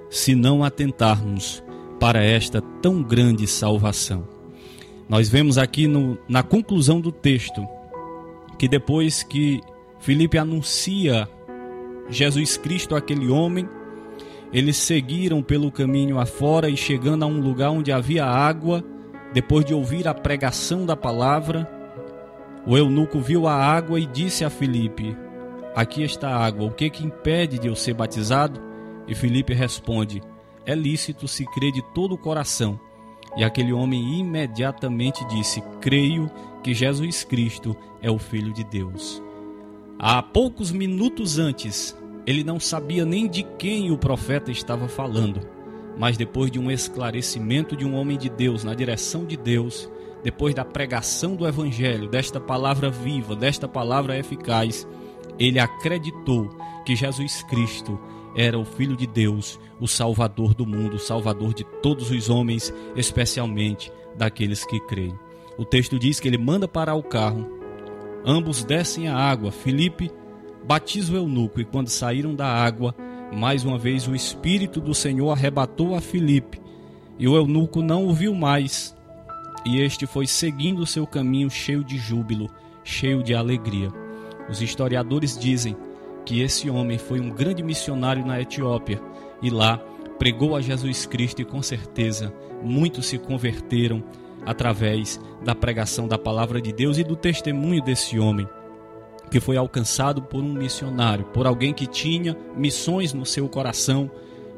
se 0.10 0.34
não 0.34 0.64
atentarmos 0.64 1.64
para 2.00 2.24
esta 2.24 2.62
tão 2.82 3.04
grande 3.04 3.46
salvação? 3.46 4.28
Nós 5.08 5.30
vemos 5.30 5.58
aqui 5.58 5.88
no, 5.88 6.18
na 6.28 6.41
conclusão 6.41 7.00
do 7.00 7.12
texto 7.12 7.66
que 8.58 8.68
depois 8.68 9.24
que 9.24 9.60
Filipe 10.00 10.38
anuncia 10.38 11.28
Jesus 12.10 12.58
Cristo 12.58 12.96
àquele 12.96 13.30
homem, 13.30 13.68
eles 14.52 14.78
seguiram 14.78 15.41
pelo 15.41 15.72
caminho 15.72 16.20
afora 16.20 16.70
e 16.70 16.78
chegando 16.78 17.24
a 17.24 17.28
um 17.28 17.39
lugar 17.39 17.72
onde 17.72 17.91
havia 17.91 18.26
água, 18.26 18.84
depois 19.34 19.65
de 19.65 19.73
ouvir 19.73 20.07
a 20.07 20.13
pregação 20.13 20.86
da 20.86 20.95
palavra, 20.95 21.67
o 22.65 22.77
eunuco 22.77 23.19
viu 23.19 23.47
a 23.47 23.55
água 23.55 23.99
e 23.99 24.05
disse 24.05 24.45
a 24.45 24.49
Filipe: 24.49 25.17
Aqui 25.75 26.03
está 26.03 26.29
a 26.29 26.45
água, 26.45 26.67
o 26.67 26.71
que 26.71 26.89
que 26.89 27.03
impede 27.03 27.57
de 27.57 27.67
eu 27.67 27.75
ser 27.75 27.93
batizado? 27.93 28.61
E 29.07 29.15
Filipe 29.15 29.53
responde: 29.53 30.21
É 30.65 30.75
lícito 30.75 31.27
se 31.27 31.45
crer 31.45 31.71
de 31.71 31.81
todo 31.93 32.13
o 32.13 32.17
coração. 32.17 32.79
E 33.36 33.43
aquele 33.43 33.73
homem 33.73 34.19
imediatamente 34.19 35.25
disse: 35.25 35.61
Creio 35.81 36.29
que 36.61 36.73
Jesus 36.73 37.23
Cristo 37.23 37.75
é 38.01 38.11
o 38.11 38.19
Filho 38.19 38.53
de 38.53 38.63
Deus. 38.63 39.21
Há 39.97 40.21
poucos 40.21 40.71
minutos 40.71 41.39
antes, 41.39 41.97
ele 42.25 42.43
não 42.43 42.59
sabia 42.59 43.05
nem 43.05 43.27
de 43.27 43.43
quem 43.57 43.91
o 43.91 43.97
profeta 43.97 44.51
estava 44.51 44.88
falando, 44.88 45.41
mas 45.98 46.18
depois 46.18 46.50
de 46.50 46.60
um 46.60 46.72
esclarecimento 46.72 47.76
de 47.76 47.86
um 47.86 47.96
homem 47.96 48.18
de 48.18 48.30
Deus 48.30 48.64
na 48.64 48.74
direção 48.74 49.26
de 49.26 49.38
Deus, 49.38 49.89
depois 50.24 50.56
da 50.56 50.64
pregação 50.64 51.36
do 51.36 51.48
Evangelho, 51.48 52.08
desta 52.08 52.39
palavra 52.39 52.89
viva, 52.89 53.36
desta 53.36 53.68
palavra 53.68 54.18
eficaz, 54.18 54.88
ele 55.38 55.60
acreditou 55.60 56.50
que 56.86 56.96
Jesus 56.96 57.44
Cristo 57.44 58.00
era 58.36 58.58
o 58.58 58.66
Filho 58.66 58.96
de 58.96 59.06
Deus, 59.06 59.60
o 59.80 59.88
Salvador 59.88 60.54
do 60.54 60.66
mundo, 60.66 60.96
o 60.96 61.00
Salvador 61.00 61.54
de 61.54 61.64
todos 61.82 62.10
os 62.10 62.30
homens, 62.30 62.74
especialmente 62.96 63.91
daqueles 64.16 64.66
que 64.66 64.80
creem. 64.88 65.14
O 65.58 65.66
texto 65.66 66.00
diz 66.00 66.20
que 66.20 66.28
ele 66.28 66.38
manda 66.38 66.68
parar 66.68 66.96
o 66.96 67.04
carro, 67.04 67.60
ambos 68.26 68.64
descem 68.64 69.08
a 69.08 69.16
água, 69.16 69.52
Filipe 69.52 70.12
batiza 70.66 71.14
o 71.14 71.18
eunuco, 71.18 71.60
e 71.60 71.66
quando 71.66 71.89
saíram 71.89 72.34
da 72.34 72.48
água, 72.48 72.96
mais 73.34 73.65
uma 73.65 73.77
vez 73.77 74.07
o 74.07 74.15
Espírito 74.15 74.79
do 74.79 74.93
Senhor 74.93 75.31
arrebatou 75.31 75.95
a 75.95 76.01
Filipe, 76.01 76.61
e 77.17 77.27
o 77.27 77.36
eunuco 77.36 77.81
não 77.81 78.07
o 78.07 78.13
viu 78.13 78.34
mais, 78.34 78.95
e 79.65 79.79
este 79.79 80.05
foi 80.05 80.27
seguindo 80.27 80.86
seu 80.86 81.07
caminho 81.07 81.49
cheio 81.49 81.84
de 81.84 81.97
júbilo, 81.97 82.49
cheio 82.84 83.23
de 83.23 83.34
alegria. 83.34 83.89
Os 84.49 84.61
historiadores 84.61 85.38
dizem 85.38 85.75
que 86.25 86.41
esse 86.41 86.69
homem 86.69 86.97
foi 86.97 87.19
um 87.19 87.29
grande 87.29 87.63
missionário 87.63 88.25
na 88.25 88.39
Etiópia 88.41 89.01
e 89.41 89.49
lá 89.49 89.77
pregou 90.17 90.55
a 90.55 90.61
Jesus 90.61 91.05
Cristo 91.05 91.41
e 91.41 91.45
com 91.45 91.61
certeza 91.61 92.34
muitos 92.61 93.07
se 93.07 93.17
converteram 93.17 94.03
através 94.45 95.19
da 95.43 95.55
pregação 95.55 96.07
da 96.07 96.17
palavra 96.17 96.61
de 96.61 96.71
Deus 96.71 96.97
e 96.97 97.03
do 97.03 97.15
testemunho 97.15 97.81
desse 97.81 98.19
homem 98.19 98.47
que 99.34 99.39
foi 99.39 99.57
alcançado 99.57 100.21
por 100.21 100.43
um 100.43 100.53
missionário, 100.53 101.25
por 101.34 101.47
alguém 101.47 101.73
que 101.73 101.88
tinha 101.88 102.38
missões 102.55 103.15
no 103.15 103.25
seu 103.25 103.49
coração, 103.49 104.11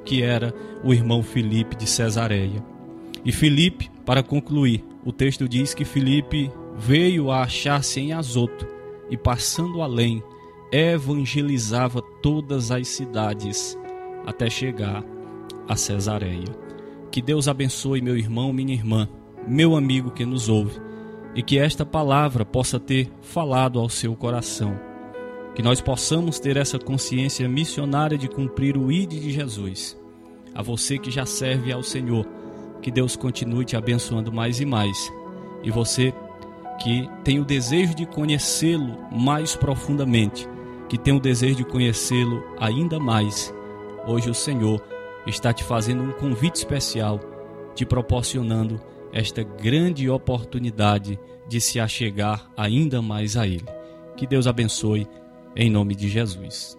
que 0.03 0.21
era 0.21 0.53
o 0.84 0.93
irmão 0.93 1.23
Filipe 1.23 1.78
de 1.78 1.88
Cesareia. 1.88 2.61
E 3.23 3.32
Filipe, 3.32 3.89
para 4.05 4.21
concluir, 4.21 4.84
o 5.05 5.13
texto 5.13 5.47
diz 5.47 5.73
que 5.73 5.86
Filipe 5.86 6.51
veio 6.76 7.32
a 7.32 7.43
achar-se 7.43 8.01
em 8.01 8.11
Azoto 8.11 8.67
e 9.09 9.15
passando 9.15 9.82
além, 9.82 10.21
evangelizava 10.69 12.01
todas 12.21 12.69
as 12.69 12.86
cidades 12.89 13.78
até 14.26 14.49
chegar 14.49 15.05
a 15.69 15.78
Cesareia. 15.78 16.53
Que 17.09 17.21
Deus 17.21 17.47
abençoe 17.47 18.01
meu 18.01 18.17
irmão, 18.17 18.51
minha 18.51 18.73
irmã, 18.73 19.07
meu 19.47 19.73
amigo 19.73 20.11
que 20.11 20.26
nos 20.26 20.49
ouve, 20.49 20.78
e 21.36 21.44
que 21.44 21.60
esta 21.60 21.86
palavra 21.86 22.46
possa 22.46 22.80
ter 22.80 23.12
falado 23.22 23.78
ao 23.78 23.90
seu 23.90 24.16
coração. 24.16 24.80
Que 25.54 25.62
nós 25.62 25.82
possamos 25.82 26.40
ter 26.40 26.56
essa 26.56 26.80
consciência 26.80 27.48
missionária 27.48 28.18
de 28.18 28.30
cumprir 28.30 28.78
o 28.78 28.92
ID 28.92 29.12
de 29.12 29.32
Jesus. 29.32 29.98
A 30.54 30.62
você 30.62 30.98
que 30.98 31.12
já 31.12 31.26
serve 31.26 31.72
ao 31.72 31.84
Senhor, 31.84 32.26
que 32.82 32.90
Deus 32.90 33.16
continue 33.16 33.66
te 33.66 33.76
abençoando 33.76 34.32
mais 34.32 34.62
e 34.62 34.66
mais. 34.66 35.12
E 35.62 35.70
você 35.70 36.14
que 36.82 37.10
tem 37.24 37.40
o 37.40 37.46
desejo 37.46 37.94
de 37.94 38.06
conhecê-lo 38.06 38.98
mais 39.12 39.56
profundamente, 39.56 40.48
que 40.88 40.98
tem 40.98 41.16
o 41.16 41.20
desejo 41.20 41.56
de 41.56 41.66
conhecê-lo 41.66 42.44
ainda 42.60 43.00
mais, 43.00 43.54
hoje 44.08 44.30
o 44.30 44.34
Senhor 44.34 44.82
está 45.26 45.52
te 45.52 45.64
fazendo 45.64 46.04
um 46.04 46.12
convite 46.12 46.56
especial, 46.56 47.20
te 47.74 47.86
proporcionando 47.86 48.80
esta 49.16 49.41
grande 49.43 50.09
oportunidade 50.09 51.18
de 51.47 51.61
se 51.61 51.80
achegar 51.80 52.51
ainda 52.57 53.01
mais 53.01 53.38
a 53.38 53.47
Ele. 53.47 53.66
Que 54.18 54.28
Deus 54.28 54.45
abençoe, 54.45 55.07
em 55.55 55.70
nome 55.70 55.95
de 55.95 56.09
Jesus. 56.09 56.78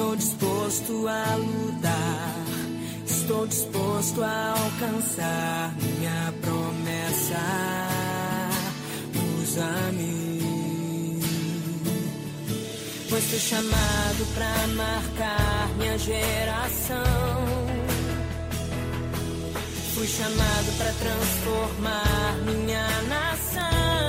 Estou 0.00 0.16
disposto 0.16 1.08
a 1.08 1.34
lutar, 1.36 2.34
estou 3.04 3.46
disposto 3.46 4.22
a 4.22 4.54
alcançar 4.54 5.74
minha 5.76 6.32
promessa. 6.40 7.36
Usa-me, 9.42 11.20
pois 13.10 13.24
fui 13.24 13.38
chamado 13.38 14.34
para 14.34 14.66
marcar 14.68 15.68
minha 15.76 15.98
geração. 15.98 16.96
Fui 19.94 20.06
chamado 20.06 20.78
para 20.78 20.92
transformar 20.94 22.38
minha 22.46 23.02
nação. 23.02 23.99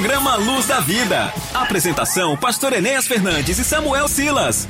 Programa 0.00 0.34
Luz 0.36 0.66
da 0.66 0.80
Vida. 0.80 1.30
Apresentação: 1.52 2.34
Pastor 2.34 2.72
Enéas 2.72 3.06
Fernandes 3.06 3.58
e 3.58 3.64
Samuel 3.64 4.08
Silas. 4.08 4.66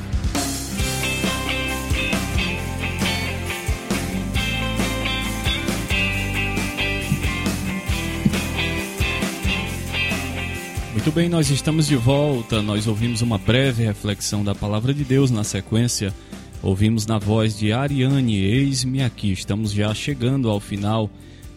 Muito 10.91 11.11
bem, 11.13 11.29
nós 11.29 11.49
estamos 11.49 11.87
de 11.87 11.95
volta. 11.95 12.61
Nós 12.61 12.85
ouvimos 12.85 13.21
uma 13.21 13.37
breve 13.37 13.85
reflexão 13.85 14.43
da 14.43 14.53
palavra 14.53 14.93
de 14.93 15.05
Deus 15.05 15.31
na 15.31 15.45
sequência. 15.45 16.13
Ouvimos 16.61 17.05
na 17.05 17.17
voz 17.17 17.57
de 17.57 17.71
Ariane, 17.71 18.35
eis-me 18.35 19.01
aqui. 19.01 19.31
Estamos 19.31 19.71
já 19.71 19.93
chegando 19.93 20.49
ao 20.49 20.59
final 20.59 21.09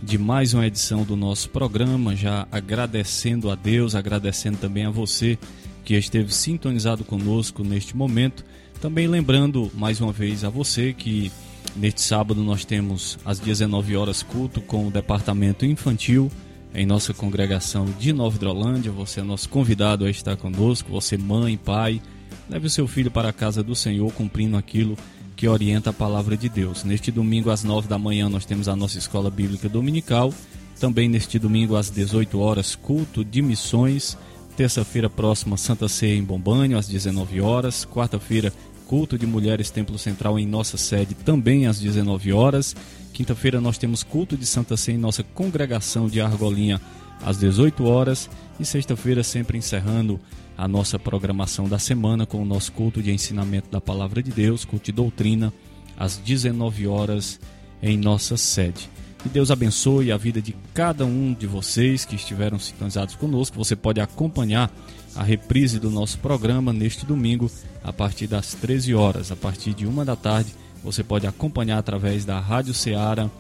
de 0.05 0.19
mais 0.19 0.53
uma 0.53 0.67
edição 0.67 1.03
do 1.03 1.17
nosso 1.17 1.49
programa, 1.49 2.15
já 2.15 2.47
agradecendo 2.53 3.51
a 3.51 3.55
Deus, 3.55 3.95
agradecendo 3.95 4.59
também 4.59 4.85
a 4.85 4.91
você 4.91 5.39
que 5.83 5.95
esteve 5.95 6.33
sintonizado 6.33 7.05
conosco 7.05 7.65
neste 7.65 7.97
momento. 7.97 8.45
Também 8.83 9.07
lembrando 9.07 9.71
mais 9.75 10.03
uma 10.03 10.13
vez 10.13 10.45
a 10.45 10.51
você 10.51 10.93
que 10.93 11.33
neste 11.75 12.03
sábado 12.03 12.43
nós 12.43 12.67
temos 12.67 13.19
às 13.25 13.39
19 13.39 13.97
horas 13.97 14.23
culto 14.23 14.61
com 14.61 14.87
o 14.87 14.91
departamento 14.91 15.65
infantil 15.65 16.31
em 16.75 16.85
nossa 16.85 17.15
congregação 17.15 17.87
de 17.99 18.13
Nova 18.13 18.37
Hidrolândia. 18.37 18.93
Você 18.93 19.21
é 19.21 19.23
nosso 19.23 19.49
convidado 19.49 20.05
a 20.05 20.11
estar 20.11 20.37
conosco, 20.37 20.93
você 20.93 21.17
mãe, 21.17 21.57
pai, 21.57 22.03
leve 22.51 22.67
o 22.67 22.71
seu 22.71 22.87
filho 22.87 23.11
para 23.11 23.31
a 23.31 23.33
casa 23.33 23.63
do 23.63 23.75
Senhor 23.75 24.13
cumprindo 24.13 24.57
aquilo 24.59 24.97
que 24.97 25.05
orienta 25.49 25.91
a 25.91 25.93
palavra 25.93 26.37
de 26.37 26.49
Deus. 26.49 26.85
Neste 26.85 27.11
domingo 27.11 27.51
às 27.51 27.63
9 27.63 27.87
da 27.89 27.99
manhã 27.99 28.29
nós 28.29 28.45
temos 28.45 28.69
a 28.69 28.75
nossa 28.75 28.99
escola 28.99 29.31
bíblica 29.31 29.69
dominical. 29.69 30.33
Também 30.81 31.09
neste 31.09 31.39
domingo 31.39 31.77
às 31.77 31.91
18 31.91 32.39
horas 32.39 32.75
culto 32.75 33.25
de 33.25 33.43
missões. 33.43 34.17
Terça-feira 34.57 35.11
próxima 35.11 35.57
Santa 35.57 35.89
Ceia 35.89 36.17
em 36.17 36.23
Bombânio 36.23 36.79
às 36.79 36.89
19 36.89 37.41
horas. 37.41 37.85
Quarta-feira 37.85 38.53
culto 38.87 39.19
de 39.19 39.27
mulheres 39.27 39.71
Templo 39.71 39.99
Central 39.99 40.39
em 40.39 40.47
nossa 40.47 40.77
sede 40.77 41.15
também 41.15 41.67
às 41.67 41.79
19 41.79 42.33
horas. 42.33 42.75
Quinta-feira 43.13 43.61
nós 43.61 43.79
temos 43.79 44.03
culto 44.03 44.37
de 44.37 44.47
Santa 44.47 44.77
Ceia 44.77 44.97
em 44.97 45.01
nossa 45.01 45.23
congregação 45.23 46.09
de 46.09 46.21
Argolinha 46.21 46.81
às 47.25 47.39
18 47.39 47.85
horas 47.85 48.29
e 48.59 48.65
sexta-feira 48.65 49.23
sempre 49.23 49.59
encerrando 49.59 50.21
a 50.57 50.69
nossa 50.69 50.99
programação 50.99 51.69
da 51.69 51.79
semana 51.79 52.27
com 52.27 52.41
o 52.41 52.45
nosso 52.45 52.73
culto 52.73 53.03
de 53.03 53.13
ensinamento 53.13 53.69
da 53.71 53.81
palavra 53.81 54.23
de 54.23 54.31
Deus, 54.31 54.65
culto 54.65 54.87
de 54.87 54.93
doutrina 54.93 55.53
às 55.97 56.17
19 56.17 56.87
horas 56.87 57.41
em 57.83 57.97
nossa 57.97 58.37
sede. 58.37 58.89
Que 59.23 59.29
Deus 59.29 59.51
abençoe 59.51 60.13
a 60.13 60.17
vida 60.17 60.41
de 60.41 60.55
cada 60.75 61.07
um 61.07 61.33
de 61.33 61.47
vocês 61.47 62.05
que 62.05 62.15
estiveram 62.15 62.59
sintonizados 62.59 63.15
conosco. 63.15 63.57
Você 63.57 63.75
pode 63.75 64.01
acompanhar 64.01 64.71
a 65.17 65.23
reprise 65.23 65.79
do 65.79 65.91
nosso 65.91 66.19
programa 66.19 66.73
neste 66.73 67.07
domingo 67.07 67.51
a 67.83 67.93
partir 67.93 68.27
das 68.27 68.55
13 68.55 68.95
horas, 68.95 69.33
a 69.33 69.37
partir 69.37 69.73
de 69.73 69.87
uma 69.87 70.05
da 70.05 70.15
tarde. 70.15 70.53
Você 70.83 71.03
pode 71.03 71.27
acompanhar 71.27 71.79
através 71.79 72.27
da 72.27 72.39
Rádio 72.39 72.75
Ceará 72.75 73.31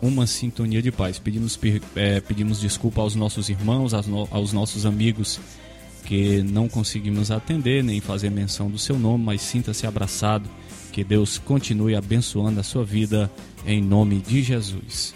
uma 0.00 0.28
sintonia 0.28 0.80
de 0.80 0.92
paz. 0.92 1.18
Pedimos, 1.18 1.58
é, 1.96 2.20
pedimos 2.20 2.60
desculpa 2.60 3.00
aos 3.00 3.16
nossos 3.16 3.48
irmãos, 3.48 3.94
aos, 3.94 4.06
no, 4.06 4.28
aos 4.30 4.52
nossos 4.52 4.86
amigos 4.86 5.40
que 6.12 6.42
não 6.42 6.68
conseguimos 6.68 7.30
atender 7.30 7.82
nem 7.82 7.98
fazer 7.98 8.30
menção 8.30 8.70
do 8.70 8.78
seu 8.78 8.98
nome, 8.98 9.24
mas 9.24 9.40
sinta-se 9.40 9.86
abraçado. 9.86 10.46
Que 10.92 11.02
Deus 11.02 11.38
continue 11.38 11.96
abençoando 11.96 12.60
a 12.60 12.62
sua 12.62 12.84
vida 12.84 13.32
em 13.64 13.80
nome 13.80 14.20
de 14.20 14.42
Jesus. 14.42 15.14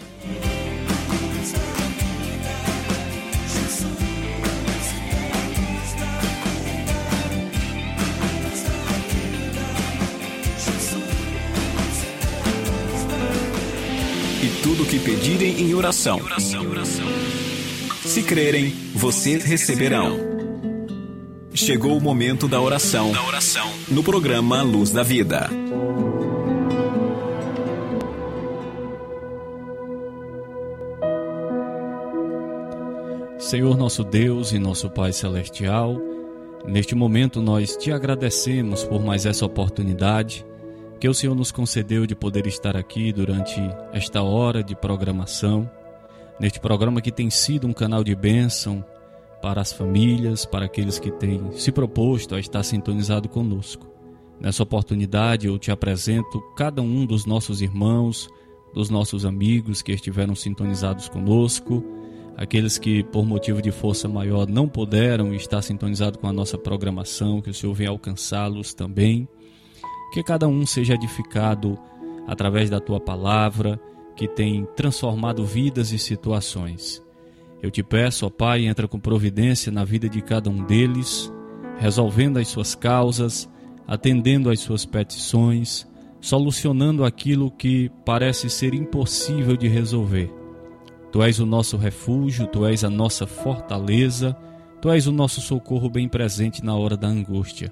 E 14.41 14.63
tudo 14.63 14.83
que 14.83 14.97
pedirem 14.97 15.61
em 15.61 15.75
oração. 15.75 16.19
Se 18.03 18.23
crerem, 18.23 18.73
vocês 18.95 19.43
receberão. 19.43 20.26
Chegou 21.57 21.97
o 21.97 21.99
momento 21.99 22.47
da 22.47 22.61
oração. 22.61 23.11
No 23.87 24.03
programa 24.03 24.61
Luz 24.61 24.91
da 24.91 25.01
Vida. 25.01 25.49
Senhor 33.39 33.75
nosso 33.75 34.03
Deus 34.03 34.51
e 34.51 34.59
nosso 34.59 34.87
Pai 34.91 35.11
celestial, 35.11 35.99
neste 36.63 36.93
momento 36.93 37.41
nós 37.41 37.75
te 37.75 37.91
agradecemos 37.91 38.83
por 38.83 39.03
mais 39.03 39.25
essa 39.25 39.43
oportunidade 39.43 40.45
que 40.99 41.09
o 41.09 41.13
Senhor 41.13 41.33
nos 41.33 41.51
concedeu 41.51 42.05
de 42.05 42.13
poder 42.15 42.45
estar 42.45 42.77
aqui 42.77 43.11
durante 43.11 43.59
esta 43.91 44.21
hora 44.21 44.63
de 44.63 44.75
programação, 44.75 45.67
neste 46.39 46.59
programa 46.59 47.01
que 47.01 47.11
tem 47.11 47.31
sido 47.31 47.65
um 47.65 47.73
canal 47.73 48.03
de 48.03 48.15
bênção 48.15 48.85
para 49.41 49.61
as 49.61 49.71
famílias, 49.71 50.45
para 50.45 50.65
aqueles 50.65 50.99
que 50.99 51.11
têm 51.11 51.51
se 51.53 51.71
proposto 51.71 52.35
a 52.35 52.39
estar 52.39 52.63
sintonizado 52.63 53.29
conosco. 53.29 53.87
Nessa 54.39 54.63
oportunidade 54.63 55.47
eu 55.47 55.57
te 55.57 55.71
apresento 55.71 56.39
cada 56.55 56.81
um 56.81 57.05
dos 57.05 57.25
nossos 57.25 57.61
irmãos, 57.61 58.29
dos 58.73 58.89
nossos 58.89 59.25
amigos 59.25 59.81
que 59.81 59.91
estiveram 59.91 60.35
sintonizados 60.35 61.09
conosco, 61.09 61.83
aqueles 62.35 62.77
que 62.77 63.03
por 63.03 63.25
motivo 63.25 63.61
de 63.61 63.71
força 63.71 64.07
maior 64.07 64.47
não 64.47 64.67
puderam 64.67 65.33
estar 65.33 65.61
sintonizados 65.61 66.19
com 66.19 66.27
a 66.27 66.33
nossa 66.33 66.57
programação, 66.57 67.41
que 67.41 67.49
o 67.49 67.53
Senhor 67.53 67.73
venha 67.73 67.89
alcançá-los 67.89 68.73
também. 68.73 69.27
Que 70.13 70.23
cada 70.23 70.47
um 70.47 70.65
seja 70.65 70.93
edificado 70.93 71.77
através 72.27 72.69
da 72.69 72.79
tua 72.79 72.99
palavra, 72.99 73.79
que 74.15 74.27
tem 74.27 74.65
transformado 74.75 75.43
vidas 75.45 75.91
e 75.91 75.99
situações. 75.99 77.01
Eu 77.61 77.71
te 77.71 77.81
peço, 77.81 78.25
ó 78.25 78.29
Pai, 78.29 78.65
entra 78.65 78.87
com 78.87 78.99
providência 78.99 79.71
na 79.71 79.83
vida 79.83 80.07
de 80.07 80.21
cada 80.21 80.49
um 80.49 80.63
deles, 80.63 81.31
resolvendo 81.77 82.37
as 82.37 82.47
suas 82.47 82.75
causas, 82.75 83.49
atendendo 83.87 84.49
às 84.49 84.59
suas 84.59 84.85
petições, 84.85 85.87
solucionando 86.21 87.03
aquilo 87.03 87.49
que 87.49 87.89
parece 88.05 88.49
ser 88.49 88.73
impossível 88.73 89.55
de 89.55 89.67
resolver. 89.67 90.31
Tu 91.11 91.23
és 91.23 91.39
o 91.39 91.45
nosso 91.45 91.77
refúgio, 91.77 92.47
tu 92.47 92.65
és 92.65 92.83
a 92.83 92.89
nossa 92.89 93.25
fortaleza, 93.25 94.37
tu 94.81 94.91
és 94.91 95.07
o 95.07 95.11
nosso 95.11 95.41
socorro 95.41 95.89
bem 95.89 96.07
presente 96.07 96.63
na 96.63 96.75
hora 96.75 96.97
da 96.97 97.07
angústia. 97.07 97.71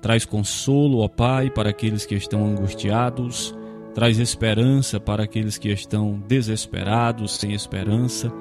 Traz 0.00 0.24
consolo, 0.24 1.00
ó 1.00 1.08
Pai, 1.08 1.50
para 1.50 1.70
aqueles 1.70 2.06
que 2.06 2.14
estão 2.14 2.46
angustiados, 2.46 3.54
traz 3.94 4.18
esperança 4.18 5.00
para 5.00 5.24
aqueles 5.24 5.58
que 5.58 5.68
estão 5.68 6.22
desesperados, 6.28 7.36
sem 7.36 7.52
esperança, 7.52 8.32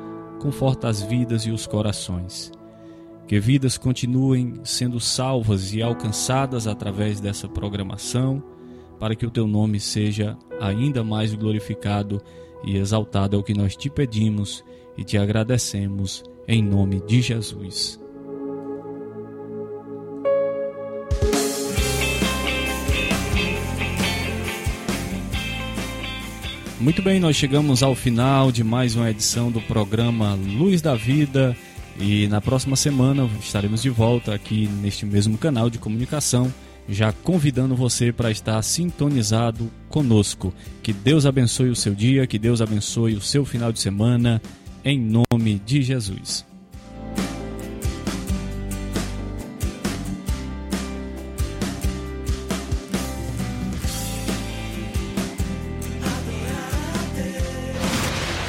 conforta 0.46 0.88
as 0.88 1.02
vidas 1.02 1.42
e 1.42 1.50
os 1.50 1.66
corações. 1.66 2.52
Que 3.28 3.40
vidas 3.40 3.80
continuem 3.80 4.60
sendo 4.64 5.00
salvas 5.00 5.74
e 5.74 5.82
alcançadas 5.82 6.68
através 6.68 7.20
dessa 7.20 7.50
programação, 7.50 8.44
para 9.00 9.16
que 9.16 9.26
o 9.26 9.32
teu 9.32 9.48
nome 9.48 9.80
seja 9.80 10.38
ainda 10.62 11.04
mais 11.04 11.34
glorificado 11.34 12.22
e 12.64 12.78
exaltado 12.78 13.36
é 13.36 13.40
o 13.40 13.44
que 13.44 13.56
nós 13.56 13.76
te 13.76 13.90
pedimos 13.90 14.64
e 14.96 15.04
te 15.04 15.18
agradecemos 15.18 16.24
em 16.48 16.62
nome 16.62 17.02
de 17.02 17.24
Jesus. 17.24 18.05
Muito 26.86 27.02
bem, 27.02 27.20
nós 27.20 27.36
chegamos 27.36 27.82
ao 27.82 27.96
final 27.96 28.52
de 28.52 28.64
mais 28.64 28.96
uma 28.96 29.10
edição 29.10 29.50
do 29.50 29.60
programa 29.60 30.36
Luz 30.36 30.84
da 30.84 30.94
Vida 30.94 31.58
e 32.00 32.28
na 32.28 32.40
próxima 32.40 32.76
semana 32.76 33.28
estaremos 33.42 33.82
de 33.82 33.90
volta 33.90 34.36
aqui 34.36 34.68
neste 34.68 35.04
mesmo 35.04 35.36
canal 35.36 35.68
de 35.68 35.80
comunicação, 35.80 36.54
já 36.88 37.12
convidando 37.12 37.76
você 37.76 38.14
para 38.14 38.30
estar 38.30 38.62
sintonizado 38.62 39.68
conosco. 39.90 40.54
Que 40.84 40.94
Deus 40.94 41.26
abençoe 41.26 41.72
o 41.72 41.76
seu 41.76 41.96
dia, 41.96 42.28
que 42.28 42.38
Deus 42.38 42.62
abençoe 42.62 43.16
o 43.16 43.22
seu 43.22 43.44
final 43.44 43.72
de 43.72 43.80
semana, 43.80 44.40
em 44.84 45.00
nome 45.00 45.60
de 45.66 45.82
Jesus. 45.82 46.46